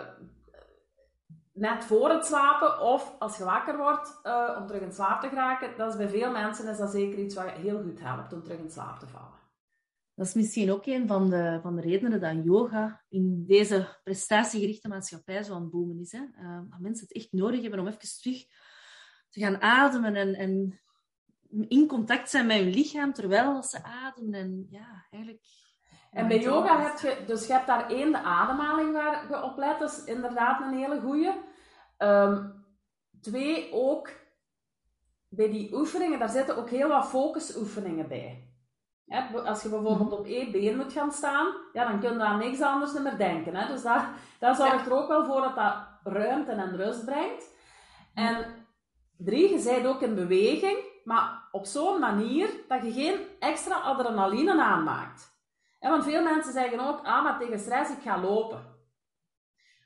net 1.53 1.85
voor 1.85 2.11
het 2.11 2.27
slapen 2.27 2.81
of 2.81 3.17
als 3.19 3.37
je 3.37 3.45
wakker 3.45 3.77
wordt 3.77 4.21
uh, 4.25 4.57
om 4.61 4.67
terug 4.67 4.83
in 4.83 4.93
slaap 4.93 5.21
te 5.21 5.29
geraken, 5.29 5.77
dat 5.77 5.91
is 5.91 5.97
bij 5.97 6.09
veel 6.09 6.31
mensen 6.31 6.69
is 6.69 6.79
dat 6.79 6.91
zeker 6.91 7.19
iets 7.19 7.35
wat 7.35 7.51
heel 7.51 7.83
goed 7.83 8.01
helpt 8.01 8.33
om 8.33 8.43
terug 8.43 8.59
in 8.59 8.71
slaap 8.71 8.99
te 8.99 9.07
vallen. 9.07 9.37
Dat 10.15 10.27
is 10.27 10.35
misschien 10.35 10.73
ook 10.73 10.87
een 10.87 11.07
van 11.07 11.31
de, 11.31 11.59
van 11.63 11.77
de 11.77 11.83
redenen 11.83 12.21
dat 12.21 12.45
yoga 12.45 13.05
in 13.09 13.45
deze 13.47 14.01
prestatiegerichte 14.05 14.89
maatschappij 14.89 15.43
zo 15.43 15.55
aan 15.55 15.63
het 15.63 15.71
boomen 15.71 16.01
is. 16.01 16.13
Hè? 16.13 16.19
Uh, 16.19 16.61
dat 16.71 16.81
mensen 16.81 17.07
het 17.07 17.17
echt 17.17 17.33
nodig 17.33 17.61
hebben 17.61 17.81
om 17.81 17.87
even 17.87 18.21
terug 18.21 18.47
te 19.29 19.41
gaan 19.41 19.61
ademen 19.61 20.15
en, 20.15 20.35
en 20.35 20.81
in 21.69 21.87
contact 21.87 22.31
zijn 22.31 22.47
met 22.47 22.57
hun 22.57 22.71
lichaam 22.71 23.13
terwijl 23.13 23.63
ze 23.63 23.85
ademen. 23.85 24.41
En 24.41 24.67
ja, 24.71 25.07
eigenlijk... 25.11 25.43
En 26.11 26.29
bij 26.29 26.41
yoga 26.41 26.83
heb 26.83 26.99
je, 26.99 27.25
dus 27.27 27.47
je 27.47 27.53
hebt 27.53 27.67
daar 27.67 27.91
één, 27.91 28.13
de 28.13 28.23
ademhaling 28.23 28.93
waar 28.93 29.29
je 29.29 29.43
op 29.43 29.57
let, 29.57 29.79
dat 29.79 29.91
is 29.91 30.05
inderdaad 30.05 30.61
een 30.61 30.79
hele 30.79 31.01
goeie. 31.01 31.33
Um, 31.99 32.65
twee, 33.21 33.73
ook 33.73 34.11
bij 35.29 35.51
die 35.51 35.75
oefeningen, 35.75 36.19
daar 36.19 36.29
zitten 36.29 36.57
ook 36.57 36.71
heel 36.71 36.89
wat 36.89 37.09
focusoefeningen 37.09 38.09
bij. 38.09 38.43
Als 39.45 39.63
je 39.63 39.69
bijvoorbeeld 39.69 40.13
op 40.13 40.27
één 40.27 40.53
been 40.53 40.77
moet 40.77 40.93
gaan 40.93 41.13
staan, 41.13 41.55
ja, 41.73 41.89
dan 41.89 42.01
kun 42.01 42.13
je 42.13 42.25
aan 42.25 42.39
niks 42.39 42.61
anders 42.61 42.93
meer 42.93 43.19
denken. 43.19 43.57
Hè? 43.57 43.67
Dus 43.67 43.83
daar, 43.83 44.11
daar 44.39 44.55
zorgt 44.55 44.87
er 44.87 44.93
ook 44.93 45.09
wel 45.09 45.25
voor 45.25 45.41
dat 45.41 45.55
dat 45.55 45.75
ruimte 46.03 46.53
en 46.53 46.77
rust 46.77 47.05
brengt. 47.05 47.55
En 48.15 48.67
drie, 49.17 49.59
je 49.59 49.63
bent 49.65 49.87
ook 49.87 50.03
in 50.03 50.15
beweging, 50.15 50.79
maar 51.09 51.49
op 51.51 51.67
zo'n 51.67 52.01
manier 52.01 52.51
dat 52.67 52.83
je 52.83 52.93
geen 52.93 53.27
extra 53.39 53.75
adrenaline 53.75 54.63
aanmaakt. 54.63 55.37
want 55.81 56.05
veel 56.05 56.23
mensen 56.23 56.53
zeggen 56.53 56.81
ook, 56.81 57.05
ah, 57.05 57.23
maar 57.23 57.39
tegen 57.39 57.59
stress, 57.59 57.91
ik 57.91 58.03
ga 58.03 58.21
lopen. 58.21 58.77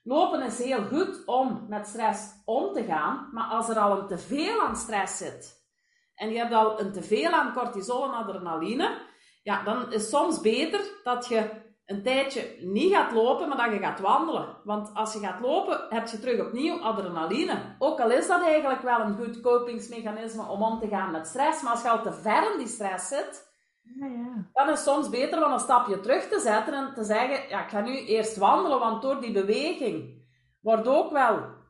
Lopen 0.02 0.42
is 0.42 0.58
heel 0.58 0.85
goed 0.85 1.24
om 1.24 1.66
met 1.68 1.87
stress 1.87 2.42
om 2.44 2.72
te 2.72 2.85
gaan, 2.85 3.28
maar 3.32 3.44
als 3.44 3.68
er 3.68 3.78
al 3.78 3.98
een 3.98 4.06
teveel 4.06 4.61
aan 4.61 4.76
stress 4.76 5.16
zit, 5.16 5.66
en 6.14 6.30
je 6.30 6.38
hebt 6.38 6.52
al 6.52 6.80
een 6.80 6.92
teveel 6.92 7.30
aan 7.30 7.52
cortisol 7.52 8.04
en 8.04 8.14
adrenaline, 8.14 8.98
ja, 9.42 9.62
dan 9.62 9.92
is 9.92 10.08
soms 10.08 10.40
beter 10.40 11.00
dat 11.02 11.28
je 11.28 11.50
een 11.87 12.03
tijdje 12.03 12.57
niet 12.61 12.95
gaat 12.95 13.12
lopen, 13.12 13.49
maar 13.49 13.57
dat 13.57 13.73
je 13.73 13.79
gaat 13.79 14.01
wandelen. 14.01 14.57
Want 14.64 14.95
als 14.95 15.12
je 15.12 15.18
gaat 15.18 15.40
lopen, 15.40 15.87
heb 15.88 16.07
je 16.07 16.18
terug 16.18 16.47
opnieuw 16.47 16.81
adrenaline. 16.81 17.77
Ook 17.79 18.01
al 18.01 18.11
is 18.11 18.27
dat 18.27 18.42
eigenlijk 18.42 18.83
wel 18.83 19.01
een 19.01 19.16
goed 19.16 19.40
kopingsmechanisme 19.40 20.47
om 20.47 20.62
om 20.62 20.79
te 20.79 20.88
gaan 20.88 21.11
met 21.11 21.27
stress, 21.27 21.62
maar 21.62 21.73
als 21.73 21.83
je 21.83 21.90
al 21.90 22.03
te 22.03 22.12
ver 22.12 22.53
in 22.53 22.59
die 22.59 22.68
stress 22.68 23.09
zit, 23.09 23.51
ja, 23.83 24.07
ja. 24.07 24.51
dan 24.53 24.68
is 24.68 24.71
het 24.71 24.79
soms 24.79 25.09
beter 25.09 25.45
om 25.45 25.53
een 25.53 25.59
stapje 25.59 26.01
terug 26.01 26.29
te 26.29 26.40
zetten 26.40 26.75
en 26.75 26.95
te 26.95 27.05
zeggen, 27.05 27.49
ja, 27.49 27.64
ik 27.64 27.71
ga 27.71 27.81
nu 27.81 27.99
eerst 27.99 28.37
wandelen, 28.37 28.79
want 28.79 29.03
door 29.03 29.21
die 29.21 29.33
beweging 29.33 30.27
wordt 30.61 30.88
ook 30.88 31.12
wel 31.12 31.61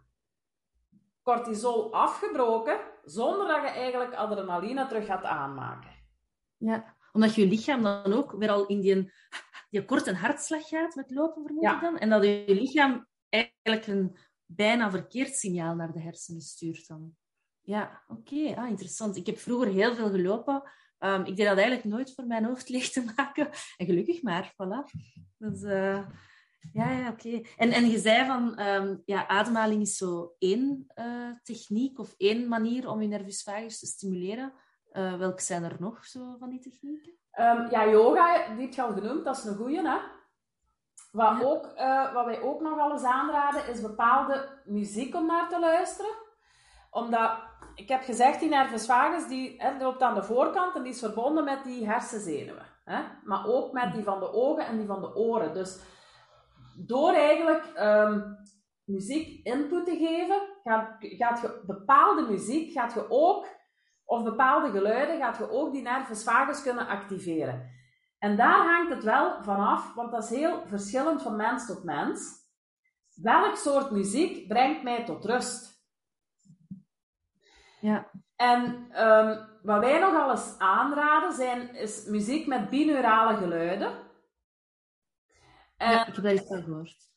cortisol 1.22 1.94
afgebroken, 1.94 2.81
zonder 3.05 3.46
dat 3.46 3.62
je 3.62 3.68
eigenlijk 3.68 4.14
adrenaline 4.14 4.87
terug 4.87 5.07
gaat 5.07 5.25
aanmaken. 5.25 5.90
Ja, 6.57 6.94
omdat 7.12 7.35
je 7.35 7.46
lichaam 7.46 7.83
dan 7.83 8.12
ook 8.12 8.33
weer 8.33 8.51
al 8.51 8.66
in 8.66 8.81
die, 8.81 9.12
die 9.72 9.85
korte 9.85 10.14
hartslag 10.14 10.68
gaat 10.68 10.94
met 10.94 11.11
lopen, 11.11 11.42
vermoed 11.42 11.64
ik 11.64 11.80
dan. 11.80 11.98
En 11.98 12.08
dat 12.08 12.24
je 12.24 12.44
lichaam 12.46 13.06
eigenlijk 13.28 13.87
een 13.87 14.16
bijna 14.46 14.90
verkeerd 14.90 15.37
signaal 15.37 15.74
naar 15.74 15.92
de 15.92 16.00
hersenen 16.00 16.40
stuurt 16.40 16.87
dan. 16.87 17.16
Ja, 17.61 18.02
oké. 18.08 18.54
Ah, 18.56 18.68
interessant. 18.68 19.16
Ik 19.16 19.26
heb 19.26 19.38
vroeger 19.38 19.68
heel 19.68 19.94
veel 19.94 20.11
gelopen. 20.11 20.62
Um, 20.98 21.24
ik 21.24 21.37
deed 21.37 21.46
dat 21.46 21.56
eigenlijk 21.56 21.85
nooit 21.85 22.14
voor 22.14 22.26
mijn 22.26 22.44
hoofd 22.44 22.68
leeg 22.68 22.90
te 22.90 23.04
maken. 23.16 23.50
En 23.76 23.87
gelukkig 23.87 24.22
maar, 24.22 24.52
voilà. 24.52 25.00
Dus, 25.38 25.62
uh, 25.62 26.08
ja, 26.72 26.90
ja 26.90 27.11
oké. 27.11 27.40
En, 27.56 27.70
en 27.70 27.87
je 27.90 27.98
zei 27.98 28.26
van, 28.26 28.61
um, 28.61 29.02
ja, 29.04 29.28
ademhaling 29.28 29.82
is 29.82 29.96
zo 29.96 30.35
één 30.38 30.87
uh, 30.94 31.30
techniek 31.42 31.98
of 31.98 32.14
één 32.16 32.48
manier 32.48 32.88
om 32.88 33.02
je 33.02 33.08
nervus 33.08 33.42
vagus 33.42 33.78
te 33.78 33.87
stimuleren. 33.87 34.52
Uh, 34.92 35.18
welke 35.18 35.42
zijn 35.42 35.62
er 35.62 35.76
nog 35.78 36.04
zo 36.04 36.37
van 36.38 36.50
die 36.50 36.61
technieken? 36.61 37.20
Um, 37.38 37.70
ja, 37.70 37.88
yoga, 37.88 38.46
die 38.54 38.64
heb 38.64 38.72
je 38.72 38.82
al 38.82 38.92
genoemd, 38.92 39.24
dat 39.24 39.36
is 39.36 39.44
een 39.44 39.56
goeie, 39.56 39.88
hè? 39.88 39.98
Wat, 41.12 41.44
ook, 41.44 41.72
uh, 41.76 42.12
wat 42.12 42.24
wij 42.24 42.42
ook 42.42 42.60
nog 42.60 42.74
wel 42.74 42.92
eens 42.92 43.04
aanraden, 43.04 43.68
is 43.68 43.80
bepaalde 43.80 44.48
muziek 44.64 45.14
om 45.14 45.26
naar 45.26 45.48
te 45.48 45.60
luisteren. 45.60 46.10
Omdat, 46.90 47.30
ik 47.74 47.88
heb 47.88 48.02
gezegd, 48.02 48.40
die 48.40 48.48
nervus 48.48 48.86
vagus, 48.86 49.28
die 49.28 49.54
hè, 49.58 49.78
loopt 49.78 50.02
aan 50.02 50.14
de 50.14 50.22
voorkant 50.22 50.74
en 50.74 50.82
die 50.82 50.92
is 50.92 50.98
verbonden 50.98 51.44
met 51.44 51.64
die 51.64 51.86
hersenzenuwen. 51.86 52.66
Hè? 52.84 53.02
Maar 53.24 53.46
ook 53.46 53.72
met 53.72 53.92
die 53.92 54.04
van 54.04 54.20
de 54.20 54.32
ogen 54.32 54.66
en 54.66 54.76
die 54.76 54.86
van 54.86 55.00
de 55.00 55.14
oren. 55.14 55.54
Dus 55.54 55.80
door 56.76 57.12
eigenlijk 57.12 57.64
um, 57.78 58.36
muziek 58.84 59.46
input 59.46 59.84
te 59.84 59.96
geven, 59.96 60.40
gaat, 60.64 60.96
gaat 60.98 61.40
je 61.40 61.62
bepaalde 61.66 62.22
muziek, 62.22 62.72
gaat 62.72 62.92
je 62.92 63.06
ook 63.08 63.46
of 64.04 64.22
bepaalde 64.24 64.70
geluiden 64.70 65.18
gaat 65.18 65.36
je 65.38 65.50
ook 65.50 65.72
die 65.72 65.82
nervus 65.82 66.24
vagus 66.24 66.62
kunnen 66.62 66.86
activeren. 66.86 67.70
En 68.18 68.36
daar 68.36 68.66
hangt 68.66 68.94
het 68.94 69.04
wel 69.04 69.42
vanaf, 69.42 69.94
want 69.94 70.12
dat 70.12 70.22
is 70.22 70.30
heel 70.30 70.66
verschillend 70.66 71.22
van 71.22 71.36
mens 71.36 71.66
tot 71.66 71.84
mens. 71.84 72.40
Welk 73.14 73.56
soort 73.56 73.90
muziek 73.90 74.48
brengt 74.48 74.82
mij 74.82 75.04
tot 75.04 75.24
rust? 75.24 75.84
Ja. 77.80 78.10
En 78.36 78.64
um, 79.06 79.48
wat 79.62 79.80
wij 79.80 79.98
nogal 79.98 80.30
eens 80.30 80.58
aanraden 80.58 81.32
zijn, 81.32 81.74
is 81.74 82.04
muziek 82.04 82.46
met 82.46 82.70
binaurale 82.70 83.36
geluiden. 83.36 84.10
En, 85.76 85.90
ja, 85.90 86.06
ik 86.06 86.14
heb 86.14 86.26
iets 86.26 86.46
van 86.46 86.62
gehoord. 86.62 87.12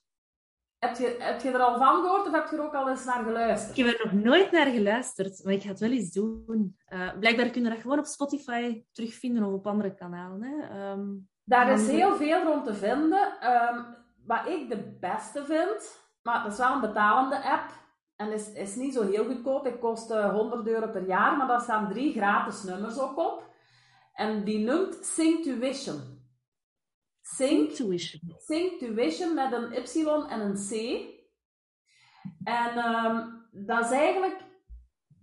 Heb 0.85 0.97
je, 0.97 1.15
heb 1.19 1.41
je 1.41 1.51
er 1.51 1.59
al 1.59 1.77
van 1.77 2.01
gehoord 2.01 2.27
of 2.27 2.33
heb 2.33 2.49
je 2.49 2.55
er 2.55 2.63
ook 2.63 2.73
al 2.73 2.89
eens 2.89 3.05
naar 3.05 3.23
geluisterd? 3.23 3.77
Ik 3.77 3.85
heb 3.85 3.99
er 3.99 4.05
nog 4.05 4.23
nooit 4.23 4.51
naar 4.51 4.65
geluisterd, 4.65 5.43
maar 5.43 5.53
ik 5.53 5.61
ga 5.61 5.67
het 5.67 5.79
wel 5.79 5.91
eens 5.91 6.11
doen. 6.11 6.77
Uh, 6.89 7.17
blijkbaar 7.19 7.49
kunnen 7.49 7.69
we 7.69 7.75
dat 7.75 7.81
gewoon 7.81 7.99
op 7.99 8.05
Spotify 8.05 8.83
terugvinden 8.91 9.43
of 9.43 9.53
op 9.53 9.67
andere 9.67 9.95
kanalen. 9.95 10.41
Hè? 10.41 10.91
Um, 10.91 11.29
Daar 11.43 11.71
is 11.71 11.87
heel 11.87 12.15
veel 12.15 12.43
rond 12.43 12.65
te 12.65 12.73
vinden. 12.73 13.33
Um, 13.43 13.85
wat 14.25 14.47
ik 14.47 14.69
de 14.69 14.97
beste 14.99 15.45
vind, 15.45 16.01
maar 16.21 16.43
dat 16.43 16.51
is 16.51 16.57
wel 16.57 16.73
een 16.73 16.81
betalende 16.81 17.43
app. 17.43 17.83
En 18.15 18.31
is, 18.31 18.53
is 18.53 18.75
niet 18.75 18.93
zo 18.93 19.09
heel 19.09 19.25
goedkoop. 19.25 19.65
Het 19.65 19.79
kost 19.79 20.11
uh, 20.11 20.33
100 20.33 20.67
euro 20.67 20.87
per 20.87 21.07
jaar, 21.07 21.37
maar 21.37 21.47
daar 21.47 21.61
staan 21.61 21.89
drie 21.89 22.13
gratis 22.13 22.63
nummers 22.63 22.99
ook 22.99 23.17
op. 23.17 23.43
En 24.13 24.43
die 24.43 24.65
noemt 24.65 24.97
Singtuition. 25.01 26.14
Sing-tuition 28.37 29.33
met 29.33 29.51
een 29.51 29.73
Y 29.73 30.05
en 30.29 30.39
een 30.39 30.55
C. 30.69 30.71
En 32.43 32.77
um, 32.77 33.47
dat 33.51 33.85
is 33.85 33.91
eigenlijk, 33.91 34.37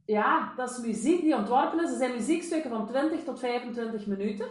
ja, 0.05 0.53
dat 0.57 0.71
is 0.71 0.79
muziek 0.79 1.21
die 1.21 1.37
ontworpen 1.37 1.83
is. 1.83 1.91
Er 1.91 1.97
zijn 1.97 2.15
muziekstukken 2.15 2.71
van 2.71 2.87
20 2.87 3.25
tot 3.25 3.39
25 3.39 4.07
minuten. 4.07 4.47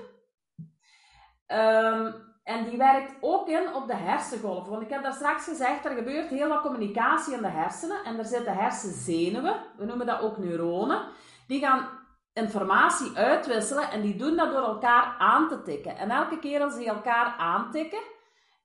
Um, 1.48 2.14
en 2.44 2.70
die 2.70 2.78
werkt 2.78 3.14
ook 3.22 3.48
in 3.48 3.74
op 3.74 3.88
de 3.88 3.96
hersengolven. 3.96 4.72
Want 4.72 4.84
ik 4.84 4.90
heb 4.90 5.04
daar 5.04 5.14
straks 5.14 5.44
gezegd, 5.44 5.86
er 5.86 5.96
gebeurt 5.96 6.30
heel 6.30 6.48
wat 6.48 6.62
communicatie 6.62 7.34
in 7.34 7.42
de 7.42 7.48
hersenen. 7.48 8.04
En 8.04 8.18
er 8.18 8.26
zitten 8.26 8.56
hersenzenuwen, 8.56 9.66
we 9.78 9.86
noemen 9.86 10.06
dat 10.06 10.22
ook 10.22 10.38
neuronen. 10.38 11.08
Die 11.48 11.60
gaan 11.60 12.01
informatie 12.42 13.18
uitwisselen 13.18 13.92
en 13.92 14.02
die 14.02 14.16
doen 14.16 14.36
dat 14.36 14.52
door 14.52 14.64
elkaar 14.64 15.16
aan 15.18 15.48
te 15.48 15.62
tikken. 15.62 15.98
En 15.98 16.10
elke 16.10 16.40
keer 16.40 16.62
als 16.62 16.76
die 16.76 16.88
elkaar 16.88 17.36
aantikken, 17.38 18.02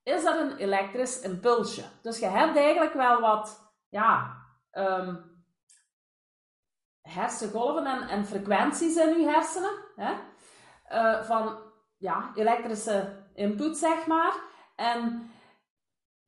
is 0.03 0.23
dat 0.23 0.39
een 0.39 0.57
elektrisch 0.57 1.21
impulsje. 1.21 1.83
Dus 2.01 2.19
je 2.19 2.25
hebt 2.25 2.57
eigenlijk 2.57 2.93
wel 2.93 3.21
wat, 3.21 3.73
ja, 3.89 4.37
ehm, 4.71 5.15
hersengolven 7.01 7.85
en, 7.85 8.07
en, 8.07 8.25
frequenties 8.25 8.95
in 8.95 9.19
je 9.19 9.27
hersenen. 9.27 9.71
Hè? 9.95 10.13
Uh, 10.91 11.23
van 11.23 11.57
ja, 11.97 12.31
elektrische 12.35 13.25
input, 13.33 13.77
zeg 13.77 14.07
maar. 14.07 14.33
En 14.75 15.31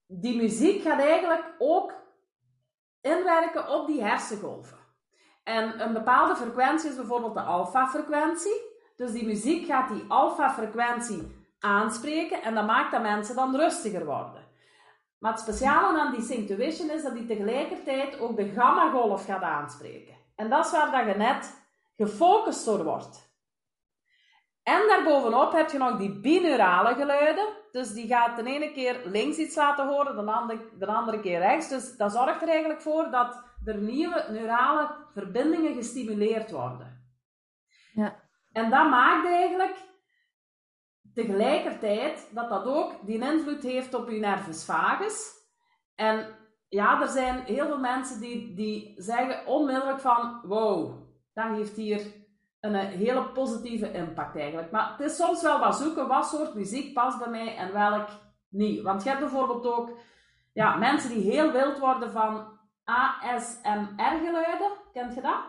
die 0.06 0.38
muziek 0.38 0.82
gaat 0.82 1.00
eigenlijk 1.00 1.56
ook 1.58 1.94
inwerken 3.02 3.70
op 3.70 3.88
die 3.88 4.04
hersengolven. 4.04 4.79
En 5.50 5.82
een 5.82 5.94
bepaalde 5.94 6.36
frequentie 6.36 6.90
is 6.90 6.96
bijvoorbeeld 6.96 7.34
de 7.34 7.42
alfa-frequentie. 7.42 8.62
Dus 8.96 9.12
die 9.12 9.26
muziek 9.26 9.66
gaat 9.66 9.90
die 9.90 10.06
alfa-frequentie 10.08 11.48
aanspreken 11.60 12.42
en 12.42 12.56
dat 12.56 12.66
maakt 12.66 12.92
dat 12.92 13.02
mensen 13.02 13.36
dan 13.36 13.56
rustiger 13.56 14.06
worden. 14.06 14.48
Maar 15.20 15.32
het 15.32 15.42
speciale 15.42 16.00
aan 16.00 16.14
die 16.14 16.22
Synctuition 16.22 16.90
is 16.90 17.04
dat 17.04 17.14
die 17.14 17.26
tegelijkertijd 17.26 18.20
ook 18.20 18.36
de 18.36 18.50
gamma-golf 18.50 19.26
gaat 19.26 19.42
aanspreken. 19.42 20.16
En 20.36 20.50
dat 20.50 20.66
is 20.66 20.72
waar 20.72 20.92
dat 20.92 21.14
je 21.14 21.20
net 21.20 21.68
gefocust 21.98 22.66
door 22.66 22.84
wordt. 22.84 23.30
En 24.64 24.88
daarbovenop 24.88 25.52
heb 25.52 25.70
je 25.70 25.78
nog 25.78 25.98
die 25.98 26.20
binaurale 26.20 26.96
geluiden. 26.96 27.48
Dus 27.72 27.94
die 27.94 28.08
gaat 28.08 28.38
de 28.38 28.44
ene 28.44 28.72
keer 28.72 29.02
links 29.06 29.38
iets 29.38 29.56
laten 29.56 29.88
horen, 29.88 30.26
de 30.26 30.32
andere, 30.32 30.60
de 30.78 30.86
andere 30.86 31.20
keer 31.20 31.40
rechts. 31.40 31.70
Dus 31.70 31.98
dat 31.98 32.12
zorgt 32.12 32.42
er 32.42 32.48
eigenlijk 32.48 32.82
voor 32.82 33.12
dat 33.12 33.48
er 33.66 33.78
nieuwe 33.78 34.26
neurale 34.32 34.96
verbindingen 35.14 35.76
gestimuleerd 35.76 36.52
worden. 36.52 37.12
Ja. 37.94 38.20
En 38.52 38.70
dat 38.70 38.90
maakt 38.90 39.28
eigenlijk 39.28 39.76
tegelijkertijd 41.14 42.30
dat 42.34 42.50
dat 42.50 42.66
ook 42.66 43.06
die 43.06 43.20
invloed 43.20 43.64
heeft 43.64 43.94
op 43.94 44.10
je 44.10 44.20
nervus 44.20 44.66
vagus. 44.66 45.34
En 45.96 46.28
ja, 46.68 47.02
er 47.02 47.08
zijn 47.08 47.44
heel 47.44 47.66
veel 47.66 47.80
mensen 47.80 48.20
die, 48.20 48.54
die 48.54 48.94
zeggen 48.98 49.46
onmiddellijk 49.48 50.00
van, 50.00 50.42
wow, 50.44 51.08
dat 51.34 51.56
heeft 51.56 51.76
hier 51.76 52.02
een 52.60 52.76
hele 52.76 53.24
positieve 53.32 53.92
impact 53.92 54.36
eigenlijk. 54.36 54.72
Maar 54.72 54.92
het 54.92 55.00
is 55.00 55.16
soms 55.16 55.42
wel 55.42 55.60
wat 55.60 55.76
zoeken, 55.76 56.08
wat 56.08 56.28
soort 56.28 56.54
muziek 56.54 56.94
past 56.94 57.20
bij 57.20 57.30
mij 57.30 57.56
en 57.56 57.74
welk 57.74 58.10
niet. 58.50 58.82
Want 58.82 59.04
je 59.04 59.10
hebt 59.10 59.22
bijvoorbeeld 59.22 59.66
ook 59.66 59.98
ja, 60.54 60.76
mensen 60.76 61.10
die 61.10 61.32
heel 61.32 61.52
wild 61.52 61.80
worden 61.80 62.12
van 62.12 62.59
ASMR-geluiden. 62.90 64.72
Kent 64.94 65.16
je 65.16 65.22
dat? 65.22 65.40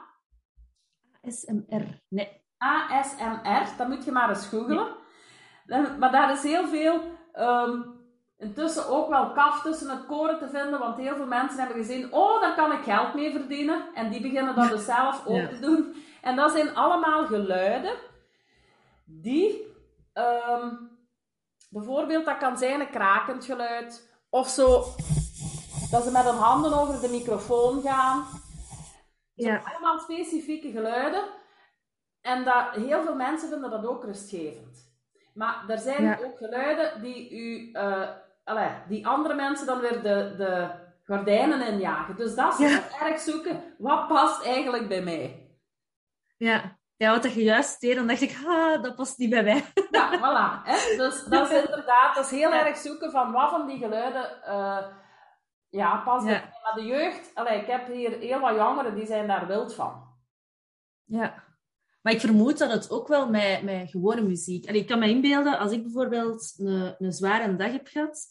ASMR, 1.23 2.01
nee. 2.09 2.39
ASMR, 2.59 3.77
dat 3.77 3.89
moet 3.89 4.05
je 4.05 4.13
maar 4.13 4.29
eens 4.29 4.47
googelen. 4.47 4.95
Maar 5.99 6.13
daar 6.13 6.33
is 6.33 6.43
heel 6.43 6.69
veel 6.69 7.01
um, 7.35 8.01
intussen 8.39 8.89
ook 8.89 9.09
wel 9.09 9.33
kaf 9.33 9.63
tussen 9.63 9.91
het 9.91 10.07
koren 10.07 10.39
te 10.39 10.49
vinden, 10.49 10.79
want 10.79 10.97
heel 10.97 11.17
veel 11.17 11.27
mensen 11.27 11.59
hebben 11.59 11.77
gezien, 11.77 12.13
oh, 12.13 12.41
daar 12.41 12.55
kan 12.55 12.73
ik 12.73 12.83
geld 12.83 13.15
mee 13.15 13.33
verdienen. 13.33 13.95
En 13.95 14.11
die 14.11 14.21
beginnen 14.21 14.55
dat 14.55 14.69
dus 14.69 14.85
zelf 14.85 15.27
ook 15.27 15.49
te 15.51 15.59
doen. 15.61 15.95
En 16.23 16.37
dat 16.37 16.51
zijn 16.51 16.75
allemaal 16.75 17.27
geluiden 17.27 17.95
die, 19.05 19.67
um, 20.15 20.91
bijvoorbeeld, 21.71 22.25
dat 22.25 22.39
kan 22.39 22.59
zijn 22.59 22.81
een 22.81 22.91
krakend 22.91 23.45
geluid, 23.45 24.09
of 24.31 24.49
zo, 24.49 24.85
dat 25.91 26.03
ze 26.03 26.11
met 26.11 26.25
hun 26.25 26.35
handen 26.35 26.73
over 26.73 27.01
de 27.01 27.09
microfoon 27.09 27.83
gaan. 27.83 28.27
Ja. 29.35 29.63
Allemaal 29.65 29.99
specifieke 29.99 30.71
geluiden. 30.71 31.25
En 32.21 32.45
dat, 32.45 32.71
heel 32.71 33.03
veel 33.03 33.15
mensen 33.15 33.49
vinden 33.49 33.71
dat 33.71 33.87
ook 33.87 34.05
rustgevend. 34.05 34.89
Maar 35.35 35.65
er 35.69 35.79
zijn 35.79 36.19
ook 36.25 36.37
geluiden 36.37 37.03
die, 37.03 37.31
u, 37.31 37.71
uh, 37.73 38.09
allez, 38.45 38.73
die 38.89 39.07
andere 39.07 39.35
mensen 39.35 39.67
dan 39.67 39.81
weer 39.81 40.03
de, 40.03 40.35
de 40.37 40.71
gordijnen 41.05 41.67
injagen. 41.67 42.17
Dus 42.17 42.35
dat 42.35 42.59
is 42.59 42.71
ja. 42.71 43.07
erg 43.07 43.21
zoeken, 43.21 43.63
wat 43.79 44.09
past 44.09 44.45
eigenlijk 44.45 44.89
bij 44.89 45.03
mij? 45.03 45.51
Ja, 46.37 46.79
ja 46.97 47.13
wat 47.13 47.33
je 47.33 47.43
juist 47.43 47.81
deed, 47.81 47.97
dan 47.97 48.07
dacht 48.07 48.21
ik, 48.21 48.37
ah, 48.47 48.83
dat 48.83 48.95
past 48.95 49.19
niet 49.19 49.31
bij 49.31 49.43
mij. 49.43 49.65
Ja, 49.91 50.19
voilà. 50.19 50.69
Hè? 50.69 50.97
Dus 50.97 51.25
dat 51.29 51.51
is 51.51 51.63
inderdaad, 51.63 52.15
dat 52.15 52.25
is 52.25 52.31
heel 52.31 52.53
erg 52.53 52.77
zoeken 52.77 53.11
van 53.11 53.33
wat 53.33 53.51
van 53.51 53.67
die 53.67 53.79
geluiden 53.79 54.41
uh, 54.47 54.79
ja, 55.71 55.97
past 55.97 56.27
ja. 56.27 56.53
Maar 56.63 56.75
de 56.75 56.85
jeugd, 56.85 57.31
allez, 57.35 57.61
ik 57.61 57.67
heb 57.67 57.87
hier 57.87 58.19
heel 58.19 58.41
wat 58.41 58.55
jongeren, 58.55 58.95
die 58.95 59.07
zijn 59.07 59.27
daar 59.27 59.47
wild 59.47 59.75
van. 59.75 60.09
Ja. 61.05 61.49
Maar 62.03 62.13
ik 62.13 62.21
vermoed 62.21 62.59
dat 62.59 62.71
het 62.71 62.91
ook 62.91 63.09
wel 63.09 63.31
met, 63.31 63.63
met 63.63 63.91
gewone 63.91 64.23
muziek... 64.23 64.65
En 64.65 64.75
ik 64.75 64.87
kan 64.87 64.99
me 64.99 65.09
inbeelden, 65.09 65.59
als 65.59 65.73
ik 65.73 65.83
bijvoorbeeld 65.83 66.55
een, 66.57 66.95
een 66.99 67.13
zware 67.13 67.57
dag 67.57 67.73
heb 67.73 67.87
gehad, 67.87 68.27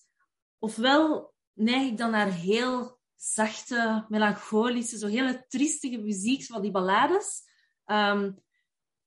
ofwel 0.59 1.33
neig 1.53 1.91
ik 1.91 1.97
dan 1.97 2.11
naar 2.11 2.31
heel 2.31 2.99
zachte, 3.15 4.05
melancholische, 4.07 4.97
zo 4.97 5.07
hele 5.07 5.45
triestige 5.47 5.97
muziek, 5.97 6.43
van 6.43 6.61
die 6.61 6.71
ballades. 6.71 7.41
Um, 7.85 8.39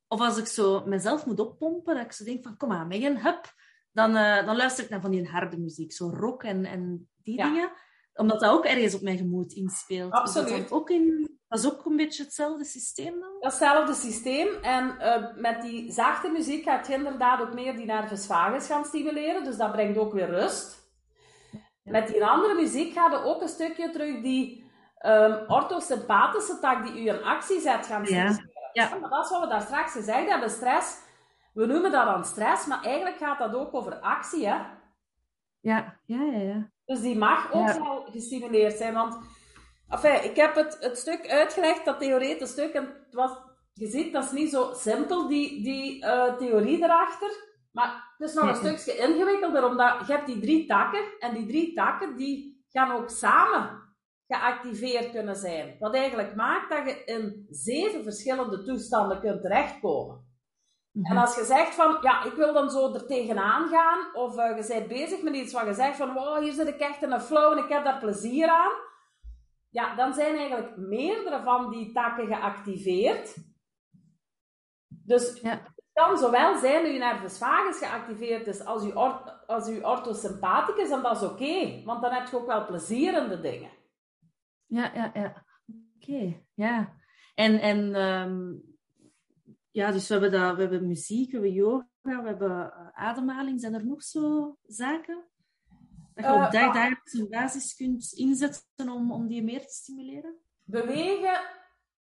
of 0.08 0.20
als 0.20 0.38
ik 0.38 0.46
zo 0.46 0.82
mezelf 0.86 1.26
moet 1.26 1.40
oppompen, 1.40 1.94
dat 1.94 2.04
ik 2.04 2.12
zo 2.12 2.24
denk 2.24 2.42
van, 2.42 2.56
kom 2.56 2.72
aan, 2.72 2.88
Megan, 2.88 3.16
hup. 3.16 3.54
Dan, 3.92 4.16
uh, 4.16 4.46
dan 4.46 4.56
luister 4.56 4.84
ik 4.84 4.90
naar 4.90 5.00
van 5.00 5.10
die 5.10 5.28
harde 5.28 5.58
muziek, 5.58 5.92
zo 5.92 6.10
rock 6.14 6.42
en, 6.42 6.64
en 6.64 7.10
die 7.16 7.36
dingen. 7.36 7.72
Omdat 8.14 8.40
dat 8.40 8.50
ook 8.50 8.64
ergens 8.64 8.94
op 8.94 9.02
mijn 9.02 9.16
gemoed 9.16 9.52
inspeelt. 9.52 10.12
Absoluut. 10.12 10.72
ook 10.72 10.90
in, 10.90 11.30
dat 11.48 11.58
is 11.58 11.72
ook 11.72 11.84
een 11.84 11.96
beetje 11.96 12.22
hetzelfde 12.22 12.64
systeem 12.64 13.20
dan? 13.20 13.36
Hetzelfde 13.40 13.94
systeem. 13.94 14.48
En 14.62 14.96
uh, 15.00 15.36
met 15.36 15.62
die 15.62 15.92
zachte 15.92 16.28
muziek 16.28 16.62
gaat 16.64 16.86
je 16.86 16.94
inderdaad 16.94 17.40
ook 17.40 17.54
meer 17.54 17.76
die 17.76 17.86
nervus 17.86 18.26
vagus 18.26 18.66
gaan 18.66 18.84
stimuleren. 18.84 19.44
Dus 19.44 19.56
dat 19.56 19.72
brengt 19.72 19.98
ook 19.98 20.12
weer 20.12 20.30
rust. 20.30 20.80
Met 21.82 22.06
die 22.06 22.24
andere 22.24 22.54
muziek 22.54 22.92
gaat 22.92 23.12
er 23.12 23.24
ook 23.24 23.42
een 23.42 23.48
stukje 23.48 23.90
terug 23.90 24.22
die 24.22 24.64
um, 25.06 25.44
orthosympathische 25.48 26.58
tak 26.58 26.86
die 26.86 27.02
u 27.02 27.08
in 27.08 27.22
actie 27.22 27.60
zet 27.60 27.86
gaan 27.86 28.04
stimuleren. 28.04 28.50
Ja. 28.72 28.82
ja. 28.82 28.98
Maar 28.98 29.10
dat 29.10 29.24
is 29.24 29.30
wat 29.30 29.40
we 29.40 29.48
daar 29.48 29.62
straks 29.62 29.92
gezegd 29.92 30.28
hebben. 30.28 30.50
Stress, 30.50 30.96
we 31.52 31.66
noemen 31.66 31.90
dat 31.90 32.04
dan 32.04 32.24
stress, 32.24 32.66
maar 32.66 32.82
eigenlijk 32.82 33.16
gaat 33.16 33.38
dat 33.38 33.54
ook 33.54 33.74
over 33.74 33.94
actie, 33.94 34.46
hè? 34.46 34.56
Ja, 35.60 35.98
ja, 36.04 36.22
ja. 36.22 36.38
ja. 36.38 36.70
Dus 36.92 37.00
die 37.00 37.18
mag 37.18 37.52
ook 37.52 37.72
wel 37.72 38.06
gestimuleerd 38.10 38.76
zijn, 38.76 38.94
want 38.94 39.18
Enfin, 39.88 40.24
ik 40.24 40.36
heb 40.36 40.54
het, 40.54 40.76
het 40.80 40.98
stuk 40.98 41.28
uitgelegd, 41.28 41.84
dat 41.84 41.98
theoretisch 41.98 42.50
stuk, 42.50 42.72
en 42.72 42.82
het 42.82 43.14
was, 43.14 43.30
je 43.72 43.86
ziet, 43.86 44.12
dat 44.12 44.24
is 44.24 44.30
niet 44.30 44.50
zo 44.50 44.72
simpel, 44.74 45.28
die, 45.28 45.62
die 45.62 46.04
uh, 46.04 46.34
theorie 46.34 46.84
erachter. 46.84 47.30
Maar 47.72 48.14
het 48.18 48.28
is 48.28 48.34
nog 48.34 48.48
een 48.48 48.76
stukje 48.76 49.08
ingewikkelder, 49.08 49.64
omdat 49.64 50.06
je 50.06 50.12
hebt 50.12 50.26
die 50.26 50.40
drie 50.40 50.66
takken, 50.66 51.04
en 51.18 51.34
die 51.34 51.46
drie 51.46 51.74
takken, 51.74 52.16
die 52.16 52.64
gaan 52.68 52.92
ook 52.92 53.10
samen 53.10 53.80
geactiveerd 54.26 55.10
kunnen 55.10 55.36
zijn. 55.36 55.76
Wat 55.78 55.94
eigenlijk 55.94 56.34
maakt 56.34 56.70
dat 56.70 56.84
je 56.84 57.04
in 57.04 57.46
zeven 57.50 58.02
verschillende 58.02 58.62
toestanden 58.62 59.20
kunt 59.20 59.42
terechtkomen. 59.42 60.31
En 60.92 61.16
als 61.16 61.34
je 61.34 61.44
zegt 61.44 61.74
van, 61.74 61.98
ja, 62.00 62.24
ik 62.24 62.32
wil 62.32 62.52
dan 62.52 62.70
zo 62.70 62.94
er 62.94 63.06
tegenaan 63.06 63.68
gaan, 63.68 64.14
of 64.14 64.36
uh, 64.36 64.56
je 64.56 64.66
bent 64.68 64.88
bezig 64.88 65.22
met 65.22 65.34
iets 65.34 65.52
wat 65.52 65.66
je 65.66 65.74
zegt 65.74 65.96
van, 65.96 66.12
wow, 66.12 66.42
hier 66.42 66.52
zit 66.52 66.68
ik 66.68 66.78
echt 66.78 67.02
in 67.02 67.12
een 67.12 67.20
flow 67.20 67.52
en 67.52 67.64
ik 67.64 67.70
heb 67.70 67.84
daar 67.84 67.98
plezier 67.98 68.48
aan, 68.48 68.72
ja, 69.68 69.94
dan 69.94 70.14
zijn 70.14 70.36
eigenlijk 70.36 70.76
meerdere 70.76 71.42
van 71.42 71.70
die 71.70 71.92
takken 71.92 72.26
geactiveerd. 72.26 73.36
Dus 74.88 75.40
ja. 75.40 75.50
het 75.50 75.90
kan 75.92 76.18
zowel 76.18 76.58
zijn 76.58 76.82
dat 76.82 76.92
je 76.92 76.98
nervus 76.98 77.38
vagus 77.38 77.78
geactiveerd 77.78 78.46
is 78.46 78.64
als 78.64 78.84
je, 78.84 78.94
als 79.46 79.68
je 79.68 79.86
orthosympathicus, 79.86 80.90
en 80.90 81.02
dat 81.02 81.16
is 81.16 81.28
oké, 81.28 81.82
want 81.84 82.02
dan 82.02 82.12
heb 82.12 82.26
je 82.26 82.36
ook 82.36 82.46
wel 82.46 82.66
plezierende 82.66 83.40
dingen. 83.40 83.70
Ja, 84.66 84.90
ja, 84.94 85.10
ja. 85.14 85.44
Oké, 85.96 86.42
ja. 86.54 86.92
En, 87.34 87.60
en 87.60 87.94
um, 87.94 88.71
ja, 89.72 89.90
dus 89.92 90.08
we 90.08 90.12
hebben, 90.12 90.40
dat, 90.40 90.54
we 90.56 90.60
hebben 90.60 90.86
muziek, 90.86 91.26
we 91.26 91.32
hebben 91.32 91.52
yoga, 91.52 91.86
we 92.00 92.10
hebben 92.12 92.50
uh, 92.50 92.88
ademhaling. 92.92 93.60
Zijn 93.60 93.74
er 93.74 93.86
nog 93.86 94.02
zo 94.02 94.56
zaken? 94.66 95.24
Dat 96.14 96.24
je 96.24 96.32
op 96.32 96.38
uh, 96.38 96.50
dagdagelijkse 96.50 97.28
basis 97.28 97.74
kunt 97.74 98.12
inzetten 98.12 98.88
om, 98.88 99.12
om 99.12 99.26
die 99.26 99.42
meer 99.42 99.60
te 99.60 99.72
stimuleren? 99.72 100.36
Bewegen 100.62 101.40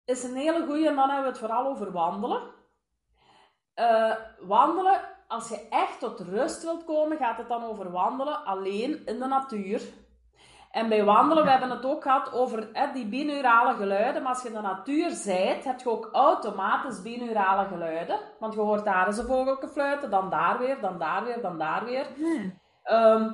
is 0.06 0.24
een 0.24 0.36
hele 0.36 0.66
goede, 0.66 0.88
en 0.88 0.96
dan 0.96 1.10
hebben 1.10 1.24
we 1.24 1.30
het 1.30 1.38
vooral 1.38 1.66
over 1.66 1.92
wandelen. 1.92 2.54
Uh, 3.76 4.16
wandelen, 4.40 5.02
als 5.28 5.50
je 5.50 5.68
echt 5.70 6.00
tot 6.00 6.20
rust 6.20 6.64
wilt 6.64 6.84
komen, 6.84 7.18
gaat 7.18 7.38
het 7.38 7.48
dan 7.48 7.64
over 7.64 7.92
wandelen 7.92 8.46
alleen 8.46 9.06
in 9.06 9.20
de 9.20 9.26
natuur. 9.26 9.82
En 10.74 10.90
bij 10.90 11.04
wandelen, 11.04 11.44
we 11.44 11.50
hebben 11.50 11.70
het 11.70 11.86
ook 11.86 12.02
gehad 12.02 12.32
over 12.32 12.68
die 12.94 13.08
binaurale 13.08 13.76
geluiden. 13.76 14.22
Maar 14.22 14.34
als 14.34 14.42
je 14.42 14.48
in 14.48 14.54
de 14.54 14.62
natuur 14.62 15.10
zijt, 15.10 15.64
heb 15.64 15.80
je 15.80 15.90
ook 15.90 16.10
automatisch 16.12 17.02
binaurale 17.02 17.68
geluiden. 17.68 18.20
Want 18.40 18.54
je 18.54 18.60
hoort 18.60 18.86
daar 18.86 19.08
eens 19.08 19.18
een 19.18 19.26
vogeltje 19.26 19.68
fluiten, 19.68 20.10
dan 20.10 20.30
daar 20.30 20.58
weer, 20.58 20.82
dan 20.82 20.98
daar 20.98 21.24
weer, 21.24 21.42
dan 21.42 21.58
daar 21.58 21.86
weer. 21.86 22.08
Ehm, 22.84 23.32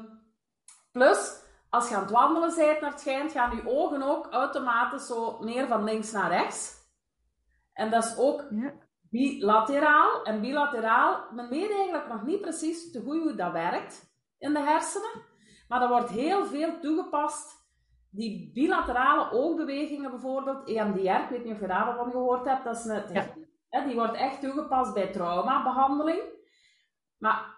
plus, 0.91 1.41
als 1.69 1.89
je 1.89 1.95
aan 1.95 2.01
het 2.01 2.11
wandelen 2.11 2.55
bent 2.55 2.81
naar 2.81 2.89
het 2.89 2.99
schijnt, 2.99 3.31
gaan 3.31 3.55
je 3.55 3.69
ogen 3.69 4.03
ook 4.03 4.27
automatisch 4.31 5.07
zo 5.07 5.37
meer 5.39 5.67
van 5.67 5.83
links 5.83 6.11
naar 6.11 6.29
rechts. 6.29 6.73
En 7.73 7.89
dat 7.89 8.03
is 8.03 8.17
ook 8.17 8.43
ja. 8.49 8.71
bilateraal. 9.09 10.23
En 10.23 10.41
bilateraal, 10.41 11.25
men 11.31 11.49
weet 11.49 11.71
eigenlijk 11.71 12.07
nog 12.07 12.23
niet 12.23 12.41
precies 12.41 12.91
te 12.91 13.01
goed 13.05 13.21
hoe 13.21 13.35
dat 13.35 13.51
werkt 13.51 14.11
in 14.37 14.53
de 14.53 14.59
hersenen. 14.59 15.28
Maar 15.69 15.81
er 15.81 15.89
wordt 15.89 16.09
heel 16.09 16.45
veel 16.45 16.79
toegepast. 16.79 17.57
Die 18.11 18.51
bilaterale 18.53 19.31
oogbewegingen 19.31 20.11
bijvoorbeeld, 20.11 20.67
EMDR, 20.67 20.99
ik 20.99 21.29
weet 21.29 21.43
niet 21.43 21.53
of 21.53 21.59
je 21.59 21.67
daarvan 21.67 22.11
gehoord 22.11 22.45
hebt, 22.45 22.63
dat 22.63 22.75
is 22.75 22.85
hè, 23.69 23.85
die 23.85 23.95
wordt 23.95 24.15
echt 24.15 24.41
toegepast 24.41 24.93
bij 24.93 25.11
traumabehandeling. 25.11 26.21
Maar 27.17 27.57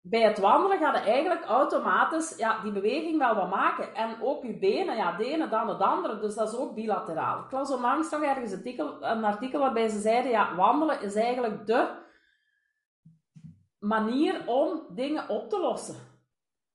bij 0.00 0.22
het 0.22 0.38
wandelen 0.38 0.78
gaat 0.78 0.96
je 0.96 1.10
eigenlijk 1.10 1.44
automatisch 1.44 2.36
ja, 2.36 2.62
die 2.62 2.72
beweging 2.72 3.18
wel 3.18 3.34
wat 3.34 3.50
maken. 3.50 3.94
En 3.94 4.22
ook 4.22 4.44
je 4.44 4.58
benen, 4.58 4.96
ja, 4.96 5.16
de 5.16 5.24
ene 5.24 5.48
dan 5.48 5.68
het 5.68 5.80
andere. 5.80 6.20
Dus 6.20 6.34
dat 6.34 6.52
is 6.52 6.58
ook 6.58 6.74
bilateraal. 6.74 7.44
Ik 7.44 7.50
las 7.50 7.70
onlangs 7.70 8.10
nog 8.10 8.22
ergens 8.22 8.50
een 8.50 8.56
artikel, 8.56 9.04
een 9.04 9.24
artikel 9.24 9.60
waarbij 9.60 9.88
ze 9.88 10.00
zeiden, 10.00 10.30
ja, 10.30 10.54
wandelen 10.54 11.00
is 11.00 11.14
eigenlijk 11.14 11.66
de 11.66 12.02
manier 13.78 14.46
om 14.46 14.86
dingen 14.88 15.28
op 15.28 15.48
te 15.48 15.60
lossen. 15.60 15.96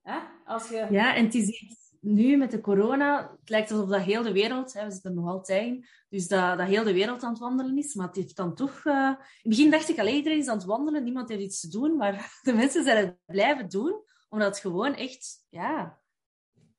Hè? 0.01 0.19
Als 0.49 0.69
je... 0.69 0.87
Ja, 0.89 1.15
en 1.15 1.25
het 1.25 1.35
is 1.35 1.75
nu 1.99 2.37
met 2.37 2.51
de 2.51 2.61
corona, 2.61 3.35
het 3.39 3.49
lijkt 3.49 3.71
alsof 3.71 3.89
dat 3.89 4.01
heel 4.01 4.23
de 4.23 4.31
wereld, 4.31 4.73
hè, 4.73 4.85
we 4.85 4.91
zitten 4.91 5.09
er 5.09 5.17
nog 5.17 5.29
altijd 5.29 5.65
in, 5.65 5.85
dus 6.09 6.27
dat, 6.27 6.57
dat 6.57 6.67
heel 6.67 6.83
de 6.83 6.93
wereld 6.93 7.23
aan 7.23 7.29
het 7.29 7.39
wandelen 7.39 7.77
is. 7.77 7.93
Maar 7.93 8.07
het 8.07 8.15
heeft 8.15 8.35
dan 8.35 8.55
toch... 8.55 8.85
Uh... 8.85 8.93
In 8.93 9.15
het 9.15 9.49
begin 9.49 9.71
dacht 9.71 9.89
ik, 9.89 9.99
alleen 9.99 10.15
iedereen 10.15 10.39
is 10.39 10.47
aan 10.47 10.57
het 10.57 10.65
wandelen, 10.65 11.03
niemand 11.03 11.29
heeft 11.29 11.41
iets 11.41 11.59
te 11.59 11.67
doen. 11.67 11.97
Maar 11.97 12.31
de 12.41 12.53
mensen 12.53 12.83
zijn 12.83 13.05
het 13.05 13.17
blijven 13.25 13.69
doen, 13.69 14.03
omdat 14.29 14.47
het 14.47 14.59
gewoon 14.59 14.93
echt, 14.93 15.45
ja, 15.49 15.99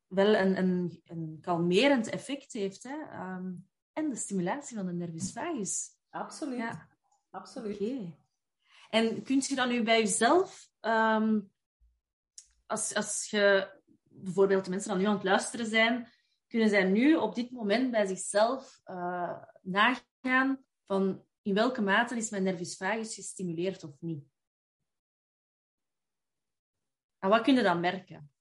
wel 0.06 0.34
een, 0.34 0.58
een, 0.58 1.02
een 1.04 1.38
kalmerend 1.40 2.08
effect 2.08 2.52
heeft. 2.52 2.82
Hè. 2.82 2.96
Ehm, 3.10 3.52
en 3.92 4.10
de 4.10 4.16
stimulatie 4.16 4.76
van 4.76 4.86
de 4.86 4.92
nervus 4.92 5.32
vagus. 5.32 5.88
Absoluut. 6.10 6.58
Ja. 6.58 6.88
Absoluut. 7.30 7.74
Oké. 7.74 8.14
En 8.90 9.22
kunt 9.22 9.46
je 9.46 9.54
dan 9.54 9.68
nu 9.68 9.82
bij 9.82 9.98
jezelf... 9.98 10.68
Um, 10.80 11.50
als, 12.70 12.94
als 12.94 13.30
je 13.30 13.70
bijvoorbeeld 14.02 14.64
de 14.64 14.70
mensen 14.70 14.90
die 14.90 15.00
nu 15.00 15.06
aan 15.06 15.14
het 15.14 15.24
luisteren 15.24 15.66
zijn, 15.66 16.08
kunnen 16.46 16.68
zij 16.68 16.84
nu 16.84 17.14
op 17.14 17.34
dit 17.34 17.50
moment 17.50 17.90
bij 17.90 18.06
zichzelf 18.06 18.80
uh, 18.86 19.42
nagaan 19.62 20.64
van 20.86 21.24
in 21.42 21.54
welke 21.54 21.82
mate 21.82 22.16
is 22.16 22.30
mijn 22.30 22.42
nervus 22.42 22.76
vagus 22.76 23.14
gestimuleerd 23.14 23.84
of 23.84 24.00
niet. 24.00 24.24
En 27.18 27.28
wat 27.28 27.42
kun 27.42 27.54
je 27.54 27.62
dan 27.62 27.80
merken? 27.80 28.32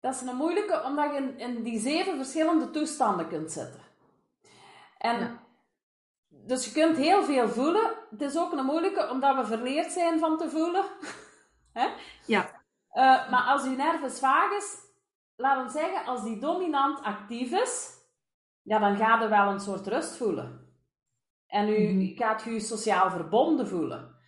Dat 0.00 0.14
is 0.14 0.20
een 0.20 0.36
moeilijke, 0.36 0.82
omdat 0.82 1.10
je 1.12 1.16
in, 1.16 1.38
in 1.38 1.62
die 1.62 1.80
zeven 1.80 2.16
verschillende 2.16 2.70
toestanden 2.70 3.28
kunt 3.28 3.52
zitten. 3.52 3.80
En 4.98 5.38
Dus 6.28 6.64
je 6.64 6.72
kunt 6.72 6.96
heel 6.96 7.24
veel 7.24 7.48
voelen. 7.48 7.94
Het 8.10 8.22
is 8.22 8.36
ook 8.36 8.52
een 8.52 8.64
moeilijke, 8.64 9.08
omdat 9.10 9.36
we 9.36 9.46
verleerd 9.46 9.92
zijn 9.92 10.18
van 10.18 10.38
te 10.38 10.50
voelen. 10.50 10.84
Ja. 12.26 12.50
Uh, 12.92 13.30
maar 13.30 13.42
als 13.42 13.64
uw 13.64 13.76
nervus 13.76 14.18
vagus, 14.18 14.76
laten 15.36 15.64
we 15.64 15.70
zeggen, 15.70 16.04
als 16.06 16.22
die 16.22 16.38
dominant 16.38 17.02
actief 17.02 17.52
is, 17.52 17.98
ja, 18.62 18.78
dan 18.78 18.96
gaat 18.96 19.22
u 19.22 19.28
wel 19.28 19.48
een 19.48 19.60
soort 19.60 19.86
rust 19.86 20.16
voelen. 20.16 20.68
En 21.46 21.68
u, 21.68 21.92
mm 21.92 21.98
-hmm. 21.98 22.16
gaat 22.16 22.42
je 22.42 22.60
sociaal 22.60 23.10
verbonden 23.10 23.68
voelen. 23.68 24.18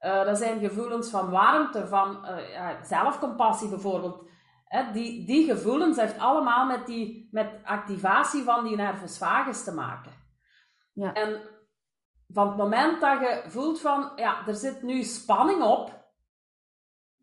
Uh, 0.00 0.24
dat 0.24 0.38
zijn 0.38 0.60
gevoelens 0.60 1.10
van 1.10 1.30
warmte, 1.30 1.86
van 1.86 2.24
uh, 2.24 2.52
ja, 2.52 2.84
zelfcompassie 2.84 3.68
bijvoorbeeld. 3.68 4.26
Hè, 4.64 4.92
die, 4.92 5.26
die 5.26 5.44
gevoelens 5.44 5.96
heeft 5.96 6.18
allemaal 6.18 6.66
met, 6.66 6.86
die, 6.86 7.28
met 7.30 7.60
activatie 7.64 8.42
van 8.42 8.64
die 8.64 8.76
nervus 8.76 9.18
vagus 9.18 9.64
te 9.64 9.74
maken. 9.74 10.12
Ja. 10.92 11.12
En 11.12 11.40
van 12.28 12.48
het 12.48 12.56
moment 12.56 13.00
dat 13.00 13.20
je 13.20 13.42
voelt 13.46 13.80
van, 13.80 14.12
ja, 14.16 14.46
er 14.46 14.54
zit 14.54 14.82
nu 14.82 15.02
spanning 15.02 15.62
op, 15.62 15.97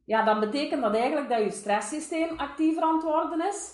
ja, 0.05 0.23
dan 0.23 0.39
betekent 0.39 0.81
dat 0.81 0.95
eigenlijk 0.95 1.29
dat 1.29 1.39
je 1.39 1.51
stresssysteem 1.51 2.37
actiever 2.37 2.83
aan 2.83 2.93
het 2.95 3.03
worden 3.03 3.47
is. 3.47 3.73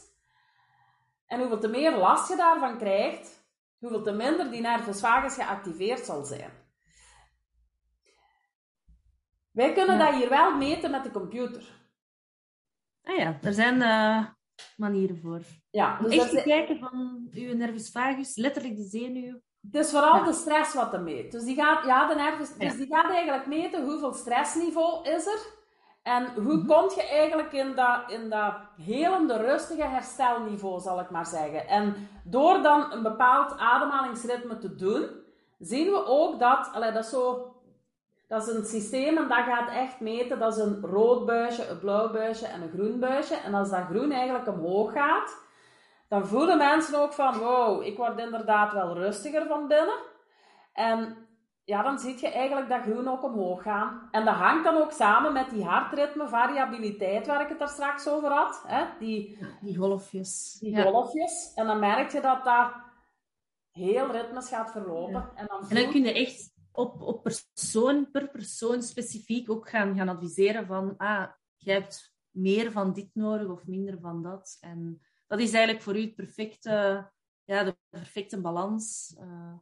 En 1.26 1.40
hoeveel 1.40 1.60
te 1.60 1.68
meer 1.68 1.96
last 1.98 2.30
je 2.30 2.36
daarvan 2.36 2.78
krijgt, 2.78 3.46
hoeveel 3.80 4.04
te 4.04 4.12
minder 4.12 4.52
die 4.52 4.62
nervus 4.62 5.00
vagus 5.00 5.34
geactiveerd 5.34 6.06
zal 6.06 6.24
zijn. 6.24 6.52
Wij 9.52 9.74
kunnen 9.74 10.00
dat 10.00 10.14
hier 10.14 10.30
wel 10.30 10.58
meten 10.58 10.92
met 10.92 11.04
de 11.04 11.12
computer. 11.12 11.80
Ah 13.04 13.18
ja, 13.18 13.40
er 13.42 13.54
zijn 13.54 13.76
uh, 13.76 14.26
manieren 14.78 15.18
voor. 15.18 15.42
Ja, 15.70 16.00
dus 16.00 16.18
echt 16.18 16.30
te 16.30 16.42
kijken 16.44 16.80
van 16.80 17.28
uw 17.32 17.56
nervus 17.56 17.92
vagus, 17.92 18.36
letterlijk 18.36 18.76
de 18.76 18.84
zenuw. 18.84 19.40
Het 19.62 19.76
is 19.76 19.90
vooral 19.90 20.24
de 20.24 20.34
stress 20.34 20.74
wat 20.74 20.94
er 20.94 21.02
meet. 21.02 21.32
Dus 21.32 21.44
die 21.44 21.56
gaat, 21.56 21.86
ja, 21.86 22.08
de 22.08 22.16
nervus, 22.16 22.54
dus 22.54 22.78
die 22.78 22.88
gaat 22.88 23.12
eigenlijk 23.12 23.46
meten 23.46 23.84
hoeveel 23.84 24.14
stressniveau 24.14 25.10
is 25.10 25.26
er 25.26 25.60
en 26.04 26.34
hoe 26.34 26.54
mm 26.54 26.68
kom 26.68 26.90
je 26.96 27.08
eigenlijk 27.10 27.52
in 27.52 27.76
dat, 27.76 28.12
in 28.12 28.30
dat 28.30 28.54
helende, 28.78 29.38
rustige 29.38 29.84
herstelniveau, 29.84 30.80
zal 30.80 31.00
ik 31.00 31.10
maar 31.10 31.26
zeggen. 31.26 31.68
En 31.68 32.10
door 32.24 32.62
dan 32.62 32.92
een 32.92 33.04
bepaald 33.04 33.58
ademhalingsritme 33.58 34.58
te 34.58 34.76
doen, 34.76 35.10
zien 35.60 35.92
we 35.92 36.06
ook 36.06 36.40
dat, 36.40 36.70
allee, 36.74 36.92
dat 36.92 37.04
is 37.04 37.10
zo, 37.10 37.56
dat 38.28 38.48
is 38.48 38.54
een 38.54 38.66
systeem 38.66 39.18
en 39.18 39.28
dat 39.28 39.44
gaat 39.44 39.70
echt 39.70 40.00
meten, 40.00 40.40
dat 40.40 40.58
is 40.58 40.64
een 40.64 40.82
rood 40.82 41.26
buisje, 41.26 41.68
een 41.68 41.80
blauw 41.80 42.12
buisje 42.12 42.46
en 42.46 42.62
een 42.62 42.72
groen 42.72 43.00
buisje. 43.00 43.36
En 43.36 43.54
als 43.54 43.70
dat 43.70 43.86
groen 43.90 44.12
eigenlijk 44.12 44.48
omhoog 44.48 44.92
gaat, 44.92 45.38
dan 46.10 46.28
voelen 46.28 46.58
mensen 46.58 47.00
ook 47.00 47.14
van, 47.14 47.38
wow, 47.38 47.84
ik 47.84 47.98
word 47.98 48.20
inderdaad 48.20 48.74
wel 48.74 48.94
rustiger 48.94 49.48
van 49.48 49.68
binnen. 49.68 50.00
En 50.74 51.28
ja, 51.72 51.82
dan 51.84 52.00
zie 52.00 52.18
je 52.20 52.32
eigenlijk 52.32 52.70
dat 52.70 52.82
groen 52.82 53.08
ook 53.08 53.24
omhoog 53.24 53.62
gaan. 53.62 54.08
En 54.12 54.26
dat 54.26 54.36
hangt 54.36 54.64
dan 54.64 54.78
ook 54.78 54.92
samen 54.92 55.34
met 55.34 55.50
die 55.50 55.64
hartritme, 55.64 56.28
variabiliteit, 56.28 57.28
waar 57.28 57.42
ik 57.42 57.50
het 57.50 57.60
daar 57.60 57.70
straks 57.70 58.08
over 58.08 58.30
had. 58.30 58.64
Hè? 58.68 58.86
Die, 59.00 59.38
die 59.62 59.78
golfjes. 59.78 60.58
Die 60.60 60.82
golfjes. 60.82 61.52
En 61.56 61.66
dan 61.66 61.80
merk 61.80 62.12
je 62.12 62.22
dat 62.22 62.44
dat 62.44 62.72
heel 63.72 64.12
ritmes 64.12 64.50
gaat 64.50 64.72
verlopen. 64.72 65.32
En, 65.36 65.46
dan 65.48 65.70
en 65.70 65.76
dan 65.76 65.92
kun 65.92 66.04
je 66.04 66.14
echt 66.14 66.54
op, 66.72 67.02
op 67.02 67.24
persoon, 67.24 68.12
per 68.12 68.30
persoon 68.30 68.82
specifiek 68.82 69.52
ook 69.52 69.70
gaan, 69.70 69.96
gaan 69.96 70.10
adviseren 70.10 70.66
van, 70.66 70.98
ah, 70.98 71.28
je 71.58 71.72
hebt 71.72 72.14
meer 72.30 72.72
van 72.72 72.94
dit 72.94 73.10
nodig 73.14 73.48
of 73.48 73.68
minder 73.68 74.00
van 74.00 74.24
dat. 74.24 74.58
En 74.62 75.02
dat 75.28 75.40
is 75.40 75.54
eigenlijk 75.54 75.84
voor 75.84 75.98
u 75.98 76.02
het 76.02 76.16
perfecte, 76.16 77.08
ja, 77.44 77.64
de 77.64 77.78
perfecte 77.90 78.42
balans. 78.42 79.16
Uh, 79.20 79.54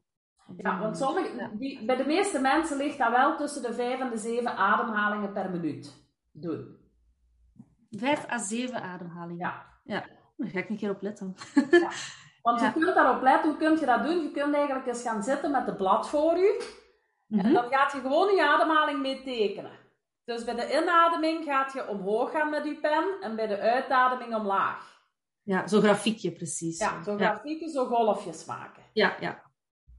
ja, 0.58 0.80
want 0.80 0.98
sommige, 0.98 1.50
die, 1.54 1.86
bij 1.86 1.96
de 1.96 2.06
meeste 2.06 2.40
mensen 2.40 2.78
ligt 2.78 2.98
dat 2.98 3.12
wel 3.12 3.38
tussen 3.38 3.62
de 3.62 3.74
5 3.74 4.00
en 4.00 4.10
de 4.10 4.18
7 4.18 4.56
ademhalingen 4.56 5.34
per 5.34 5.50
minuut 5.50 6.08
doen. 6.32 6.78
5 7.92 8.30
à 8.32 8.38
7 8.38 8.82
ademhalingen? 8.82 9.46
Ja. 9.46 9.68
Ja, 9.84 10.06
daar 10.38 10.50
ga 10.50 10.60
ik 10.60 10.70
een 10.70 10.78
keer 10.78 10.90
op 10.90 11.02
letten. 11.02 11.36
Ja. 11.72 11.90
Want 12.42 12.62
je 12.62 12.72
kunt 12.72 12.96
daarop 12.96 13.22
letten, 13.22 13.50
hoe 13.50 13.60
kun 13.60 13.80
je 13.80 13.86
dat 13.86 14.04
doen? 14.04 14.22
Je 14.22 14.32
kunt 14.32 14.56
eigenlijk 14.56 14.88
eens 14.88 15.02
gaan 15.02 15.24
zitten 15.24 15.52
met 15.52 15.66
het 15.66 15.78
blad 15.78 16.10
voor 16.10 16.38
je. 16.38 16.78
En 17.30 17.38
mhm. 17.38 17.54
dan 17.54 17.70
gaat 17.70 17.92
je 17.92 18.00
gewoon 18.00 18.36
je 18.36 18.48
ademhaling 18.48 19.00
mee 19.00 19.24
tekenen. 19.24 19.72
Dus 20.24 20.44
bij 20.44 20.56
de 20.56 20.82
inademing 20.82 21.44
gaat 21.44 21.74
je 21.74 21.88
omhoog 21.88 22.32
gaan 22.32 22.50
met 22.50 22.66
je 22.66 22.76
pen 22.76 23.18
en 23.22 23.36
bij 23.36 23.48
de 23.48 23.60
uitademing 23.60 24.36
omlaag. 24.36 25.04
Ja, 25.44 25.68
zo'n 25.68 25.82
grafiekje 25.82 26.32
precies. 26.32 26.80
Ja, 26.80 27.04
zo'n 27.04 27.18
grafiekje, 27.18 27.70
zo 27.70 27.86
golfjes 27.86 28.46
maken. 28.46 28.84
Ja, 28.94 29.16
ja. 29.20 29.49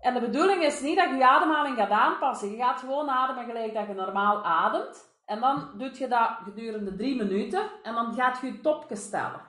En 0.00 0.14
de 0.14 0.20
bedoeling 0.20 0.62
is 0.62 0.80
niet 0.80 0.96
dat 0.96 1.08
je 1.08 1.16
je 1.16 1.28
ademhaling 1.28 1.76
gaat 1.76 1.90
aanpassen. 1.90 2.50
Je 2.50 2.56
gaat 2.56 2.80
gewoon 2.80 3.10
ademen 3.10 3.44
gelijk 3.44 3.74
dat 3.74 3.86
je 3.86 3.94
normaal 3.94 4.44
ademt. 4.44 5.18
En 5.24 5.40
dan 5.40 5.70
doe 5.76 5.98
je 5.98 6.08
dat 6.08 6.30
gedurende 6.44 6.96
drie 6.96 7.16
minuten. 7.16 7.70
En 7.82 7.94
dan 7.94 8.14
gaat 8.14 8.40
je 8.40 8.46
je 8.46 8.60
topje 8.60 8.96
stellen. 8.96 9.40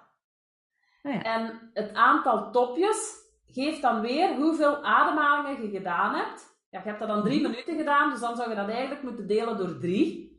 Oh 1.03 1.13
ja. 1.13 1.21
En 1.21 1.71
het 1.73 1.93
aantal 1.93 2.51
topjes 2.51 3.21
geeft 3.45 3.81
dan 3.81 4.01
weer 4.01 4.35
hoeveel 4.35 4.83
ademhalingen 4.83 5.61
je 5.61 5.77
gedaan 5.77 6.15
hebt. 6.15 6.59
Ja, 6.69 6.79
je 6.79 6.87
hebt 6.87 6.99
dat 6.99 7.07
dan 7.07 7.23
drie 7.23 7.41
mhm. 7.41 7.49
minuten 7.49 7.77
gedaan, 7.77 8.09
dus 8.09 8.19
dan 8.19 8.35
zou 8.35 8.49
je 8.49 8.55
dat 8.55 8.69
eigenlijk 8.69 9.03
moeten 9.03 9.27
delen 9.27 9.57
door 9.57 9.77
drie. 9.77 10.29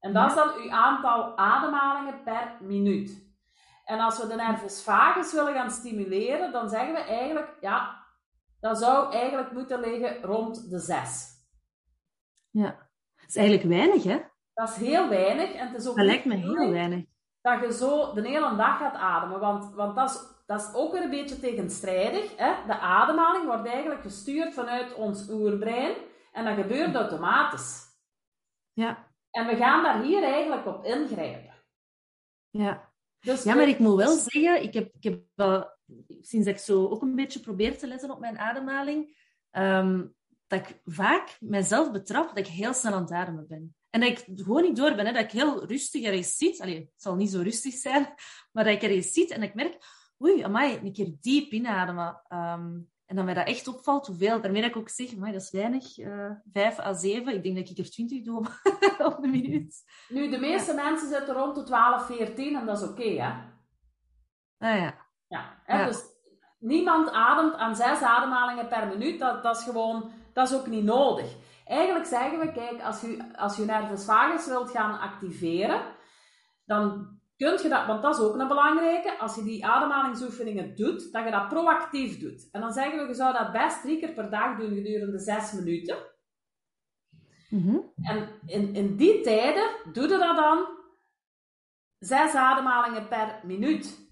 En 0.00 0.12
dat 0.12 0.28
is 0.28 0.34
dan 0.34 0.62
je 0.62 0.70
aantal 0.70 1.36
ademhalingen 1.36 2.22
per 2.22 2.56
minuut. 2.60 3.26
En 3.84 4.00
als 4.00 4.20
we 4.20 4.26
de 4.26 4.34
nervus 4.34 4.82
vagus 4.82 5.32
willen 5.32 5.54
gaan 5.54 5.70
stimuleren, 5.70 6.52
dan 6.52 6.68
zeggen 6.68 6.92
we 6.92 7.00
eigenlijk, 7.00 7.56
ja, 7.60 8.06
dat 8.60 8.78
zou 8.78 9.12
eigenlijk 9.12 9.52
moeten 9.52 9.80
liggen 9.80 10.22
rond 10.22 10.70
de 10.70 10.78
6. 10.78 11.26
Ja, 12.50 12.90
dat 13.16 13.28
is 13.28 13.36
eigenlijk 13.36 13.68
weinig, 13.68 14.02
hè? 14.02 14.18
Dat 14.54 14.68
is 14.68 14.76
heel 14.76 15.08
weinig. 15.08 15.52
En 15.52 15.68
het 15.68 15.80
is 15.80 15.86
ook 15.86 15.96
dat 15.96 16.04
lijkt 16.04 16.24
me 16.24 16.34
heel 16.34 16.70
weinig. 16.70 17.04
dat 17.40 17.60
je 17.60 17.72
zo 17.72 18.12
de 18.12 18.28
hele 18.28 18.56
dag 18.56 18.78
gaat 18.78 18.94
ademen. 18.94 19.40
Want, 19.40 19.74
want 19.74 19.96
dat, 19.96 20.10
is, 20.10 20.20
dat 20.46 20.60
is 20.60 20.74
ook 20.74 20.92
weer 20.92 21.02
een 21.02 21.10
beetje 21.10 21.40
tegenstrijdig. 21.40 22.36
Hè? 22.36 22.66
De 22.66 22.78
ademhaling 22.78 23.44
wordt 23.44 23.66
eigenlijk 23.66 24.02
gestuurd 24.02 24.54
vanuit 24.54 24.94
ons 24.94 25.28
oerbrein. 25.30 25.96
En 26.32 26.44
dat 26.44 26.54
gebeurt 26.54 26.94
automatisch. 26.94 27.86
Ja. 28.72 29.06
En 29.30 29.46
we 29.46 29.56
gaan 29.56 29.82
daar 29.82 30.02
hier 30.02 30.22
eigenlijk 30.22 30.66
op 30.66 30.84
ingrijpen. 30.84 31.54
Ja. 32.50 32.92
Dus 33.20 33.42
ja, 33.42 33.54
maar 33.54 33.68
ik 33.68 33.78
moet 33.78 33.96
wel 33.96 34.16
zeggen, 34.16 34.62
ik 34.62 34.74
heb, 34.74 34.94
ik 34.94 35.02
heb 35.02 35.20
wel, 35.34 35.77
sinds 36.20 36.46
ik 36.46 36.58
zo 36.58 36.88
ook 36.88 37.02
een 37.02 37.14
beetje 37.14 37.40
probeer 37.40 37.78
te 37.78 37.86
letten 37.86 38.10
op 38.10 38.20
mijn 38.20 38.38
ademhaling, 38.38 39.16
ehm, 39.50 40.06
dat 40.46 40.60
ik 40.60 40.80
vaak 40.84 41.36
mezelf 41.40 41.92
betrap 41.92 42.28
dat 42.28 42.38
ik 42.38 42.46
heel 42.46 42.74
snel 42.74 42.92
aan 42.92 43.02
het 43.02 43.10
ademen 43.10 43.46
ben. 43.48 43.74
En 43.90 44.00
dat 44.00 44.08
ik 44.08 44.24
gewoon 44.34 44.62
niet 44.62 44.76
door 44.76 44.94
ben, 44.94 45.06
hè, 45.06 45.12
dat 45.12 45.24
ik 45.24 45.30
heel 45.30 45.66
rustig 45.66 46.02
ergens 46.02 46.36
zit. 46.36 46.60
Allee, 46.60 46.78
het 46.78 47.02
zal 47.02 47.16
niet 47.16 47.30
zo 47.30 47.40
rustig 47.40 47.74
zijn, 47.74 48.14
maar 48.52 48.64
dat 48.64 48.72
ik 48.72 48.82
ergens 48.82 49.12
zit 49.12 49.30
en 49.30 49.42
ik 49.42 49.54
merk, 49.54 49.76
oei, 50.22 50.42
amai, 50.42 50.78
een 50.82 50.92
keer 50.92 51.12
diep 51.20 51.52
inademen. 51.52 52.22
Um, 52.32 52.88
en 53.08 53.16
dan 53.16 53.24
mij 53.24 53.34
dat 53.34 53.46
echt 53.46 53.68
opvalt, 53.68 54.06
hoeveel, 54.06 54.40
daarmee 54.40 54.60
dat 54.60 54.70
ik 54.70 54.76
ook 54.76 54.88
zeg, 54.88 55.16
maar 55.16 55.32
dat 55.32 55.42
is 55.42 55.50
weinig, 55.50 55.98
uh, 55.98 56.30
vijf 56.52 56.78
à 56.78 56.94
zeven. 56.94 57.34
Ik 57.34 57.42
denk 57.42 57.56
dat 57.56 57.68
ik 57.68 57.78
er 57.78 57.90
twintig 57.90 58.22
doe 58.22 58.38
op 58.98 59.18
de 59.22 59.28
minuut. 59.28 59.84
Nu, 60.08 60.30
de 60.30 60.38
meeste 60.38 60.74
mensen 60.74 61.08
zitten 61.08 61.34
rond 61.34 61.54
de 61.54 61.62
12, 61.62 62.06
14 62.06 62.56
en 62.56 62.66
dat 62.66 62.82
is 62.82 62.88
oké, 62.88 63.08
hè? 63.08 63.32
Ah 64.58 64.76
ja. 64.76 64.97
Ja, 65.28 65.60
hè? 65.64 65.86
dus 65.86 66.02
niemand 66.58 67.10
ademt 67.10 67.54
aan 67.54 67.76
zes 67.76 68.02
ademhalingen 68.02 68.68
per 68.68 68.86
minuut. 68.86 69.18
Dat, 69.18 69.42
dat 69.42 69.56
is 69.56 69.62
gewoon, 69.64 70.10
dat 70.32 70.50
is 70.50 70.56
ook 70.56 70.66
niet 70.66 70.84
nodig. 70.84 71.34
Eigenlijk 71.64 72.06
zeggen 72.06 72.38
we, 72.38 72.52
kijk, 72.52 72.82
als 72.82 73.00
je, 73.00 73.24
als 73.36 73.56
je 73.56 73.64
nervus 73.64 74.04
vagus 74.04 74.46
wilt 74.46 74.70
gaan 74.70 75.00
activeren, 75.00 75.80
dan 76.64 77.16
Kunt 77.38 77.62
je 77.62 77.68
dat, 77.68 77.86
want 77.86 78.02
dat 78.02 78.18
is 78.18 78.24
ook 78.24 78.38
een 78.38 78.48
belangrijke, 78.48 79.18
als 79.18 79.34
je 79.34 79.42
die 79.42 79.66
ademhalingsoefeningen 79.66 80.76
doet, 80.76 81.12
dat 81.12 81.24
je 81.24 81.30
dat 81.30 81.48
proactief 81.48 82.18
doet. 82.18 82.48
En 82.52 82.60
dan 82.60 82.72
zeggen 82.72 82.98
we, 82.98 83.06
je 83.06 83.14
zou 83.14 83.32
dat 83.32 83.52
best 83.52 83.82
drie 83.82 83.98
keer 83.98 84.12
per 84.12 84.30
dag 84.30 84.58
doen 84.58 84.74
gedurende 84.74 85.18
zes 85.18 85.52
minuten. 85.52 85.96
Mhm. 87.50 87.76
En 88.02 88.28
in, 88.46 88.74
in 88.74 88.96
die 88.96 89.20
tijden 89.20 89.70
doe 89.92 90.08
je 90.08 90.18
dat 90.18 90.36
dan 90.36 90.68
zes 91.98 92.34
ademhalingen 92.34 93.08
per 93.08 93.40
minuut. 93.44 94.07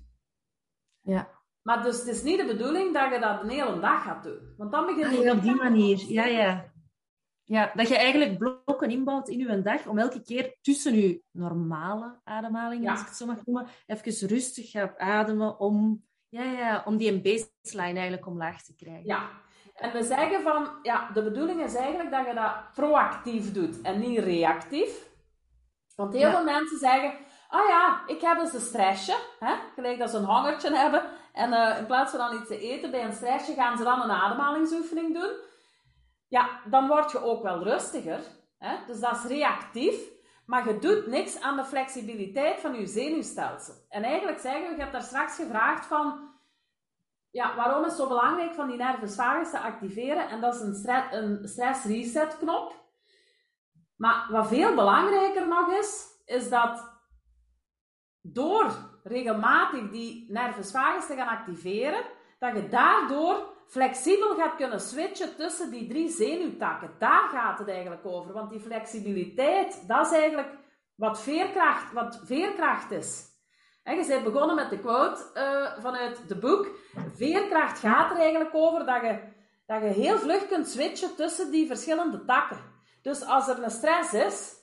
Ja. 1.06 1.28
Maar 1.62 1.82
dus 1.82 1.98
het 1.98 2.06
is 2.06 2.22
niet 2.22 2.38
de 2.38 2.46
bedoeling 2.46 2.94
dat 2.94 3.12
je 3.12 3.18
dat 3.18 3.42
een 3.42 3.48
hele 3.48 3.80
dag 3.80 4.02
gaat 4.02 4.22
doen. 4.22 4.54
Want 4.56 4.72
dan 4.72 4.86
begint 4.86 5.06
ah, 5.06 5.12
je 5.12 5.30
op 5.30 5.42
die 5.42 5.54
manier. 5.54 6.04
Ja, 6.08 6.24
ja. 6.24 6.74
Ja, 7.44 7.72
dat 7.74 7.88
je 7.88 7.96
eigenlijk 7.96 8.38
blokken 8.38 8.90
inbouwt 8.90 9.28
in 9.28 9.38
je 9.38 9.62
dag 9.62 9.86
om 9.86 9.98
elke 9.98 10.22
keer 10.22 10.56
tussen 10.60 10.94
je 10.94 11.22
normale 11.30 12.20
ademhaling, 12.24 12.90
als 12.90 13.00
ik 13.00 13.06
het 13.06 13.16
zo 13.16 13.26
mag 13.26 13.44
noemen, 13.44 13.66
even 13.86 14.28
rustig 14.28 14.70
gaat 14.70 14.98
ademen 14.98 15.58
om, 15.60 16.04
ja, 16.28 16.42
ja, 16.42 16.82
om 16.84 16.96
die 16.96 17.20
baseline 17.20 17.98
eigenlijk 17.98 18.26
omlaag 18.26 18.62
te 18.62 18.74
krijgen. 18.74 19.06
Ja, 19.06 19.30
en 19.74 19.92
we 19.92 20.02
zeggen 20.02 20.42
van, 20.42 20.68
ja, 20.82 21.10
de 21.10 21.22
bedoeling 21.22 21.62
is 21.62 21.74
eigenlijk 21.74 22.10
dat 22.10 22.26
je 22.26 22.34
dat 22.34 22.54
proactief 22.74 23.52
doet 23.52 23.80
en 23.80 24.00
niet 24.00 24.18
reactief. 24.18 25.08
Want 25.94 26.12
heel 26.14 26.30
veel 26.30 26.44
mensen 26.44 26.78
zeggen, 26.78 27.14
ah 27.48 27.68
ja, 27.68 28.02
ik 28.06 28.20
heb 28.20 28.38
dus 28.38 28.52
een 28.52 28.60
stressje, 28.60 29.16
hè? 29.38 29.54
gelijk 29.74 29.98
dat 29.98 30.10
ze 30.10 30.16
een 30.16 30.24
hongertje 30.24 30.76
hebben. 30.76 31.02
En 31.32 31.52
uh, 31.52 31.78
in 31.78 31.86
plaats 31.86 32.10
van 32.10 32.20
dan 32.20 32.40
iets 32.40 32.48
te 32.48 32.58
eten 32.58 32.90
bij 32.90 33.04
een 33.04 33.12
stressje, 33.12 33.54
gaan 33.54 33.76
ze 33.76 33.84
dan 33.84 34.02
een 34.02 34.10
ademhalingsoefening 34.10 35.14
doen 35.14 35.30
ja, 36.28 36.60
dan 36.64 36.88
word 36.88 37.12
je 37.12 37.22
ook 37.22 37.42
wel 37.42 37.62
rustiger. 37.62 38.20
Hè? 38.58 38.76
Dus 38.86 39.00
dat 39.00 39.16
is 39.16 39.24
reactief. 39.24 40.14
Maar 40.46 40.68
je 40.68 40.78
doet 40.78 41.06
niks 41.06 41.40
aan 41.40 41.56
de 41.56 41.64
flexibiliteit 41.64 42.60
van 42.60 42.74
je 42.74 42.86
zenuwstelsel. 42.86 43.74
En 43.88 44.02
eigenlijk 44.02 44.38
zeggen 44.38 44.62
we, 44.62 44.74
je 44.74 44.80
hebt 44.80 44.92
daar 44.92 45.02
straks 45.02 45.36
gevraagd 45.36 45.86
van, 45.86 46.34
ja, 47.30 47.56
waarom 47.56 47.80
is 47.80 47.86
het 47.86 47.96
zo 48.00 48.08
belangrijk 48.08 48.54
van 48.54 48.68
die 48.68 48.76
nervus 48.76 49.14
vagus 49.14 49.50
te 49.50 49.58
activeren? 49.58 50.28
En 50.28 50.40
dat 50.40 50.54
is 50.54 50.60
een, 50.60 50.74
stress, 50.74 51.14
een 51.14 51.48
stress 51.48 51.84
reset 51.84 52.38
knop. 52.38 52.84
Maar 53.96 54.26
wat 54.30 54.48
veel 54.48 54.74
belangrijker 54.74 55.48
nog 55.48 55.72
is, 55.72 56.06
is 56.24 56.48
dat 56.48 56.95
door 58.32 58.70
regelmatig 59.02 59.90
die 59.90 60.26
nervus 60.28 60.70
vagus 60.70 61.06
te 61.06 61.14
gaan 61.14 61.28
activeren, 61.28 62.04
dat 62.38 62.54
je 62.54 62.68
daardoor 62.68 63.54
flexibel 63.66 64.34
gaat 64.34 64.56
kunnen 64.56 64.80
switchen 64.80 65.36
tussen 65.36 65.70
die 65.70 65.88
drie 65.88 66.08
zenuwtakken. 66.08 66.90
Daar 66.98 67.28
gaat 67.32 67.58
het 67.58 67.68
eigenlijk 67.68 68.06
over. 68.06 68.32
Want 68.32 68.50
die 68.50 68.60
flexibiliteit, 68.60 69.88
dat 69.88 70.06
is 70.06 70.12
eigenlijk 70.12 70.48
wat 70.94 71.20
veerkracht, 71.20 71.92
wat 71.92 72.20
veerkracht 72.24 72.90
is. 72.90 73.34
En 73.82 73.96
je 73.96 74.06
bent 74.06 74.24
begonnen 74.24 74.56
met 74.56 74.70
de 74.70 74.78
quote 74.78 75.22
uh, 75.34 75.82
vanuit 75.82 76.18
het 76.28 76.40
boek. 76.40 76.68
Veerkracht 77.14 77.78
gaat 77.78 78.10
er 78.10 78.16
eigenlijk 78.16 78.54
over 78.54 78.86
dat 78.86 79.00
je, 79.02 79.18
dat 79.66 79.82
je 79.82 79.88
heel 79.88 80.18
vlug 80.18 80.46
kunt 80.48 80.68
switchen 80.68 81.16
tussen 81.16 81.50
die 81.50 81.66
verschillende 81.66 82.24
takken. 82.24 82.58
Dus 83.02 83.24
als 83.24 83.48
er 83.48 83.62
een 83.62 83.70
stress 83.70 84.12
is, 84.12 84.55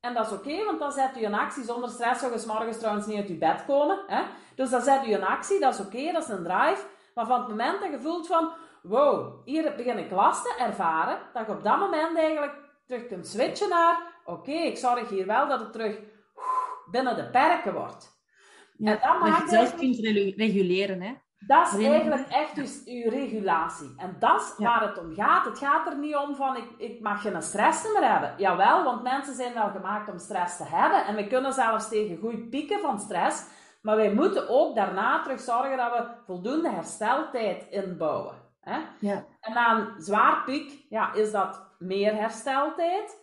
en 0.00 0.14
dat 0.14 0.26
is 0.26 0.32
oké, 0.32 0.64
want 0.64 0.78
dan 0.78 0.92
zet 0.92 1.16
u 1.18 1.24
een 1.24 1.34
actie. 1.34 1.64
Zonder 1.64 1.90
stress 1.90 2.20
zou 2.20 2.32
je 2.32 2.44
morgens 2.46 2.78
trouwens 2.78 3.06
niet 3.06 3.16
uit 3.16 3.28
je 3.28 3.34
bed 3.34 3.64
komen. 3.64 3.98
Hè? 4.06 4.22
Dus 4.54 4.70
dan 4.70 4.80
zet 4.82 5.06
u 5.06 5.12
een 5.12 5.24
actie, 5.24 5.60
dat 5.60 5.74
is 5.74 5.80
oké, 5.80 6.12
dat 6.12 6.22
is 6.22 6.28
een 6.28 6.44
drive. 6.44 6.86
Maar 7.14 7.26
van 7.26 7.38
het 7.38 7.48
moment 7.48 7.80
dat 7.80 7.90
je 7.90 8.00
voelt 8.00 8.26
van, 8.26 8.52
wow, 8.82 9.46
hier 9.46 9.74
begin 9.76 9.98
ik 9.98 10.10
last 10.10 10.44
te 10.44 10.54
ervaren, 10.58 11.18
dat 11.32 11.46
je 11.46 11.52
op 11.52 11.62
dat 11.62 11.78
moment 11.78 12.16
eigenlijk 12.16 12.54
terug 12.86 13.06
kunt 13.06 13.26
switchen 13.26 13.68
naar, 13.68 14.20
oké, 14.24 14.52
ik 14.52 14.76
zorg 14.76 15.08
hier 15.08 15.26
wel 15.26 15.48
dat 15.48 15.60
het 15.60 15.72
terug 15.72 15.98
binnen 16.90 17.16
de 17.16 17.30
perken 17.30 17.74
wordt. 17.74 18.18
Ja, 18.76 18.92
en 18.92 18.98
dat, 19.08 19.20
maakt 19.20 19.42
je 19.42 19.56
zelf 19.56 19.74
kunt 19.76 19.98
reguleren, 20.36 21.02
hè? 21.02 21.14
Dat 21.46 21.72
is 21.72 21.86
eigenlijk 21.86 22.28
echt 22.28 22.54
dus 22.54 22.82
uw 22.84 23.10
regulatie. 23.10 23.94
En 23.96 24.16
dat 24.18 24.40
is 24.40 24.64
waar 24.64 24.82
het 24.82 24.98
om 24.98 25.14
gaat. 25.14 25.44
Het 25.44 25.58
gaat 25.58 25.86
er 25.86 25.98
niet 25.98 26.16
om 26.16 26.34
van, 26.34 26.56
ik, 26.56 26.70
ik 26.76 27.00
mag 27.00 27.22
geen 27.22 27.42
stress 27.42 27.82
meer 27.82 28.10
hebben. 28.10 28.34
Jawel, 28.36 28.84
want 28.84 29.02
mensen 29.02 29.34
zijn 29.34 29.54
wel 29.54 29.68
gemaakt 29.68 30.10
om 30.10 30.18
stress 30.18 30.56
te 30.56 30.64
hebben. 30.64 31.04
En 31.04 31.14
we 31.14 31.26
kunnen 31.26 31.52
zelfs 31.52 31.88
tegen 31.88 32.18
goed 32.18 32.50
pieken 32.50 32.80
van 32.80 33.00
stress. 33.00 33.44
Maar 33.82 33.96
wij 33.96 34.12
moeten 34.12 34.48
ook 34.48 34.74
daarna 34.74 35.22
terug 35.22 35.40
zorgen 35.40 35.76
dat 35.76 35.92
we 35.92 36.04
voldoende 36.26 36.70
hersteltijd 36.70 37.66
inbouwen. 37.70 38.34
Hè? 38.60 38.78
Ja. 38.98 39.24
En 39.40 39.52
na 39.54 39.78
een 39.78 40.02
zwaar 40.02 40.44
piek 40.44 40.84
ja, 40.88 41.12
is 41.12 41.30
dat 41.30 41.66
meer 41.78 42.14
hersteltijd. 42.14 43.18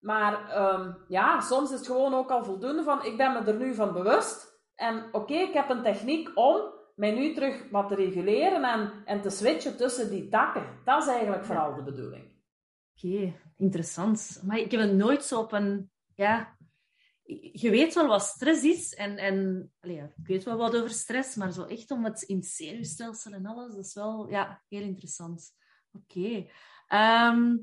Maar 0.00 0.58
um, 0.58 0.96
ja, 1.08 1.40
soms 1.40 1.70
is 1.70 1.78
het 1.78 1.86
gewoon 1.86 2.14
ook 2.14 2.30
al 2.30 2.44
voldoende 2.44 2.82
van, 2.82 3.04
ik 3.04 3.16
ben 3.16 3.32
me 3.32 3.50
er 3.50 3.58
nu 3.58 3.74
van 3.74 3.92
bewust. 3.92 4.60
En 4.74 5.08
oké, 5.12 5.34
ik 5.34 5.52
heb 5.52 5.70
een 5.70 5.82
techniek 5.82 6.30
om 6.34 6.60
mij 6.94 7.12
nu 7.12 7.34
terug 7.34 7.70
wat 7.70 7.88
te 7.88 7.94
reguleren 7.94 8.64
en, 8.64 8.92
en 9.04 9.20
te 9.20 9.30
switchen 9.30 9.76
tussen 9.76 10.10
die 10.10 10.28
takken. 10.28 10.66
Dat 10.84 11.02
is 11.02 11.08
eigenlijk 11.08 11.44
vooral 11.44 11.74
de 11.74 11.82
bedoeling. 11.82 12.24
Oké, 12.94 13.32
interessant. 13.56 14.40
Maar 14.44 14.58
ik 14.58 14.70
heb 14.70 14.80
het 14.80 14.94
nooit 14.94 15.24
zo 15.24 15.40
op 15.40 15.52
een 15.52 15.90
ja, 16.14 16.56
je 17.52 17.70
weet 17.70 17.94
wel 17.94 18.06
wat 18.06 18.22
stress 18.22 18.62
is. 18.62 18.94
En, 18.94 19.16
en 19.16 19.70
allez, 19.80 20.02
ik 20.02 20.26
weet 20.26 20.44
wel 20.44 20.56
wat 20.56 20.76
over 20.76 20.90
stress, 20.90 21.36
maar 21.36 21.52
zo 21.52 21.64
echt 21.64 21.90
om 21.90 22.04
het 22.04 22.22
in 22.22 22.36
het 22.36 22.46
zenuwstelsel 22.46 23.32
en 23.32 23.46
alles, 23.46 23.74
dat 23.74 23.84
is 23.84 23.94
wel 23.94 24.28
ja, 24.28 24.62
heel 24.68 24.82
interessant. 24.82 25.54
Oké. 25.92 26.46
Ehm, 26.86 27.56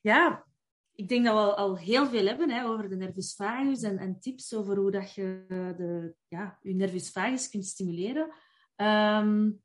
ja, 0.00 0.46
ik 0.94 1.08
denk 1.08 1.24
dat 1.24 1.34
we 1.34 1.54
al 1.54 1.78
heel 1.78 2.06
veel 2.06 2.26
hebben 2.26 2.50
hè, 2.50 2.66
over 2.66 2.88
de 2.88 2.96
nervus 2.96 3.34
vagus 3.34 3.82
en, 3.82 3.98
en, 3.98 4.20
tips 4.20 4.54
over 4.54 4.76
hoe 4.76 4.90
dat 4.90 5.14
je 5.14 5.44
de, 5.76 6.14
ja, 6.28 6.58
je 6.62 6.74
nervus 6.74 7.10
vagus 7.10 7.48
kunt 7.48 7.66
stimuleren. 7.66 8.32
Um, 8.76 9.62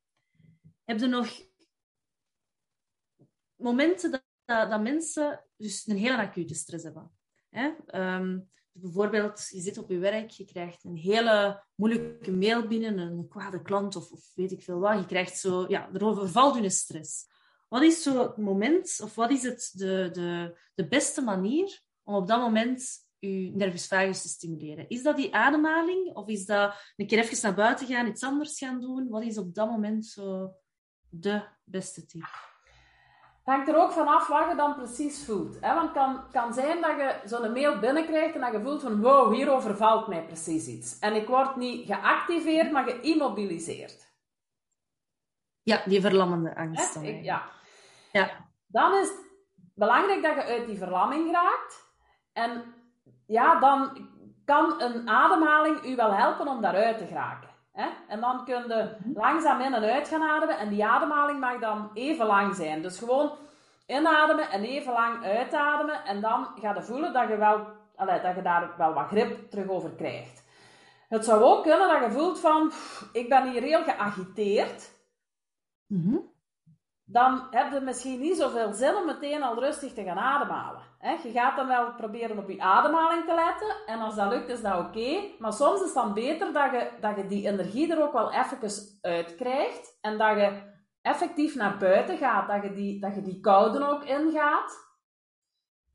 heb 0.83 0.99
je 0.99 1.07
nog 1.07 1.29
momenten 3.55 4.11
dat, 4.11 4.23
dat, 4.45 4.81
mensen 4.81 5.45
dus 5.57 5.87
een 5.87 5.97
hele 5.97 6.17
acute 6.17 6.53
stress 6.53 6.83
hebben? 6.83 7.11
Hè? 7.49 7.71
Um, 8.15 8.49
bijvoorbeeld, 8.71 9.47
je 9.49 9.61
zit 9.61 9.77
op 9.77 9.89
je 9.89 9.97
werk, 9.97 10.29
je 10.29 10.45
krijgt 10.45 10.83
een 10.83 10.95
hele 10.95 11.63
moeilijke 11.75 12.31
mail 12.31 12.67
binnen, 12.67 12.97
een 12.97 13.27
kwade 13.27 13.61
klant 13.61 13.95
of, 13.95 14.11
of 14.11 14.31
weet 14.35 14.51
ik 14.51 14.63
veel 14.63 14.79
wat. 14.79 14.99
Je 14.99 15.05
krijgt 15.05 15.37
zo, 15.37 15.65
ja, 15.67 15.89
erover 15.93 16.29
valt 16.29 16.55
je 16.55 16.69
stress. 16.69 17.27
Wat 17.67 17.81
is 17.81 18.03
zo 18.03 18.21
het 18.21 18.37
moment, 18.37 18.99
of 19.03 19.15
wat 19.15 19.31
is 19.31 19.43
het 19.43 19.71
de, 19.73 20.09
de, 20.11 20.59
de 20.75 20.87
beste 20.87 21.21
manier 21.21 21.81
om 22.03 22.15
op 22.15 22.27
dat 22.27 22.39
moment 22.39 23.08
je 23.19 23.51
nervus 23.53 23.87
vagus 23.87 24.21
te 24.21 24.27
stimuleren? 24.27 24.89
Is 24.89 25.03
dat 25.03 25.15
die 25.15 25.35
ademhaling? 25.35 26.15
Of 26.15 26.27
is 26.27 26.45
dat 26.45 26.93
een 26.95 27.07
keer 27.07 27.19
even 27.19 27.37
naar 27.41 27.53
buiten 27.53 27.87
gaan, 27.87 28.07
iets 28.07 28.23
anders 28.23 28.57
gaan 28.57 28.79
doen? 28.79 29.09
Wat 29.09 29.23
is 29.23 29.37
op 29.37 29.53
dat 29.53 29.69
moment 29.69 30.05
zo 30.05 30.53
de 31.09 31.43
beste 31.63 32.05
tip? 32.05 32.49
hangt 33.49 33.67
er 33.67 33.77
ook 33.77 33.91
vanaf 33.91 34.27
wat 34.27 34.49
je 34.49 34.55
dan 34.55 34.75
precies 34.75 35.25
voelt. 35.25 35.57
Hè? 35.59 35.73
Want 35.73 35.81
het 35.81 35.91
kan, 35.93 36.31
kan 36.31 36.53
zijn 36.53 36.81
dat 36.81 36.97
je 36.97 37.21
zo'n 37.25 37.51
mail 37.51 37.79
binnenkrijgt 37.79 38.35
en 38.35 38.41
dat 38.41 38.51
je 38.51 38.61
voelt 38.61 38.81
van 38.81 39.01
wow, 39.01 39.33
hier 39.33 39.51
overvalt 39.51 40.07
mij 40.07 40.25
precies 40.25 40.67
iets. 40.67 40.99
En 40.99 41.15
ik 41.15 41.27
word 41.27 41.55
niet 41.55 41.85
geactiveerd, 41.85 42.71
maar 42.71 42.83
geïmmobiliseerd. 42.83 44.07
Ja, 45.63 45.81
die 45.85 46.01
verlammende 46.01 46.55
angst. 46.55 46.93
Dan 46.93 47.23
ja. 47.23 47.49
ja. 48.11 48.47
Dan 48.67 48.93
is 48.93 49.07
het 49.07 49.17
belangrijk 49.75 50.23
dat 50.23 50.35
je 50.35 50.43
uit 50.43 50.67
die 50.67 50.77
verlamming 50.77 51.31
raakt. 51.31 51.93
En 52.33 52.73
ja, 53.25 53.59
dan 53.59 54.07
kan 54.45 54.81
een 54.81 55.09
ademhaling 55.09 55.85
u 55.85 55.95
wel 55.95 56.13
helpen 56.13 56.47
om 56.47 56.61
daaruit 56.61 56.97
te 56.97 57.05
geraken. 57.05 57.49
Hè? 57.71 57.87
En 58.07 58.19
dan 58.19 58.45
kun 58.45 58.55
je 58.55 58.95
langzaam 59.13 59.61
in 59.61 59.73
en 59.73 59.83
uit 59.83 60.07
gaan 60.07 60.23
ademen. 60.23 60.57
En 60.57 60.69
die 60.69 60.85
ademhaling 60.85 61.39
mag 61.39 61.59
dan 61.59 61.91
even 61.93 62.25
lang 62.25 62.55
zijn. 62.55 62.81
Dus 62.81 62.99
gewoon 62.99 63.31
inademen 63.87 64.49
en 64.49 64.63
even 64.63 64.93
lang 64.93 65.23
uitademen. 65.23 66.05
En 66.05 66.21
dan 66.21 66.47
ga 66.55 66.73
je 66.73 66.81
voelen 66.81 67.13
dat 67.13 67.27
je, 67.27 67.37
wel, 67.37 67.67
allez, 67.95 68.23
dat 68.23 68.35
je 68.35 68.41
daar 68.41 68.73
wel 68.77 68.93
wat 68.93 69.07
grip 69.07 69.49
terug 69.49 69.67
over 69.67 69.91
krijgt. 69.91 70.47
Het 71.09 71.25
zou 71.25 71.43
ook 71.43 71.63
kunnen 71.63 71.87
dat 71.87 72.03
je 72.03 72.11
voelt 72.11 72.39
van, 72.39 72.71
ik 73.13 73.29
ben 73.29 73.51
hier 73.51 73.61
heel 73.61 73.83
geagiteerd. 73.83 74.97
Mm 75.87 76.28
dan 77.11 77.47
heb 77.51 77.71
je 77.71 77.79
misschien 77.79 78.19
niet 78.19 78.37
zoveel 78.37 78.73
zin 78.73 78.95
om 78.95 79.05
meteen 79.05 79.43
al 79.43 79.59
rustig 79.59 79.93
te 79.93 80.03
gaan 80.03 80.17
ademhalen. 80.17 80.81
Je 81.01 81.31
gaat 81.31 81.55
dan 81.55 81.67
wel 81.67 81.93
proberen 81.93 82.37
op 82.37 82.49
je 82.49 82.61
ademhaling 82.61 83.25
te 83.25 83.33
letten. 83.33 83.75
En 83.85 83.99
als 83.99 84.15
dat 84.15 84.31
lukt, 84.31 84.49
is 84.49 84.61
dat 84.61 84.79
oké. 84.79 85.21
Maar 85.39 85.53
soms 85.53 85.79
is 85.79 85.85
het 85.85 85.93
dan 85.93 86.13
beter 86.13 86.53
dat 86.53 86.71
je, 86.71 86.91
dat 87.01 87.15
je 87.15 87.27
die 87.27 87.47
energie 87.47 87.91
er 87.91 88.03
ook 88.03 88.13
wel 88.13 88.31
even 88.31 88.71
uit 89.01 89.35
krijgt. 89.35 89.97
En 90.01 90.17
dat 90.17 90.37
je 90.37 90.61
effectief 91.01 91.55
naar 91.55 91.77
buiten 91.77 92.17
gaat. 92.17 92.47
Dat 92.47 92.63
je 92.63 92.73
die, 92.73 92.99
dat 92.99 93.15
je 93.15 93.21
die 93.21 93.39
koude 93.39 93.87
ook 93.87 94.03
ingaat. 94.03 94.97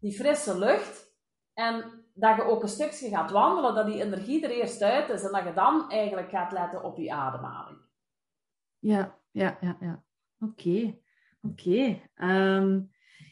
Die 0.00 0.12
frisse 0.12 0.58
lucht. 0.58 1.12
En 1.52 2.04
dat 2.14 2.36
je 2.36 2.42
ook 2.42 2.62
een 2.62 2.68
stukje 2.68 3.08
gaat 3.08 3.30
wandelen. 3.30 3.74
Dat 3.74 3.86
die 3.86 4.02
energie 4.02 4.44
er 4.44 4.50
eerst 4.50 4.82
uit 4.82 5.08
is. 5.08 5.22
En 5.24 5.32
dat 5.32 5.44
je 5.44 5.52
dan 5.52 5.90
eigenlijk 5.90 6.30
gaat 6.30 6.52
letten 6.52 6.82
op 6.82 6.96
je 6.96 7.12
ademhaling. 7.12 7.78
Ja, 8.78 9.18
ja, 9.30 9.56
ja, 9.60 9.76
ja. 9.80 10.02
Oké. 10.40 11.02
Oké. 11.44 12.00
Ehm, 12.14 12.80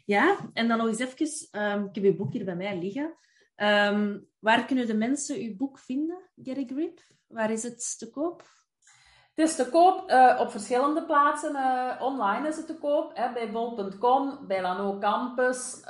ja, 0.04 0.50
en 0.52 0.68
dan 0.68 0.78
nog 0.78 0.86
eens 0.86 0.98
even. 0.98 1.62
Um, 1.62 1.86
ik 1.86 1.94
heb 1.94 2.04
je 2.04 2.16
boek 2.16 2.32
hier 2.32 2.44
bij 2.44 2.56
mij 2.56 2.78
liggen. 2.78 3.16
Ehm, 3.54 4.18
waar 4.38 4.64
kunnen 4.64 4.86
de 4.86 4.94
mensen 4.94 5.40
uw 5.40 5.56
boek 5.56 5.78
vinden, 5.78 6.16
a 6.48 6.64
Grip? 6.66 7.00
Waar 7.26 7.50
is 7.50 7.62
het 7.62 7.98
te 7.98 8.10
koop? 8.10 8.42
Het 9.34 9.48
is 9.48 9.56
te 9.56 9.68
koop 9.68 10.10
uh, 10.10 10.38
op 10.40 10.50
verschillende 10.50 11.04
plaatsen. 11.04 11.52
Uh, 11.52 12.00
online 12.00 12.48
is 12.48 12.56
het 12.56 12.66
te 12.66 12.78
koop. 12.78 13.16
Hè, 13.16 13.32
bij 13.32 13.52
bol.com, 13.52 14.46
bij 14.46 14.62
Lano 14.62 14.98
Campus. 14.98 15.82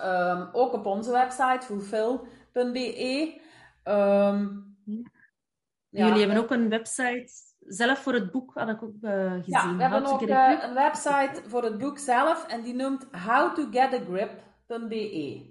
ook 0.53 0.73
op 0.73 0.87
onze 0.87 1.11
website, 1.11 1.67
fulfill.be. 1.67 3.41
Ja. 5.93 6.07
Jullie 6.07 6.19
hebben 6.19 6.37
ook 6.37 6.51
een 6.51 6.69
website 6.69 7.52
zelf 7.75 7.99
voor 7.99 8.13
het 8.13 8.31
boek 8.31 8.55
had 8.55 8.69
ik 8.69 8.83
ook 8.83 8.95
uh, 9.01 9.33
gezien. 9.33 9.43
Ja, 9.47 9.77
we 9.77 9.83
hebben 9.83 10.07
ook 10.07 10.23
uh, 10.23 10.59
een 10.63 10.75
website 10.75 11.43
voor 11.47 11.65
het 11.65 11.79
boek 11.79 11.99
zelf 11.99 12.47
en 12.47 12.63
die 12.63 12.75
noemt 12.75 13.07
howtogetagrip.be. 13.11 15.51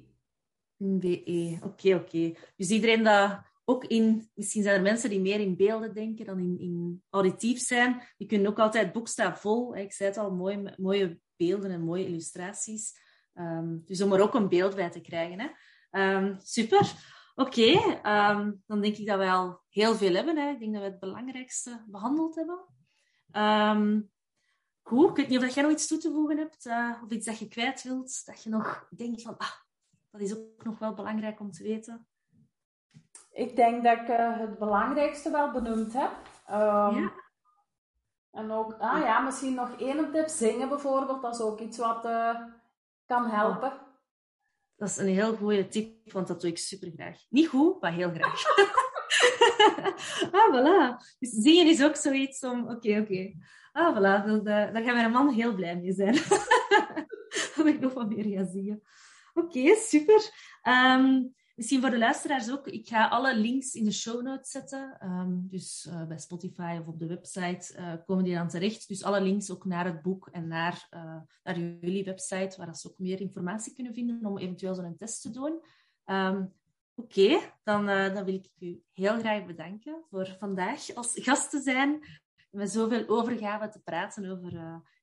Be, 0.78 1.60
oké, 1.64 1.96
oké. 1.96 2.34
Dus 2.56 2.70
iedereen 2.70 3.04
dat 3.04 3.40
ook 3.66 3.86
in, 3.86 4.30
misschien 4.34 4.64
zijn 4.64 4.76
er 4.76 4.82
mensen 4.82 5.10
die 5.10 5.22
meer 5.22 5.40
in 5.40 5.56
beelden 5.56 5.94
denken 5.94 6.26
dan 6.26 6.40
in, 6.40 6.60
in 6.60 7.04
auditief 7.10 7.60
zijn, 7.60 8.02
die 8.18 8.28
kunnen 8.28 8.48
ook 8.48 8.60
altijd, 8.60 8.84
het 8.84 8.94
boek 8.94 9.08
staat 9.08 9.40
vol, 9.40 9.76
ik 9.76 9.94
zei 9.94 10.10
het 10.10 10.18
al, 10.18 10.32
mooie, 10.32 10.74
mooie 10.78 11.20
beelden 11.36 11.72
en 11.72 11.82
mooie 11.82 12.06
illustraties. 12.06 13.00
Um, 13.34 13.82
dus 13.86 14.02
om 14.02 14.14
er 14.14 14.22
ook 14.22 14.34
een 14.34 14.50
beeld 14.50 14.76
bij 14.76 14.90
te 14.90 15.02
krijgen. 15.02 15.40
Hè. 15.40 15.48
Um, 16.16 16.36
super. 16.40 16.92
Oké, 17.36 17.72
ehm, 18.02 18.52
dan 18.66 18.82
denk 18.82 18.96
ik 18.96 19.08
dat 19.08 19.18
we 19.20 19.30
al 19.30 19.62
heel 19.70 19.96
veel 19.96 20.14
hebben. 20.14 20.38
Hè. 20.38 20.50
Ik 20.50 20.60
denk 20.60 20.74
dat 20.74 20.82
we 20.82 20.90
het 20.90 21.00
belangrijkste 21.00 21.84
behandeld 21.88 22.36
hebben. 22.36 22.60
Um, 23.34 24.12
goed, 24.82 25.10
ik 25.10 25.16
weet 25.16 25.28
niet 25.28 25.44
of 25.44 25.54
jij 25.54 25.64
nog 25.64 25.72
iets 25.72 25.88
toe 25.88 25.98
te 25.98 26.12
voegen 26.12 26.38
hebt, 26.38 26.66
uh, 26.66 26.96
of 27.04 27.10
iets 27.10 27.26
dat 27.26 27.40
je 27.40 27.48
kwijt 27.48 27.84
wilt, 27.84 28.26
dat 28.26 28.44
je 28.44 28.50
nog 28.50 28.88
denkt 28.90 29.22
van, 29.22 29.38
ah, 29.38 29.52
dat 30.10 30.22
is 30.22 30.38
ook 30.38 30.64
nog 30.64 30.80
wel 30.80 30.94
belangrijk 30.94 31.40
om 31.40 31.52
te 31.52 31.64
weten. 31.64 32.08
Ik 33.32 33.56
denk 33.56 33.84
dat 33.84 33.98
ik 33.98 34.08
uh, 34.08 34.38
het 34.38 34.58
belangrijkste 34.58 35.32
wel 35.32 35.52
benoemd 35.52 35.94
heb. 35.94 36.12
Um, 36.50 36.96
ja. 36.96 37.12
En 38.32 38.52
ook, 38.52 38.76
ah 38.80 39.00
ja, 39.00 39.20
misschien 39.20 39.54
nog 39.54 39.80
één 39.80 40.12
tip, 40.12 40.28
zingen 40.28 40.70
bijvoorbeeld, 40.70 41.22
dat 41.22 41.36
is 41.36 41.42
ook 41.42 41.60
iets 41.60 41.78
wat 41.78 42.06
uh, 42.06 42.42
kan 43.06 43.30
helpen. 43.30 43.74
Dat 44.82 44.90
is 44.90 44.98
een 44.98 45.08
heel 45.08 45.36
goede 45.36 45.68
tip, 45.68 46.12
want 46.12 46.28
dat 46.28 46.42
doe 46.42 46.50
ik 46.50 46.58
super 46.58 46.92
graag. 46.96 47.18
Niet 47.30 47.48
goed, 47.48 47.82
maar 47.82 47.94
heel 47.94 48.12
graag. 48.14 48.44
ah, 50.32 50.54
voilà. 50.54 50.98
Dus 51.20 51.30
zingen 51.30 51.68
is 51.68 51.84
ook 51.84 51.96
zoiets 51.96 52.44
om... 52.44 52.70
Oké, 52.70 53.00
oké. 53.00 53.34
Ah, 53.72 53.98
voilà. 53.98 54.26
Dus, 54.26 54.38
uh, 54.38 54.44
daar 54.44 54.84
gaat 54.84 54.96
mijn 54.96 55.12
man 55.12 55.30
heel 55.30 55.56
blij 55.56 55.78
mee 55.78 55.94
zijn. 55.94 56.14
dat 57.56 57.66
ik 57.66 57.80
nog 57.80 57.94
wat 57.94 58.10
meer 58.10 58.38
ga 58.38 58.52
zingen. 58.52 58.82
Oké, 59.34 59.76
super. 59.76 60.30
Um, 60.64 61.36
Misschien 61.62 61.82
voor 61.82 61.90
de 61.90 61.98
luisteraars 61.98 62.52
ook. 62.52 62.68
Ik 62.68 62.88
ga 62.88 63.08
alle 63.08 63.36
links 63.36 63.74
in 63.74 63.84
de 63.84 63.92
show 63.92 64.22
notes 64.22 64.52
zetten. 64.52 64.98
Ehm, 65.00 65.30
dus 65.42 65.88
uh, 65.90 66.08
bij 66.08 66.18
Spotify 66.18 66.78
of 66.82 66.88
op 66.88 67.00
de 67.00 67.08
website 67.08 67.76
uh, 67.78 67.94
komen 68.06 68.24
die 68.24 68.36
dan 68.36 68.48
terecht. 68.48 68.88
Dus 68.88 69.04
alle 69.04 69.22
links 69.22 69.52
ook 69.52 69.66
naar 69.66 69.86
het 69.86 70.02
boek 70.02 70.28
en 70.32 70.48
naar, 70.48 70.88
uh, 70.94 71.18
naar 71.44 71.60
jullie 71.60 72.04
website, 72.04 72.58
waar 72.58 72.76
ze 72.76 72.90
ook 72.90 72.98
meer 72.98 73.20
informatie 73.20 73.74
kunnen 73.74 73.94
vinden 73.94 74.26
om 74.26 74.38
eventueel 74.38 74.76
zo'n 74.76 74.96
test 74.98 75.22
te 75.22 75.30
doen. 75.30 75.64
Um, 76.06 76.54
Oké, 76.96 77.40
dan, 77.64 77.86
dan 77.86 78.26
wil 78.26 78.34
ik 78.34 78.50
u 78.60 78.82
heel 78.92 79.20
graag 79.20 79.46
bedanken 79.46 80.06
voor 80.10 80.36
vandaag 80.40 80.96
als 80.96 81.12
gast 81.14 81.50
te 81.50 81.62
zijn. 81.62 82.00
Met 82.52 82.72
zoveel 82.72 83.08
overgave 83.08 83.70
te 83.70 83.82
praten 83.82 84.32
over 84.32 84.52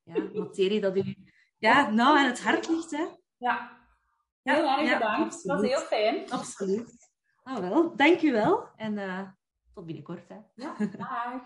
ja, 0.05 0.31
materie 0.35 0.81
dat 0.81 0.97
u 0.97 1.17
ja, 1.59 1.91
nou 1.91 2.19
aan 2.19 2.27
het 2.27 2.43
hart 2.43 2.69
ligt. 2.69 2.91
Hè? 2.91 3.07
Ja, 3.37 3.79
Heel 4.55 4.79
erg 4.79 4.93
bedankt. 4.99 5.47
Dat 5.47 5.61
was 5.61 5.69
heel 5.71 5.81
fijn. 5.81 6.31
Absoluut. 6.31 7.11
Ah, 7.43 7.59
wel. 7.59 7.97
Dank 7.97 8.23
u 8.23 8.33
wel. 8.33 8.69
En 8.77 8.93
uh, 8.93 9.21
tot 9.75 9.87
binnenkort. 9.87 10.29
Hè. 10.29 10.37
Ja, 10.55 10.75
dag. 10.97 11.43